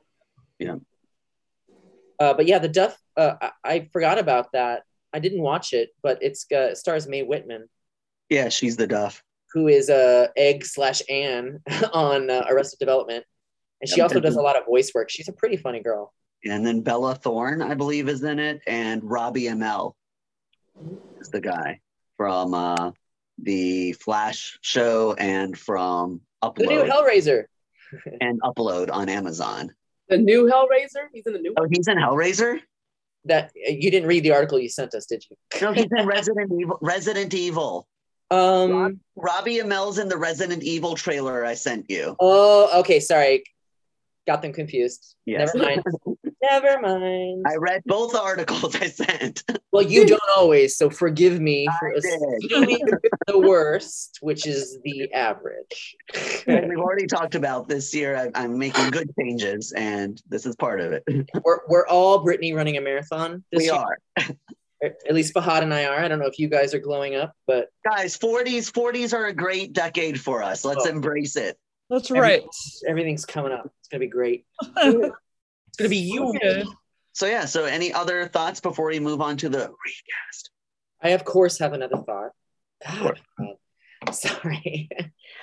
[2.22, 2.96] Uh, but yeah, the Duff.
[3.16, 4.84] Uh, I, I forgot about that.
[5.12, 7.68] I didn't watch it, but it's uh, stars Mae Whitman,
[8.28, 9.24] Yeah, she's the Duff.
[9.52, 11.60] who is uh, Egg slash Anne
[11.92, 13.24] on uh, Arrested Development,
[13.80, 15.10] and she also does a lot of voice work.
[15.10, 16.14] She's a pretty funny girl.
[16.44, 19.94] And then Bella Thorne, I believe, is in it, and Robbie Amell
[21.20, 21.80] is the guy
[22.16, 22.92] from uh,
[23.38, 26.54] the Flash show and from Upload.
[26.56, 27.46] The new Hellraiser.
[28.20, 29.74] and Upload on Amazon.
[30.12, 31.06] The new Hellraiser.
[31.12, 31.54] He's in the new.
[31.56, 32.60] Oh, he's in Hellraiser.
[33.24, 35.36] That you didn't read the article you sent us, did you?
[35.60, 36.78] No, he's in Resident Evil.
[36.80, 37.86] Resident Evil.
[38.30, 39.00] Um.
[39.14, 42.16] Robbie Amell's in the Resident Evil trailer I sent you.
[42.18, 42.98] Oh, okay.
[42.98, 43.44] Sorry,
[44.26, 45.14] got them confused.
[45.24, 45.54] Yes.
[45.54, 45.82] Never mind.
[46.42, 47.44] Never mind.
[47.46, 49.44] I read both articles I sent.
[49.70, 52.04] Well, you don't always, so forgive me for I did.
[52.44, 52.80] assuming
[53.28, 55.96] the worst, which is the average.
[56.46, 58.16] And we've already talked about this year.
[58.16, 61.04] I, I'm making good changes, and this is part of it.
[61.44, 63.44] we're, we're all Brittany running a marathon.
[63.52, 63.74] This We year.
[63.74, 63.96] are.
[64.82, 66.00] At least Fahad and I are.
[66.00, 69.32] I don't know if you guys are glowing up, but Guys, 40s, 40s are a
[69.32, 70.64] great decade for us.
[70.64, 70.90] Let's Oh.
[70.90, 71.56] embrace it.
[71.88, 72.42] That's right.
[72.88, 73.66] everything's coming up.
[73.78, 74.44] It's gonna be great.
[75.72, 76.28] It's gonna be you.
[76.28, 76.64] Okay.
[77.12, 80.50] So yeah, so any other thoughts before we move on to the recast?
[81.02, 82.30] I of course have another thought.
[82.86, 83.56] God, God.
[84.12, 84.90] sorry.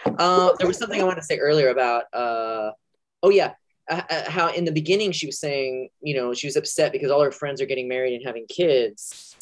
[0.05, 2.03] uh, there was something I wanted to say earlier about.
[2.13, 2.71] Uh,
[3.23, 3.53] oh yeah,
[3.89, 7.09] uh, uh, how in the beginning she was saying, you know, she was upset because
[7.09, 9.35] all her friends are getting married and having kids.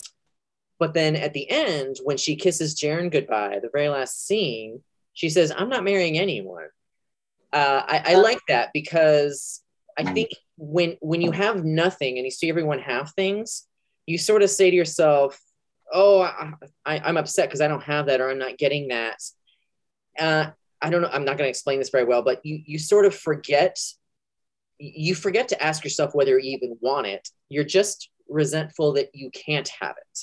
[0.80, 4.84] But then at the end, when she kisses Jaren goodbye, the very last scene,
[5.14, 6.68] she says, "I'm not marrying anyone."
[7.51, 9.64] Uh, I, I like that because
[9.97, 13.65] I think when when you have nothing and you see everyone have things,
[14.05, 15.39] you sort of say to yourself,
[15.91, 16.53] "Oh, I,
[16.85, 19.21] I, I'm upset because I don't have that, or I'm not getting that."
[20.17, 20.51] Uh,
[20.81, 21.09] I don't know.
[21.11, 23.79] I'm not going to explain this very well, but you you sort of forget.
[24.79, 27.27] You forget to ask yourself whether you even want it.
[27.49, 30.19] You're just resentful that you can't have it.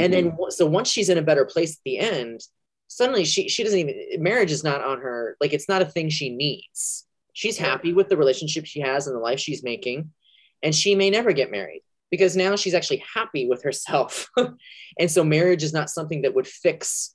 [0.00, 2.40] And then so once she's in a better place at the end,
[2.88, 6.08] suddenly she she doesn't even marriage is not on her like it's not a thing
[6.08, 7.06] she needs.
[7.32, 10.10] She's happy with the relationship she has and the life she's making,
[10.62, 14.28] and she may never get married because now she's actually happy with herself.
[14.98, 17.14] and so marriage is not something that would fix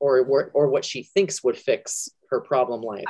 [0.00, 3.04] or or what she thinks would fix her problem life.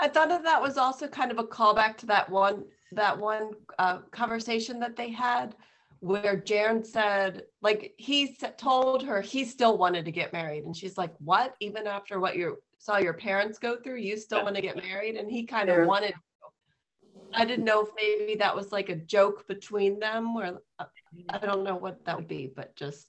[0.00, 3.52] I thought that that was also kind of a callback to that one that one
[3.78, 5.54] uh, conversation that they had
[6.00, 10.96] where Jaren said like he told her he still wanted to get married and she's
[10.96, 14.62] like what even after what you saw your parents go through you still want to
[14.62, 15.84] get married and he kind of Yeah.
[15.84, 16.14] wanted
[17.32, 20.84] I didn't know if maybe that was like a joke between them or uh,
[21.28, 23.06] I don't know what that would be but just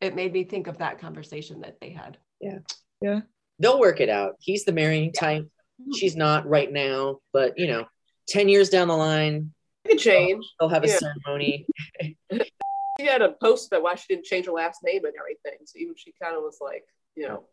[0.00, 2.16] it made me think of that conversation that they had.
[2.40, 2.60] Yeah,
[3.02, 3.20] yeah.
[3.58, 4.36] They'll work it out.
[4.40, 5.46] He's the marrying type.
[5.94, 7.84] She's not right now, but you know,
[8.28, 9.52] 10 years down the line,
[9.84, 10.46] It could change.
[10.58, 10.98] they'll have a Yeah.
[11.26, 11.66] ceremony.
[12.98, 15.58] She had a post about why she didn't change her last name and everything.
[15.64, 16.84] So even she kind of was like,
[17.16, 17.44] you know,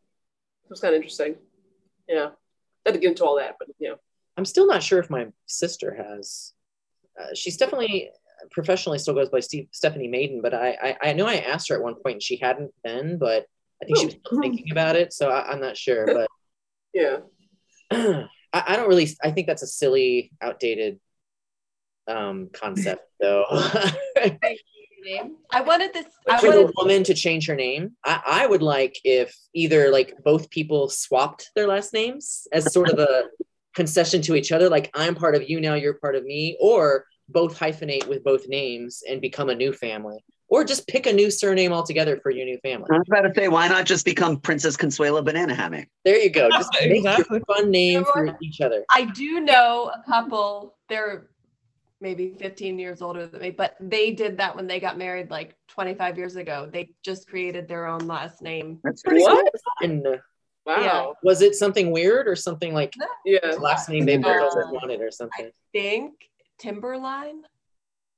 [0.68, 1.36] it was kind of interesting.
[2.08, 2.28] Yeah.
[2.86, 3.94] I had to get into all that, but yeah.
[4.36, 6.54] I'm still not sure if my sister has.
[7.20, 8.12] Uh, she's definitely
[8.52, 11.76] professionally still goes by Steve, Stephanie Maiden, but I, I I know I asked her
[11.76, 13.48] at one point and she hadn't then, but
[13.82, 16.06] I think she was still thinking about it, so I, I'm not sure.
[16.06, 16.30] But
[16.94, 17.18] Yeah.
[17.92, 19.08] I, I don't really.
[19.24, 21.00] I think that's a silly, outdated
[22.08, 23.46] um, concept, though.
[25.52, 28.62] I wanted this I For wanted the woman to change her name, I, I would
[28.62, 33.26] like if either like both people swapped their last names as sort of a
[33.76, 37.06] concession to each other, like I'm part of you now, you're part of me, or
[37.30, 41.30] both hyphenate with both names and become a new family, or just pick a new
[41.30, 42.88] surname altogether for your new family.
[42.92, 45.88] I was about to say, why not just become Princess Consuela Banana Hammock?
[46.06, 46.50] There you go.
[46.50, 47.40] Just make Exactly.
[47.40, 48.84] a fun name for each other.
[48.94, 51.28] I do know a couple, they're
[52.00, 55.56] maybe 15 years older than me, but they did that when they got married like
[55.70, 56.70] 25 years ago.
[56.72, 58.80] They just created their own last name.
[58.84, 59.52] That's pretty What?
[59.82, 60.18] And uh,
[60.66, 61.16] Wow.
[61.24, 62.94] was it something weird or something like
[63.26, 63.40] Yeah.
[63.60, 65.46] last name they both Uh, wanted or something?
[65.48, 66.14] I think
[66.60, 67.44] Timberline.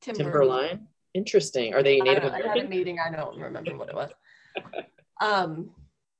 [0.02, 0.88] Timberline.
[1.14, 1.74] Interesting.
[1.74, 2.98] Are they Native don't- I had a meeting.
[3.00, 4.12] I don't remember what it was.
[5.22, 5.72] Um,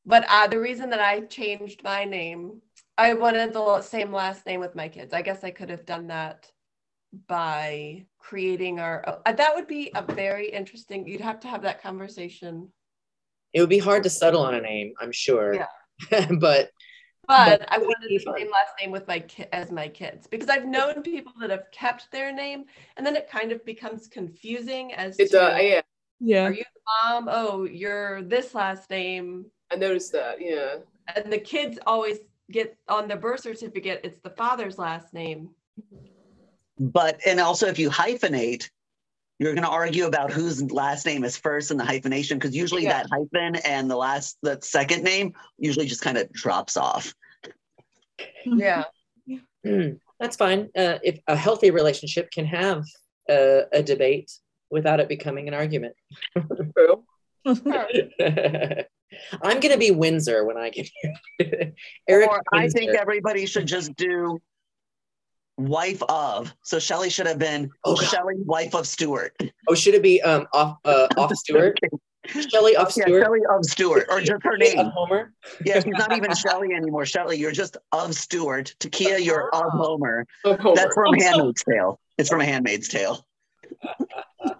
[0.06, 2.62] but uh, the reason that I changed my name,
[2.98, 5.14] I wanted the same last name with my kids.
[5.14, 6.52] I guess I could have done that
[7.28, 9.22] by creating our.
[9.26, 11.08] Uh, that would be a very interesting.
[11.08, 12.70] You'd have to have that conversation.
[13.54, 15.56] It would be hard to settle on a name, I'm sure.
[15.56, 15.66] Yeah.
[16.40, 16.70] but
[17.28, 18.36] But But I it would wanted be the fun.
[18.38, 21.66] same last name with my ki- as my kids because I've known people that have
[21.72, 22.66] kept their name
[22.96, 25.82] and then it kind of becomes confusing as It's to uh yeah,
[26.20, 26.46] Yeah.
[26.46, 27.28] are you the mom?
[27.30, 29.46] Oh, you're this last name.
[29.72, 30.38] I noticed that.
[30.40, 30.76] Yeah.
[31.16, 32.20] And the kids always
[32.52, 35.50] get on the birth certificate, it's the father's last name.
[36.80, 38.70] But and also if you hyphenate,
[39.38, 42.84] you're going to argue about whose last name is first in the hyphenation because usually
[42.84, 43.04] Yeah.
[43.04, 47.14] that hyphen and the last the second name usually just kind of drops off.
[48.46, 48.84] Yeah.
[50.20, 50.70] that's fine.
[50.76, 52.84] Uh, if a healthy relationship can have
[53.30, 54.32] a, a debate
[54.72, 55.96] without it becoming an argument.
[56.76, 57.04] True.
[59.42, 61.74] I'm gonna be Windsor when I get here.
[62.08, 64.40] Eric, Or I think everybody should just do
[65.60, 66.54] wife of.
[66.64, 68.06] So Shelley should have been Oh, God.
[68.06, 69.36] Shelley, wife of Stewart.
[69.68, 71.78] Oh, should it be um off uh, off Stewart?
[72.28, 73.24] Shelley off Yeah, Stewart.
[73.24, 74.92] Shelley of Stewart, or just her Shelley of name.
[74.94, 75.34] Homer.
[75.66, 77.06] Yeah, she's not even Shelley anymore.
[77.06, 78.76] Shelley, you're just of Stewart.
[78.80, 80.26] Takia, you're of Homer.
[80.46, 80.76] Of Homer.
[80.76, 82.00] That's from Handmaid's Tale.
[82.18, 83.26] It's from A Handmaid's Tale.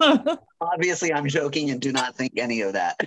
[0.60, 2.98] Obviously, I'm joking and do not think any of that.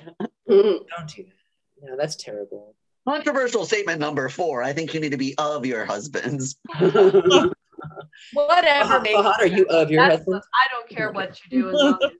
[0.50, 0.80] Mhm.
[0.96, 1.34] Don't do that.
[1.82, 2.76] No, that's terrible.
[3.08, 4.64] Controversial statement number four.
[4.64, 6.56] I think you need to be of your husbands.
[8.34, 10.42] Whatever Fahad, makes Fahad, are you of your That's- husband?
[10.54, 12.12] I don't care what you do as long as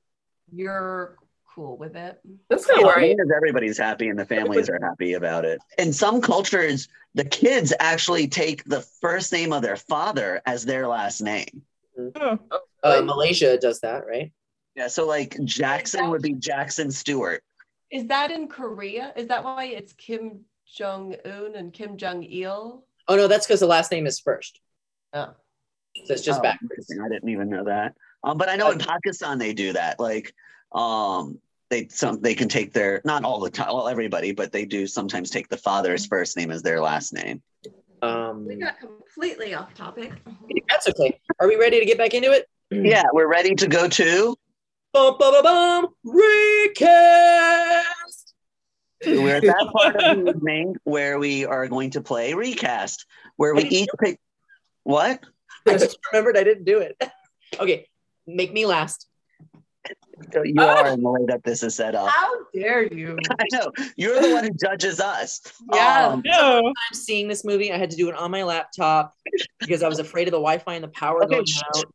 [0.52, 1.18] you're
[1.56, 2.20] cool with it.
[2.50, 5.14] That's kind of As where I long as everybody's happy and the families are happy
[5.14, 5.60] about it.
[5.78, 10.88] In some cultures, the kids actually take the first name of their father as their
[10.88, 11.62] last name.
[11.98, 12.40] Oh,
[12.84, 14.32] Uh, Malaysia does that, right?
[14.76, 17.44] Yeah, so like Jackson would be Jackson Stewart.
[17.92, 19.14] Is that in Korea?
[19.16, 22.84] Is that why it's Kim Jong Un and Kim Jong Il?
[23.08, 24.60] Oh no, that's because the last name is first.
[25.14, 25.36] Oh.
[26.06, 26.92] So it's just Oh, backwards.
[26.92, 27.96] I didn't even know that.
[28.24, 30.00] Um, but I know in Pakistan they do that.
[30.00, 30.34] Like,
[30.72, 31.40] um,
[31.70, 34.86] they some they can take their not all the time, well everybody, but they do
[34.86, 37.42] sometimes take the father's first name as their last name.
[38.02, 40.12] Um, We got completely off topic.
[40.70, 41.20] that's okay.
[41.40, 42.48] Are we ready to get back into it?
[42.72, 44.36] Yeah, we're ready to go to.
[44.94, 45.88] Bum, bum, bum, bum.
[46.04, 46.84] Recast.
[49.06, 53.06] We're at that part of the evening where we are going to play recast,
[53.36, 54.20] where we each pick.
[54.84, 55.24] What?
[55.68, 57.02] I just remembered I didn't do it.
[57.60, 57.88] okay,
[58.28, 59.08] make me last.
[60.46, 62.08] You are in the way that this is set up.
[62.08, 63.18] How dare you?
[63.40, 65.42] I know you're the one who judges us.
[65.74, 66.08] Yeah.
[66.08, 66.68] Um, no.
[66.68, 67.72] I'm seeing this movie.
[67.72, 69.16] I had to do it on my laptop
[69.60, 71.46] because I was afraid of the Wi-Fi and the power Okay, going
[71.76, 71.86] out.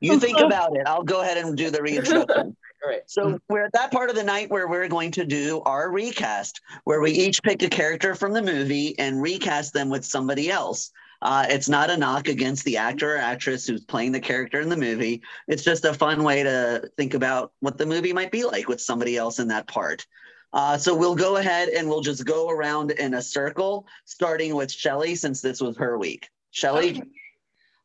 [0.00, 0.82] you think about it.
[0.86, 2.56] I'll go ahead and do the reintroduction.
[2.84, 3.02] All right.
[3.06, 6.60] So we're at that part of the night where we're going to do our recast,
[6.84, 10.90] where we each pick a character from the movie and recast them with somebody else.
[11.22, 14.68] Uh, it's not a knock against the actor or actress who's playing the character in
[14.68, 15.22] the movie.
[15.48, 18.80] It's just a fun way to think about what the movie might be like with
[18.80, 20.06] somebody else in that part.
[20.52, 24.70] Uh, so we'll go ahead and we'll just go around in a circle, starting with
[24.70, 26.28] Shelly, since this was her week.
[26.50, 27.02] Shelly, Okay.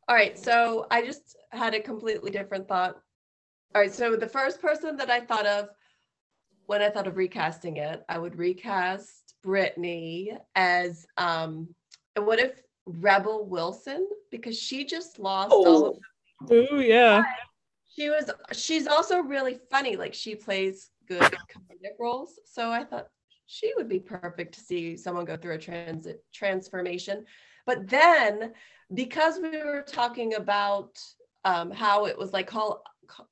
[0.08, 3.00] All right, so I just had a completely different thought.
[3.74, 5.68] All right, so the first person that I thought of
[6.66, 11.68] when I thought of recasting it, I would recast Brittany as um
[12.14, 15.98] and what if Rebel Wilson because she just lost all of
[16.50, 17.22] Oh, yeah.
[17.94, 23.08] she was she's also really funny like she plays good comedic roles so i thought
[23.50, 27.24] she would be perfect to see someone go through a transit transformation.
[27.66, 28.52] But then
[28.94, 30.96] because we were talking about
[31.44, 32.84] um, how it was like all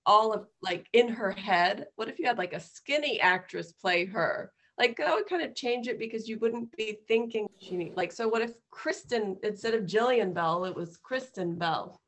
[0.04, 4.06] all of like in her head what if you had like a skinny actress play
[4.06, 7.96] her like that would kind of change it because you wouldn't be thinking she need
[7.96, 12.00] like so what if kristen instead of jillian bell it was kristen bell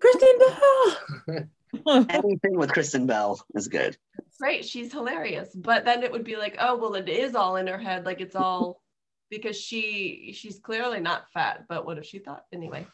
[0.00, 2.06] Kristen Bell.
[2.08, 3.96] anything with Kristen Bell is good.
[4.40, 5.50] Right, she's hilarious.
[5.54, 8.20] But then it would be like, oh well, it is all in her head, like
[8.20, 8.82] it's all
[9.30, 11.66] because she she's clearly not fat.
[11.68, 12.86] But what if she thought anyway?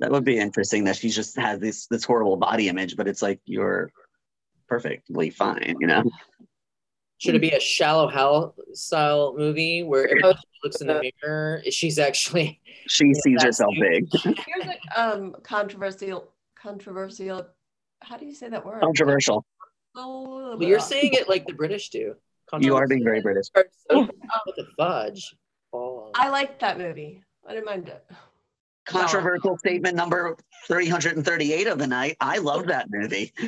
[0.00, 3.22] That would be interesting that she just has this this horrible body image, but it's
[3.22, 3.90] like you're
[4.68, 6.02] perfectly fine, you know?
[7.24, 11.10] Should it be a Shallow Hal style movie where every time she looks in the
[11.22, 13.82] mirror, she's actually She sees herself you.
[13.82, 14.08] big.
[14.46, 17.46] Here's a um controversial controversial.
[18.02, 18.82] How do you say that word?
[18.82, 19.46] Controversial.
[19.94, 22.14] Well, you're saying it like the British do.
[22.60, 23.46] You are being very British.
[23.54, 25.34] What the fudge?
[25.72, 26.10] Oh.
[26.14, 27.22] I liked that movie.
[27.48, 28.04] I didn't mind it.
[28.84, 30.36] Controversial statement number
[30.66, 32.18] 338 of the night.
[32.20, 33.32] I love that movie.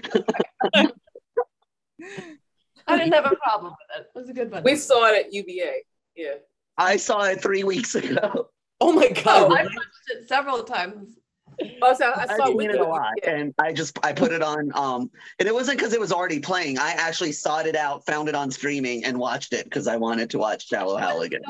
[2.87, 4.07] I didn't have a problem with it.
[4.15, 4.63] It was a good one.
[4.63, 5.83] We saw it at UVA.
[6.17, 6.35] Yeah.
[6.79, 8.49] I saw it three weeks ago.
[8.81, 9.23] Oh my god!
[9.27, 9.59] oh, god!
[9.59, 11.17] I watched it several times.
[11.81, 13.31] Also, I I've saw seen with it a lot, Yeah.
[13.37, 14.71] and I just I put it on.
[14.75, 16.79] Um, and it wasn't because it was already playing.
[16.79, 20.29] I actually sought it out, found it on streaming, and watched it because I wanted
[20.31, 21.41] to watch Shallow Hal again.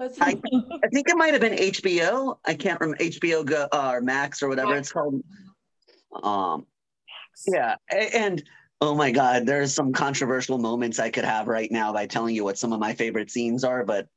[0.00, 2.38] I, I think it might have been HBO.
[2.46, 5.22] I can't remember HBO Go, uh, or Max or whatever it's called.
[6.22, 6.66] Um,
[7.46, 8.42] yeah, a- and
[8.80, 12.44] oh my God, there's some controversial moments I could have right now by telling you
[12.44, 14.08] what some of my favorite scenes are, but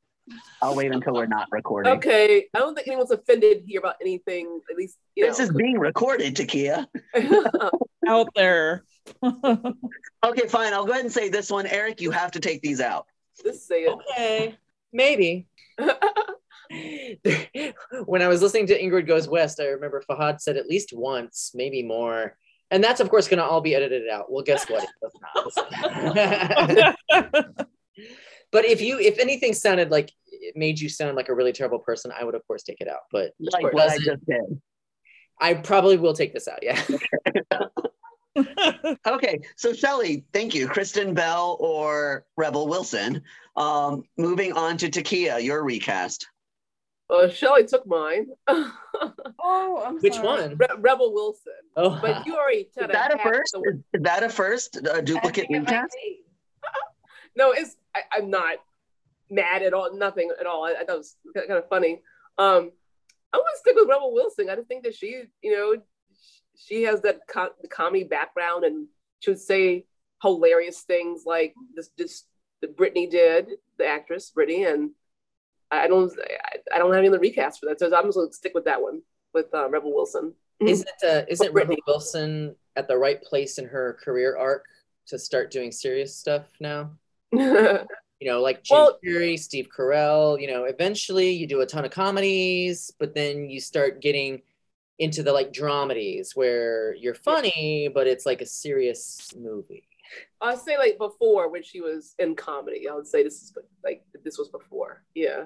[0.62, 1.92] I'll wait until we're not recording.
[1.94, 2.46] Okay.
[2.54, 6.34] I don't think anyone's offended here about anything, at least, you This is being recorded,
[6.34, 6.86] Takia.
[7.14, 7.70] know.
[8.06, 8.84] Out there.
[10.24, 10.72] Okay, fine.
[10.72, 12.00] I'll go ahead and say this one, Eric.
[12.00, 13.06] You have to take these out.
[13.44, 13.90] Just say it.
[13.90, 14.56] Okay,
[14.90, 15.46] maybe.
[18.06, 21.52] when I was listening to Ingrid Goes West, I remember Fahad said at least once,
[21.54, 22.38] maybe more.
[22.74, 24.32] And that's, of course, going to all be edited out.
[24.32, 24.82] Well, guess what?
[24.82, 25.56] It does
[26.66, 26.96] not.
[28.50, 31.78] but if you, if anything sounded like it made you sound like a really terrible
[31.78, 33.02] person, I would, of course, take it out.
[33.12, 34.60] But Like what I just did.
[35.40, 36.58] I probably will take this out.
[36.62, 36.82] Yeah.
[39.06, 40.66] Okay, so Shelly, thank you.
[40.66, 43.22] Kristen Bell or Rebel Wilson.
[43.56, 46.26] Um, moving on to Takia, your recast.
[47.14, 48.28] Uh, Shelly took mine.
[49.46, 50.26] Oh, I'm Which sorry.
[50.26, 50.56] one?
[50.56, 51.52] Re- Rebel Wilson.
[51.76, 53.52] Oh, But you already Is that a first?
[53.52, 54.76] the- Is, is that a first?
[54.76, 55.96] A I duplicate think it might recast?
[57.36, 58.58] No, it's I, I'm not
[59.28, 59.92] mad at all.
[59.96, 60.64] Nothing at all.
[60.64, 62.00] I, I thought it was kind of funny.
[62.38, 62.70] Um,
[63.32, 64.48] I'm gonna stick with Rebel Wilson.
[64.48, 65.82] I just think that she, you know,
[66.56, 68.86] she has that co- the comedy background, and
[69.18, 69.84] she would say
[70.22, 71.90] hilarious things like this.
[71.98, 72.24] This
[72.62, 74.90] that Brittany did, the actress Brittany, and
[75.82, 77.78] I don't, I, I don't have any other recast for that.
[77.78, 79.02] So I'm just gonna stick with that one
[79.32, 80.34] with uh, Rebel Wilson.
[80.60, 81.76] isn't uh, isn't Brittany.
[81.76, 84.64] Rebel Wilson at the right place in her career arc
[85.08, 86.90] to start doing serious stuff now?
[87.32, 87.86] you
[88.22, 91.90] know, like Jim Well- Carrey, Steve Carell, you know, eventually you do a ton of
[91.90, 94.42] comedies, but then you start getting
[94.98, 99.88] into the like dramedies where you're funny, but it's like a serious movie.
[100.40, 102.88] I'd say like before when she was in comedy.
[102.88, 103.52] I would say this is
[103.82, 105.02] like this was before.
[105.14, 105.44] Yeah.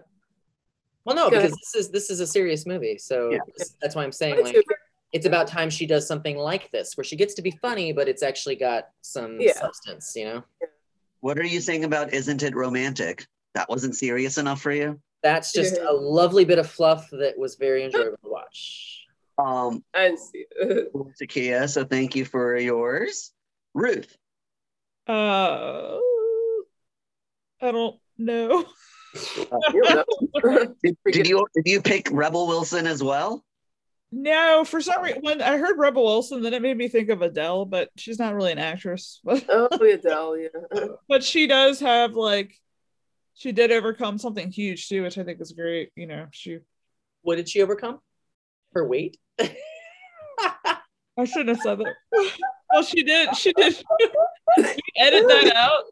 [1.04, 3.38] Well, no, because this is this is a serious movie, so Yeah.
[3.80, 4.78] that's why I'm saying like it's-
[5.12, 8.08] it's about time she does something like this, where she gets to be funny, but
[8.08, 9.54] it's actually got some Yeah.
[9.58, 10.44] substance, you know.
[11.20, 13.26] What are you saying about Isn't It Romantic?
[13.54, 15.00] That wasn't serious enough for you?
[15.22, 15.88] That's just Yeah.
[15.88, 19.06] a lovely bit of fluff that was very enjoyable to watch.
[19.38, 20.92] Um, I didn't see it.
[21.22, 23.32] Takia, so thank you for yours.
[23.72, 24.14] Ruth.
[25.08, 25.98] uh,
[27.60, 28.66] I don't know.
[29.14, 30.06] You don't
[30.44, 30.74] know.
[30.82, 33.44] Did, did you did you pick Rebel Wilson as well?
[34.10, 37.20] No, for some reason, when I heard Rebel Wilson, then it made me think of
[37.20, 39.20] Adele, but she's not really an actress.
[39.26, 40.86] Oh, Adele, yeah.
[41.08, 42.54] but she does have like,
[43.34, 45.90] she did overcome something huge too, which I think is great.
[45.94, 46.58] You know, she.
[47.22, 47.98] What did she overcome?
[48.72, 49.18] Her weight?
[49.38, 51.94] I shouldn't have said that.
[52.72, 53.36] well, she did.
[53.36, 53.76] She did.
[54.96, 55.84] Edit that out.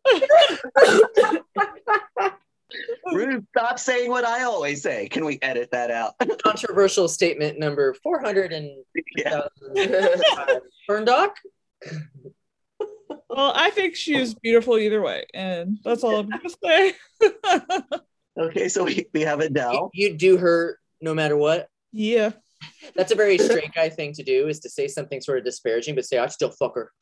[3.13, 5.09] Ruth, stop saying what I always say.
[5.09, 6.15] Can we edit that out?
[6.45, 8.71] Controversial statement number 400 and
[9.17, 9.43] yeah.
[10.89, 11.31] Burndock?
[13.29, 16.95] Well, I think she's beautiful either way, and that's all I'm gonna say.
[18.39, 19.91] Okay, so we, we have You, Adele.
[19.95, 21.69] you do her no matter what.
[21.93, 22.33] yeah.
[22.95, 25.95] That's a very straight guy thing to do is to say something sort of disparaging,
[25.95, 26.93] but say, I'd still fuck her.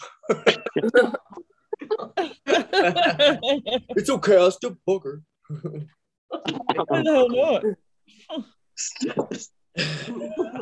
[2.46, 5.22] It's okay, I'll still fuck her.
[5.48, 7.28] Why the hell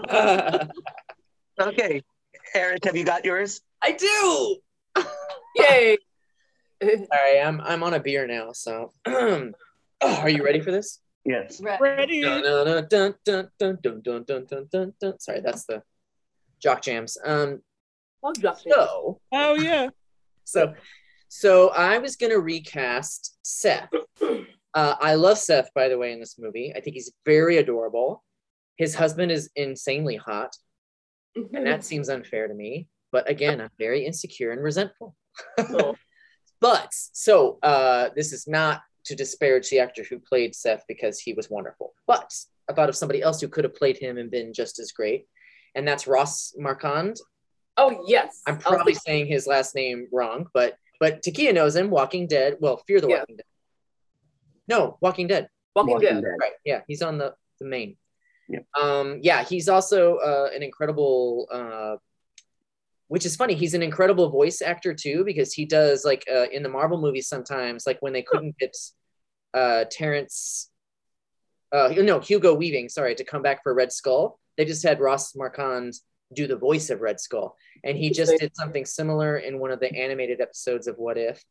[0.09, 0.63] not?
[1.61, 2.03] Okay,
[2.55, 3.61] Eric, have you got yours?
[3.83, 4.57] I do.
[5.57, 5.99] Yay.
[6.83, 9.53] All right, I'm I'm on a beer now, so oh,
[10.03, 11.01] are you ready for this?
[11.25, 11.61] Yes.
[11.61, 12.23] Ready?
[12.23, 15.21] Dun, dun, dun, dun, dun, dun, dun, dun, dun, dun, dun.
[15.21, 15.83] Sorry, that's the
[16.61, 17.17] jock jams.
[17.25, 17.63] Um,
[18.23, 18.73] Love Justin.
[18.75, 19.89] so Oh yeah.
[20.45, 20.75] so
[21.29, 23.91] so I was gonna recast Seth.
[24.75, 26.73] Uh, I love Seth, by the way, in this movie.
[26.75, 28.25] I think he's very adorable.
[28.77, 30.57] His husband is insanely hot,
[31.37, 32.89] and that seems unfair to me.
[33.11, 35.15] But again, I'm very insecure and resentful.
[35.59, 35.95] Oh.
[36.61, 41.33] But so uh, this is not to disparage the actor who played Seth because he
[41.33, 42.33] was wonderful, but
[42.69, 45.27] about of somebody else who could have played him and been just as great,
[45.75, 47.17] and that's Ross Marquand.
[47.77, 48.43] Oh yes.
[48.47, 51.91] I'm probably thinking- saying his last name wrong, but but Takia knows him.
[51.91, 52.59] Walking Dead.
[52.61, 53.19] Well, Fear the Yeah.
[53.19, 53.47] Walking Dead.
[54.69, 55.49] No, Walking Dead.
[55.75, 56.23] Walking, Walking Dead.
[56.23, 56.37] Dead.
[56.41, 56.53] Right.
[56.65, 57.97] Yeah, he's on the the main.
[58.49, 58.67] Yep.
[58.81, 61.47] Um, yeah, he's also uh, an incredible.
[61.51, 61.97] Uh,
[63.09, 63.53] which is funny.
[63.53, 67.29] He's an incredible voice actor too, because he does like uh, in the Marvel movies
[67.29, 68.75] sometimes, like when they couldn't get
[69.53, 70.71] uh, Terrence,
[71.73, 74.39] uh, no Hugo Weaving, sorry, to come back for Red Skull.
[74.57, 75.93] They just had Ross Marquand
[76.33, 79.81] do the voice of Red Skull, and he just did something similar in one of
[79.81, 81.45] the animated episodes of What If.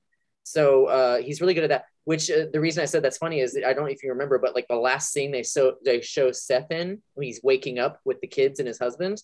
[0.44, 1.86] So uh, he's really good at that.
[2.04, 4.10] Which uh, the reason I said that's funny is that I don't know if you
[4.10, 7.78] remember, but like the last scene they so they show Seth in when he's waking
[7.78, 9.22] up with the kids and his husband,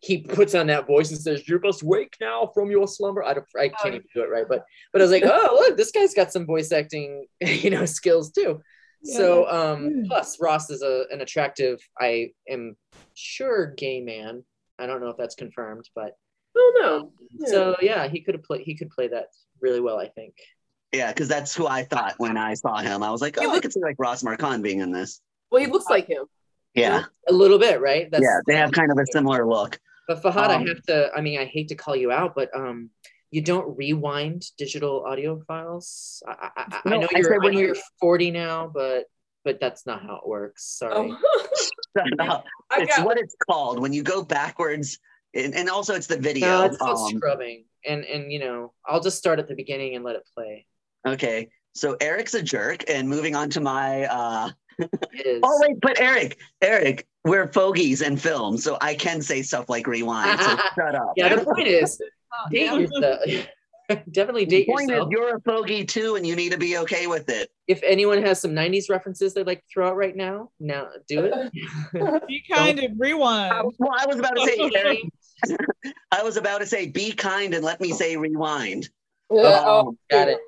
[0.00, 3.34] he puts on that voice and says, "You must wake now from your slumber." I
[3.34, 5.90] don't, I can't even do it right, but but I was like, oh look, this
[5.90, 8.60] guy's got some voice acting, you know, skills too.
[9.04, 12.76] So um, plus Ross is a an attractive, I am
[13.14, 14.44] sure gay man.
[14.78, 16.12] I don't know if that's confirmed, but
[16.56, 17.46] Oh no.
[17.46, 18.62] so yeah, he could have played.
[18.62, 19.26] He could play that
[19.60, 20.34] really well, I think.
[20.92, 23.02] Yeah, because that's who I thought when I saw him.
[23.02, 25.20] I was like, oh, I could see like Ross Marquand being in this.
[25.50, 26.24] Well, he looks like him.
[26.74, 28.08] Yeah, A little bit, right?
[28.12, 29.78] yeah, they have kind of a similar look.
[30.06, 31.10] But Fahad, I Um, have to.
[31.14, 32.90] I mean, I hate to call you out, but um,
[33.30, 36.22] you don't rewind digital audio files.
[36.26, 37.24] I, I, I, I know I you're.
[37.24, 39.04] said I when know you- you're 40 now, but
[39.44, 40.64] but that's not how it works.
[40.78, 41.10] Sorry.
[41.12, 41.18] Oh.
[42.16, 42.42] No,
[42.74, 44.98] it's got what it's called when you go backwards,
[45.34, 46.46] and, and also it's the video.
[46.46, 49.96] No, it's called Um, scrubbing, and and you know, I'll just start at the beginning
[49.96, 50.66] and let it play.
[51.06, 54.04] Okay, so Eric's a jerk, and moving on to my.
[54.06, 55.40] uh It is.
[55.42, 59.86] Oh wait, but Eric, Eric, we're fogies and film, so I can say stuff like
[59.86, 60.38] rewind.
[60.40, 61.12] So shut up.
[61.16, 62.00] yeah, the point is,
[62.50, 63.20] date yourself.
[64.10, 65.08] Definitely The date point yourself.
[65.08, 67.48] is, you're a fogey too, and you need to be okay with it.
[67.68, 71.24] if anyone has some 90s references they'd like to throw out right now, now do
[71.24, 72.26] it.
[72.28, 73.50] Be kind and rewind.
[73.54, 74.98] Um, well, I was about to say, Eric,
[76.12, 78.90] I was about to say, be kind and let me say rewind.
[79.30, 80.38] Oh, got it.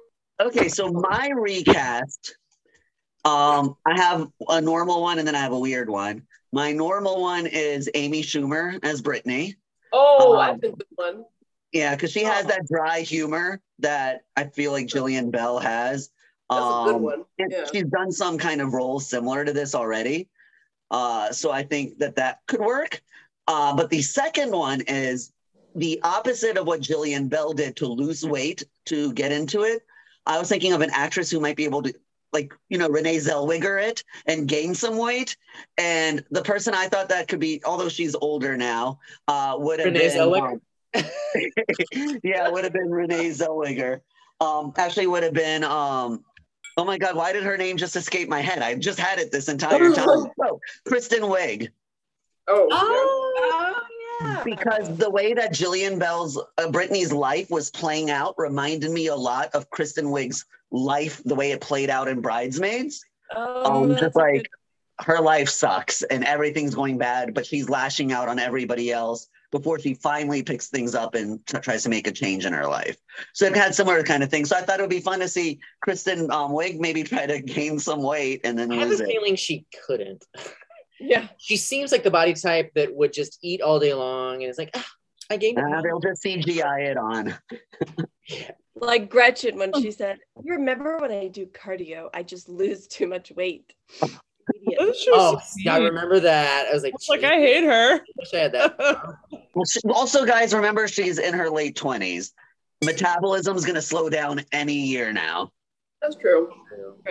[0.40, 2.34] Okay, so my recast,
[3.24, 6.22] um, I have a normal one and then I have a weird one.
[6.52, 9.56] My normal one is Amy Schumer as Brittany.
[9.92, 11.24] Oh, Um, I think the one.
[11.72, 16.10] Yeah, because she has that dry humor that I feel like Jillian Bell has.
[16.48, 17.24] That's a good Um, one.
[17.38, 17.66] Yeah.
[17.70, 20.28] She's done some kind of role similar to this already.
[20.90, 23.00] Uh, so I think that that could work.
[23.46, 25.32] Uh, but the second one is
[25.76, 29.82] the opposite of what Jillian Bell did to lose weight to get into it.
[30.26, 31.94] I was thinking of an actress who might be able to,
[32.32, 35.36] like, you know, Renee Zellweger it and gain some weight.
[35.78, 39.86] And the person I thought that could be, although she's older now, uh, would have
[39.86, 40.18] Renee been.
[40.18, 40.52] Zellweger?
[40.52, 40.60] um,
[42.22, 44.00] yeah, would have been Renee Zellweger.
[44.40, 45.64] Um, actually, would have been.
[45.64, 46.24] Um,
[46.76, 48.62] oh my God, why did her name just escape my head?
[48.62, 50.26] I just had it this entire time.
[50.42, 51.68] Oh, Kristen Wiig.
[52.48, 53.74] Oh, Oh,
[54.20, 54.42] yeah.
[54.44, 59.16] Because the way that Jillian Bell's uh, Brittany's life was playing out reminded me a
[59.16, 63.04] lot of Kristen Wiig's life, the way it played out in Bridesmaids.
[63.34, 64.48] Oh, Um, just like good-
[65.06, 69.78] her life sucks and everything's going bad, but she's lashing out on everybody else before
[69.78, 72.98] she finally picks things up and tr- tries to make a change in her life.
[73.32, 74.44] So it had similar kind of thing.
[74.44, 77.40] So I thought it would be fun to see Kristen um, Wiig maybe try to
[77.56, 79.06] gain some weight and then I have a it.
[79.06, 80.26] feeling she couldn't.
[81.00, 81.28] yeah.
[81.38, 84.58] She seems like the body type that would just eat all day long and it's
[84.58, 84.86] like, ah,
[85.30, 87.34] I gained Uh, they'll just CGI it on.
[88.76, 93.06] Like Gretchen when she said, "You remember when I do cardio, I just lose too
[93.06, 94.78] much weight." Idiot.
[94.78, 96.66] That's just Oh, yeah, I remember that.
[96.68, 98.00] I was like, It's like I hate her.
[98.16, 98.76] wish I had that.
[99.54, 102.30] Well, she, also, guys, remember she's in her late 20s.
[102.84, 105.50] Metabolism's going to slow down any year now.
[106.00, 106.52] That's true.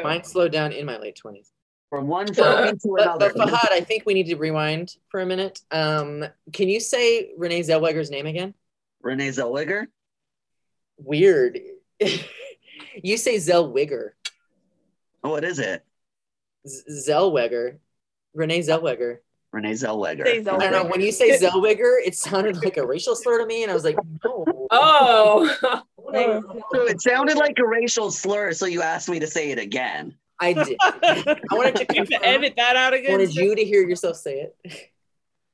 [0.02, 1.49] Mine slowed down in my late 20s.
[1.90, 3.34] From one phobia to But, another.
[3.36, 5.60] but Fahad, I think we need to rewind for a minute.
[5.72, 8.53] Um, can you say Renee Zellweger's name again?
[9.02, 9.88] Renee Zellweger.
[10.98, 11.60] Weird.
[13.03, 14.11] you say Zellweger.
[15.24, 15.84] Oh, what is it?
[16.68, 17.78] Z- Zellweger.
[18.36, 19.18] Renee Zellweger.
[19.52, 20.26] Renee Zellweger.
[20.26, 20.86] Say I don't know.
[20.86, 23.84] When you say Zellweger, it sounded like a racial slur to me, and I was
[23.84, 24.68] like, no.
[24.70, 25.57] Oh,
[26.11, 30.16] So it sounded like a racial slur, so you asked me to say it again.
[30.40, 30.78] I did.
[30.82, 33.06] I wanted to You to edit that out again.
[33.11, 33.20] I again.
[33.20, 34.90] wanted you to hear yourself say it.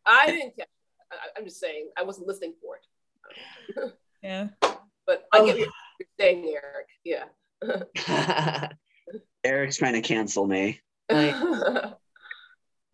[0.05, 0.67] I didn't catch.
[1.11, 1.89] I, I'm just saying.
[1.97, 3.93] I wasn't listening for it.
[4.21, 4.49] Yeah.
[4.61, 5.45] But I Oh.
[5.45, 5.67] get what
[5.99, 6.87] you're saying, Eric.
[7.03, 8.69] Yeah.
[9.43, 10.79] Eric's trying to cancel me.
[11.09, 11.93] I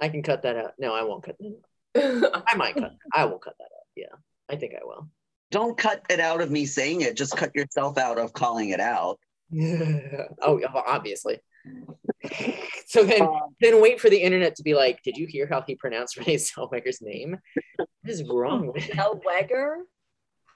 [0.01, 0.73] can cut that out.
[0.79, 2.33] No, I won't cut that.
[2.33, 2.43] out.
[2.51, 2.93] I might cut.
[3.13, 3.85] I will cut that out.
[3.95, 4.15] Yeah,
[4.49, 5.07] I think I will.
[5.51, 7.15] Don't cut it out of me saying it.
[7.17, 9.19] Just cut yourself out of calling it out.
[9.53, 11.39] oh, yeah, well, obviously.
[12.85, 15.61] So then, Um, then wait for the internet to be like, "Did you hear how
[15.61, 17.37] he pronounced Renee Zellweger's name?
[17.77, 19.77] What is wrong with him?" Zellweger.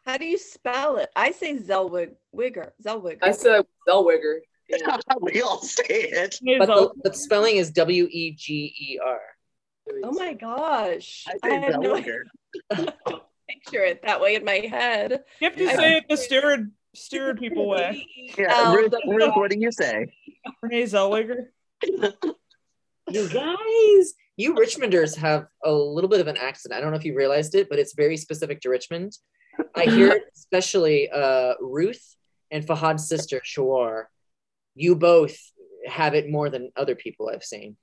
[0.05, 1.09] How do you spell it?
[1.15, 2.15] I say Zellweger.
[2.83, 3.17] Zellweger.
[3.21, 4.39] I said Zellweger.
[4.67, 4.97] Yeah.
[5.21, 6.39] we all say it.
[6.57, 9.19] But the, the spelling is W E G E R.
[10.03, 11.23] Oh my gosh.
[11.27, 12.23] I I say had no Zellweger.
[13.47, 15.23] picture it that way in my head.
[15.39, 18.07] You have to I- say it the steward steward people way.
[18.37, 20.07] Yeah, Um, Ruth, Ruth, what do you say?
[20.61, 21.47] Renee Zellweger.
[23.07, 26.73] You guys, you Richmonders have a little bit of an accent.
[26.73, 29.13] I don't know if you realized it, but it's very specific to Richmond.
[29.75, 32.15] I hear it especially uh, Ruth
[32.49, 34.05] and Fahad's sister, Shawar.
[34.73, 35.37] You both
[35.85, 37.77] have it more than other people I've seen.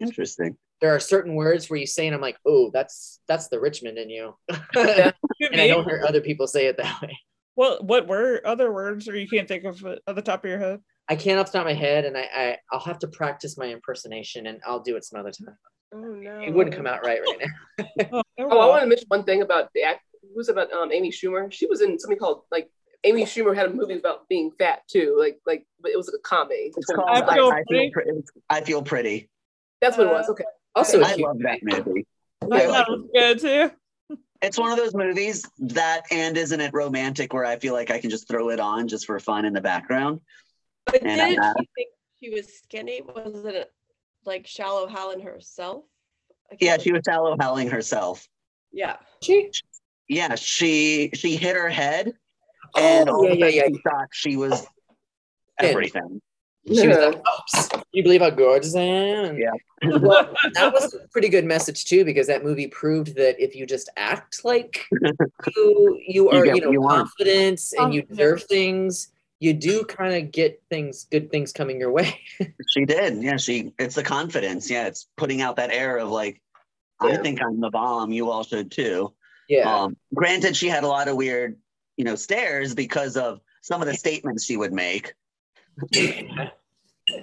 [0.00, 0.56] Interesting.
[0.80, 3.98] There are certain words where you say, and I'm like, oh, that's that's the Richmond
[3.98, 4.34] in you.
[4.74, 5.14] And
[5.60, 7.16] I don't hear other people say it that way.
[7.54, 10.58] What what were other words or you can't think of at the top of your
[10.58, 10.80] head?
[11.08, 13.56] I can't off the top of my head, and I, I I'll have to practice
[13.58, 15.56] my impersonation, and I'll do it some other time.
[15.94, 16.40] Oh no.
[16.40, 17.38] It wouldn't come out right right
[17.78, 17.86] now.
[18.12, 20.00] Oh, Oh, I want to mention one thing about the act.
[20.22, 21.52] It was about um, Amy Schumer.
[21.52, 22.68] She was in something called like
[23.04, 25.14] Amy Schumer had a movie about being fat too.
[25.18, 26.72] Like like, but it was like a comedy.
[26.76, 27.90] It's called I I, Feel I, feel Pretty.
[27.92, 28.10] pretty.
[28.50, 29.30] I feel pretty.
[29.80, 30.28] That's what it was.
[30.30, 30.44] Okay.
[30.74, 32.06] Also, a I cute love that movie.
[32.42, 32.66] I Yeah.
[32.66, 33.70] thought it was good too.
[34.44, 37.98] It's one of those movies that and isn't it romantic where I feel like I
[37.98, 40.20] can just throw it on just for fun in the background.
[40.84, 41.88] But And, didn't uh, she think
[42.22, 43.00] she was skinny?
[43.02, 43.72] Was it
[44.26, 45.84] like shallow Helen herself?
[46.60, 48.28] Yeah, can't- she was shallow howling herself.
[48.70, 48.96] Yeah.
[49.22, 49.50] She,
[50.08, 52.12] Yeah, she she hit her head
[52.76, 53.68] and oh, of yeah, yeah, yeah.
[53.68, 54.66] she thought she was
[55.58, 56.20] everything.
[56.66, 59.50] She was like, "Oops, you believe how gorgeous I am?" Yeah.
[59.82, 63.66] well, that was a pretty good message too, because that movie proved that if you
[63.66, 64.86] just act like
[65.56, 67.08] you you are, get you know, you want.
[67.18, 68.06] confident and you yeah.
[68.08, 72.18] deserve things, you do kind of get things, good things coming your way.
[72.68, 73.22] She did.
[73.22, 74.70] Yeah, she it's the confidence.
[74.70, 76.40] Yeah, it's putting out that air of like,
[77.00, 78.10] I think I'm the bomb.
[78.10, 79.12] You all should too.
[79.48, 79.82] Yeah.
[79.82, 81.56] Um, granted, she had a lot of weird,
[81.96, 85.14] you know, stares because of some of the statements she would make.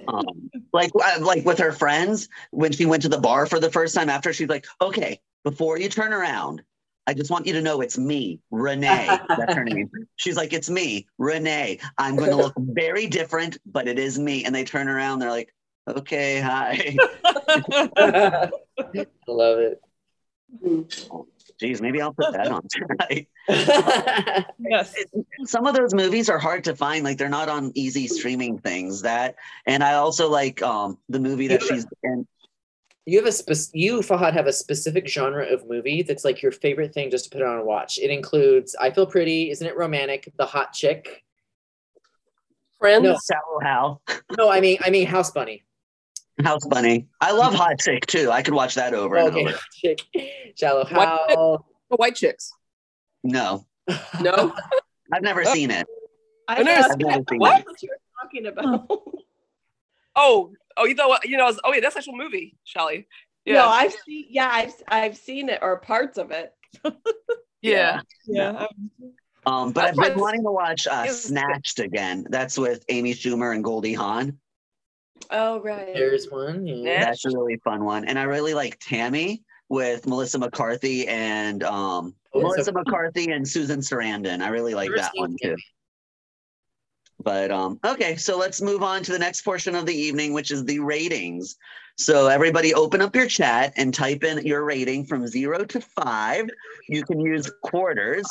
[0.08, 3.70] Um, like uh, like with her friends when she went to the bar for the
[3.70, 6.62] first time after she's like, okay, before you turn around,
[7.06, 9.06] I just want you to know it's me, Renee.
[9.28, 9.90] That's her name.
[10.16, 11.80] She's like, it's me, Renee.
[11.98, 14.44] I'm going to look very different, but it is me.
[14.44, 15.52] And they turn around, they're like,
[15.88, 16.96] okay, hi.
[17.96, 18.50] I
[19.26, 19.80] love it.
[21.60, 23.28] Geez, maybe I'll put that on tonight.
[24.58, 24.94] yes.
[25.44, 27.04] Some of those movies are hard to find.
[27.04, 29.02] Like they're not on easy streaming things.
[29.02, 32.26] That and I also like um the movie that she's in.
[33.06, 36.52] you have a spec- you Fahad have a specific genre of movie that's like your
[36.52, 37.98] favorite thing just to put on and watch.
[37.98, 41.24] It includes I Feel Pretty, Isn't It Romantic, The Hot Chick.
[42.78, 43.04] Friends.
[43.04, 43.16] No.
[43.30, 44.02] Shallow Hal,
[44.36, 45.62] No, I mean I mean House Bunny.
[46.44, 47.08] House Bunny.
[47.20, 48.30] I love Hot Chick too.
[48.30, 49.50] I could watch that over and over.
[49.50, 50.00] Hot Chick,
[50.56, 51.08] Shallow What?
[51.30, 51.66] Hal.
[51.90, 52.52] The white chicks.
[53.22, 53.66] No,
[54.20, 54.54] No.
[55.12, 55.52] I've never Oh.
[55.52, 55.86] seen it.
[56.48, 57.60] I I never thought I've never seen what?
[57.60, 57.66] it.
[57.66, 58.88] what you were talking about.
[60.16, 61.26] Oh, oh, you know what?
[61.28, 63.06] You know, it's- oh yeah, that's actual movie, Shelly.
[63.44, 66.54] Yeah, No, I've seen yeah, I've I've seen it or parts of it.
[67.60, 68.00] yeah.
[68.26, 68.66] Yeah.
[69.44, 72.26] Um, but I'm I've been wanting to watch uh, Snatched again.
[72.30, 74.38] That's with Amy Schumer and Goldie Hawn.
[75.30, 75.94] Oh right.
[75.94, 76.66] There's one.
[76.66, 76.74] Yeah.
[76.74, 77.04] Yeah.
[77.04, 78.04] That's a really fun one.
[78.06, 83.46] And I really like Tammy with Melissa McCarthy and um, Oh, Melissa a- McCarthy and
[83.46, 84.42] Susan Sarandon.
[84.42, 85.56] I really like that one too.
[87.22, 90.50] But um, okay, so let's move on to the next portion of the evening, which
[90.50, 91.56] is the ratings.
[91.96, 96.48] So everybody open up your chat and type in your rating from zero to five.
[96.88, 98.24] You can use quarters.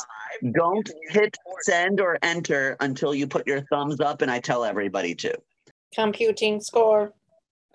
[0.54, 5.14] Don't hit send or enter until you put your thumbs up, and I tell everybody
[5.16, 5.34] to.
[5.94, 7.12] Computing score.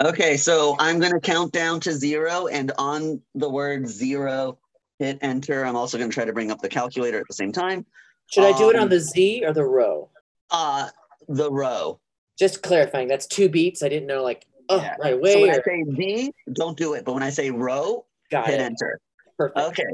[0.02, 4.60] Okay, so I'm going to count down to zero, and on the word zero,
[5.00, 5.66] hit enter.
[5.66, 7.86] I'm also going to try to bring up the calculator at the same time.
[8.32, 10.10] Should I do it on Um, the Z or the row?
[10.52, 10.90] Uh,
[11.28, 12.00] the row.
[12.38, 13.82] Just clarifying, that's two beats.
[13.82, 14.96] I didn't know like oh Yeah.
[15.00, 15.42] right So away.
[15.42, 17.04] when I say Z, don't do it.
[17.04, 18.64] But when I say row, Got hit it.
[18.64, 19.00] enter.
[19.38, 19.60] Perfect.
[19.60, 19.86] Okay.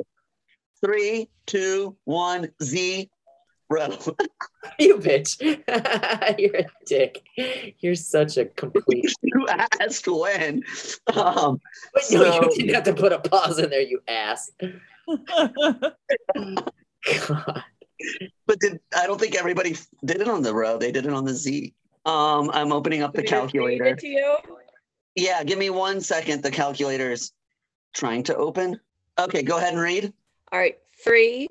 [0.83, 3.09] Three, two, one, Z,
[3.69, 3.87] row.
[4.79, 5.39] you bitch.
[6.39, 7.21] You're a dick.
[7.79, 9.13] You're such a complete.
[9.23, 10.63] you asked when.
[11.15, 11.59] Um,
[11.93, 14.51] But no, you didn't have to put a pause in there, you ass.
[17.27, 17.63] God.
[18.47, 19.75] but did, I don't think everybody
[20.05, 20.77] did it on the row.
[20.77, 21.73] They did it on the Z.
[22.05, 23.85] Um, I'm opening up the Did it read calculator.
[23.85, 24.35] it to you?
[25.15, 26.43] Yeah, give me one second.
[26.43, 27.31] The calculator's
[27.93, 28.79] trying to open.
[29.19, 30.11] Okay, go ahead and read.
[30.51, 30.77] All right.
[31.03, 31.47] Three,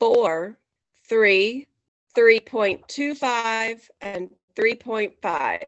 [0.00, 0.56] four,
[1.12, 1.66] three,
[2.14, 5.62] three point two five, and three point five.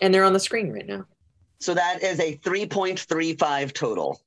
[0.00, 1.06] And they're on the screen right now.
[1.60, 4.20] So that is a 3.35 total.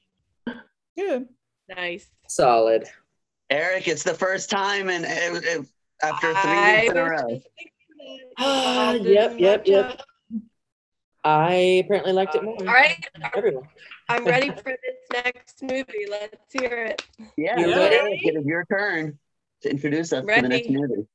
[0.97, 1.27] Good.
[1.75, 2.07] Nice.
[2.29, 2.85] Solid.
[3.49, 5.67] Eric, it's the first time and it, it-
[6.01, 7.17] after three I weeks in a row.
[7.29, 7.71] just thinking
[8.37, 8.43] that.
[8.45, 10.01] Uh, I didn't yep, yep, yep.
[11.25, 12.55] I apparently liked it more.
[12.59, 13.05] All right,
[13.35, 13.67] Everyone.
[14.07, 16.05] I'm ready for this next movie.
[16.09, 17.03] Let's hear it.
[17.37, 18.19] Yeah, You go ready?
[18.23, 19.17] It is your turn
[19.61, 21.07] to introduce us to the next movie.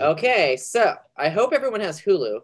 [0.00, 2.40] Okay, so I hope everyone has Hulu.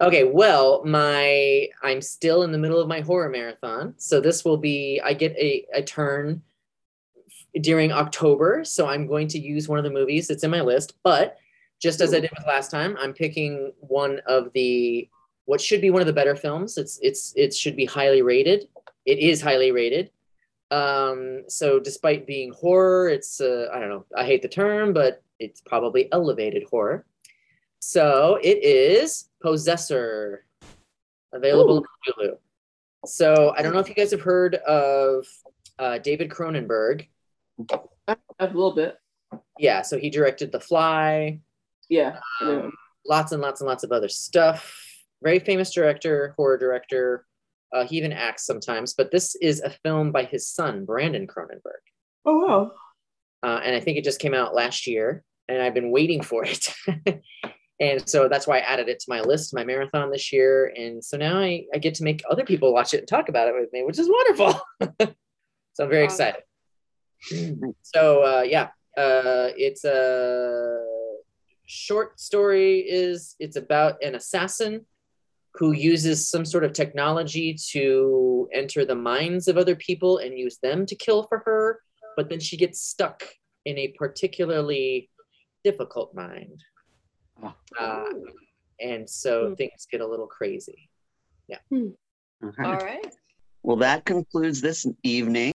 [0.00, 4.56] Okay, well, my I'm still in the middle of my horror marathon, so this will
[4.56, 6.42] be I get a, a turn
[7.60, 10.94] during October, so I'm going to use one of the movies that's in my list.
[11.02, 11.38] But
[11.80, 15.08] just as I did with last time, I'm picking one of the
[15.44, 16.76] what should be one of the better films.
[16.76, 18.68] It's it's it should be highly rated.
[19.06, 20.10] It is highly rated.
[20.70, 24.04] Um, so despite being horror, it's uh, I don't know.
[24.16, 27.06] I hate the term, but it's probably elevated horror.
[27.80, 30.44] So it is Possessor,
[31.32, 31.84] available on
[32.26, 32.36] Hulu.
[33.06, 35.24] So I don't know if you guys have heard of
[35.78, 37.06] uh, David Cronenberg.
[38.08, 38.96] A little bit.
[39.58, 41.40] Yeah, so he directed The Fly,
[41.88, 42.18] Yeah.
[42.42, 42.48] yeah.
[42.48, 42.72] um,
[43.06, 44.74] lots and lots and lots of other stuff.
[45.22, 47.26] Very famous director, horror director.
[47.72, 51.82] Uh, he even acts sometimes, but this is a film by his son, Brandon Cronenberg.
[52.24, 52.72] Oh wow.
[53.42, 56.44] uh, and I think it just came out last year, and I've been waiting for
[56.46, 56.72] it.
[57.80, 60.72] and so that's why I added it to my list, my marathon this year.
[60.76, 63.48] And so now I, I get to make other people watch it and talk about
[63.48, 64.60] it with me, which is wonderful.
[65.74, 66.26] so I'm very Awesome.
[67.30, 67.74] excited.
[67.82, 70.84] so uh, yeah, uh, it's a
[71.66, 72.80] short story.
[72.80, 74.86] Is it's about an assassin
[75.54, 80.58] who uses some sort of technology to enter the minds of other people and use
[80.62, 81.80] them to kill for her
[82.16, 83.22] but then she gets stuck
[83.64, 85.08] in a particularly
[85.62, 86.64] difficult mind.
[87.40, 87.54] Oh.
[87.78, 88.04] Uh,
[88.80, 89.54] and so Hmm.
[89.54, 90.90] things get a little crazy.
[91.50, 91.58] All
[92.42, 92.82] All right.
[92.82, 93.14] right.
[93.62, 95.52] Well, that concludes this evening.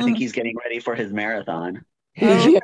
[0.00, 1.84] I think he's getting ready for his marathon.
[2.20, 2.58] Oh, Yeah.
[2.58, 2.60] okay.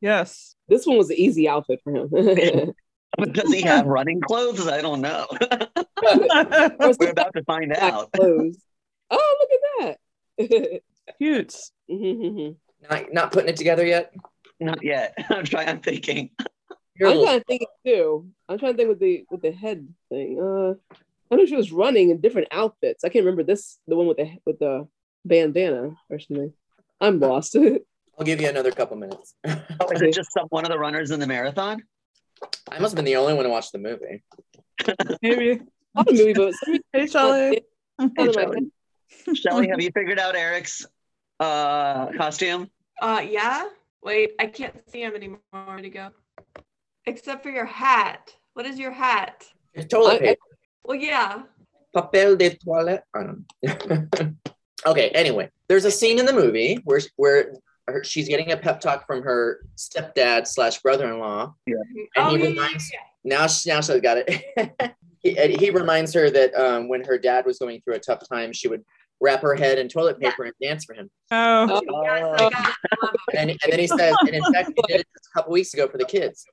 [0.00, 0.54] Yes.
[0.68, 2.08] This one was an easy outfit for him.
[3.32, 4.66] Does he have running clothes?
[4.68, 5.26] I don't know.
[7.00, 8.12] We're about to find out.
[8.12, 8.58] Clothes.
[9.10, 9.98] Oh, look at
[10.38, 10.80] that.
[11.18, 11.48] Cute.
[11.90, 12.90] Mm-hmm, mm-hmm, mm-hmm.
[12.90, 14.12] Not, not putting it together yet.
[14.60, 15.14] Not yet.
[15.30, 15.68] I'm trying.
[15.68, 16.30] I'm thinking.
[16.98, 18.28] You're a little- trying to think too.
[18.48, 20.38] I'm trying to think with the with the head thing.
[20.40, 20.74] Uh,
[21.30, 23.04] I know she was running in different outfits.
[23.04, 24.86] I can't remember this, the one with the with the
[25.24, 26.52] bandana or something.
[27.00, 27.56] I'm lost.
[28.18, 29.34] I'll give you another couple minutes.
[29.46, 29.52] Oh,
[29.92, 31.82] is it just some one of the runners in the marathon?
[32.70, 34.22] I must have been the only one to watch the movie.
[35.22, 35.60] Maybe.
[35.94, 36.54] Not a movie, but
[36.92, 37.62] Hey, Shelly.
[38.00, 38.70] out of my Shelley.
[39.34, 40.86] Shelly, have you figured out Eric's
[41.40, 42.70] uh, costume?
[43.00, 43.68] Uh, yeah.
[44.02, 45.40] Wait, I can't see him anymore.
[45.52, 46.10] Where'd go?
[47.06, 48.30] Except for your hat.
[48.54, 49.44] What is your hat?
[49.74, 50.40] It's toilet I- I- paper.
[50.84, 51.42] Well, yeah.
[51.94, 53.04] Papel de toilette.
[53.14, 54.30] I don't know.
[54.86, 55.08] okay.
[55.10, 57.54] Anyway, there's a scene in the movie where where
[57.88, 61.76] her, she's getting a pep talk from her stepdad slash brother-in-law, And
[62.16, 62.98] oh, he yeah, yeah, reminds- yeah.
[63.24, 64.94] now she, now she's got it.
[65.20, 68.52] he, he reminds her that um, when her dad was going through a tough time,
[68.52, 68.84] she would
[69.20, 71.10] wrap her head in toilet paper and dance for him.
[71.30, 71.66] Oh.
[71.70, 72.54] Oh, Yes, I got it.
[72.54, 73.36] I love it.
[73.38, 75.72] And, and then he says, and in fact, he did it just a couple weeks
[75.72, 76.44] ago for the kids.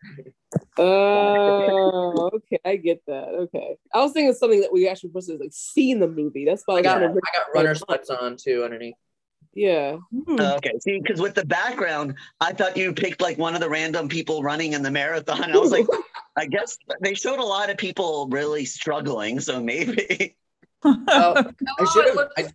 [0.77, 3.27] Oh, okay, I get that.
[3.27, 6.45] Okay, I was thinking something that we actually supposed to like see in the movie.
[6.45, 8.95] That's why I I got, trying I got runner sweats on too underneath.
[9.53, 9.97] Yeah.
[10.25, 10.39] Hmm.
[10.39, 14.07] Okay, see, because with the background, I thought you picked like one of the random
[14.09, 15.51] people running in the marathon.
[15.51, 15.85] I was like,
[16.37, 20.35] I guess they showed a lot of people really struggling, so maybe.
[20.85, 21.45] Oh, I
[21.79, 22.27] Oh, should have.
[22.37, 22.51] I,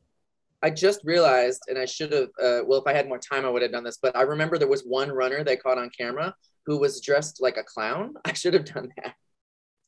[0.63, 2.29] I just realized, and I should have.
[2.39, 3.97] Uh, well, if I had more time, I would have done this.
[4.03, 6.35] But I remember there was one runner they caught on camera
[6.67, 8.17] who was dressed like a clown.
[8.27, 9.15] I should have done that.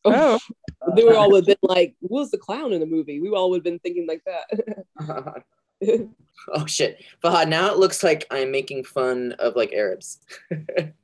[0.07, 0.39] Oh.
[0.97, 3.29] They were all would have been like, "Who was the clown in the movie?" We
[3.29, 5.35] all would have been thinking like that.
[6.55, 7.49] oh shit, Fahad!
[7.49, 10.19] Now it looks like I'm making fun of like Arabs.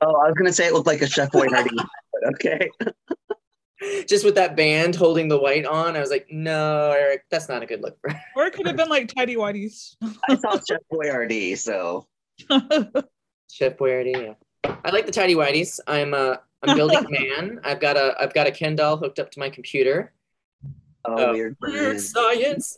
[0.01, 2.69] Oh, I was gonna say it looked like a Chef Boyardee, but okay.
[4.07, 7.63] just with that band holding the white on, I was like, no, Eric, that's not
[7.63, 8.09] a good look for.
[8.35, 9.95] Or it could have been like tidy whities.
[10.29, 12.07] I saw Chef Boyardee, so
[13.51, 14.35] Chef Boyardee.
[14.63, 14.75] Yeah.
[14.85, 15.79] I like the tidy whities.
[15.87, 17.59] I'm uh I'm building a man.
[17.63, 20.13] I've got a I've got a Ken doll hooked up to my computer.
[21.05, 21.33] oh, Oh.
[21.33, 21.57] weird.
[21.61, 22.77] Weird science.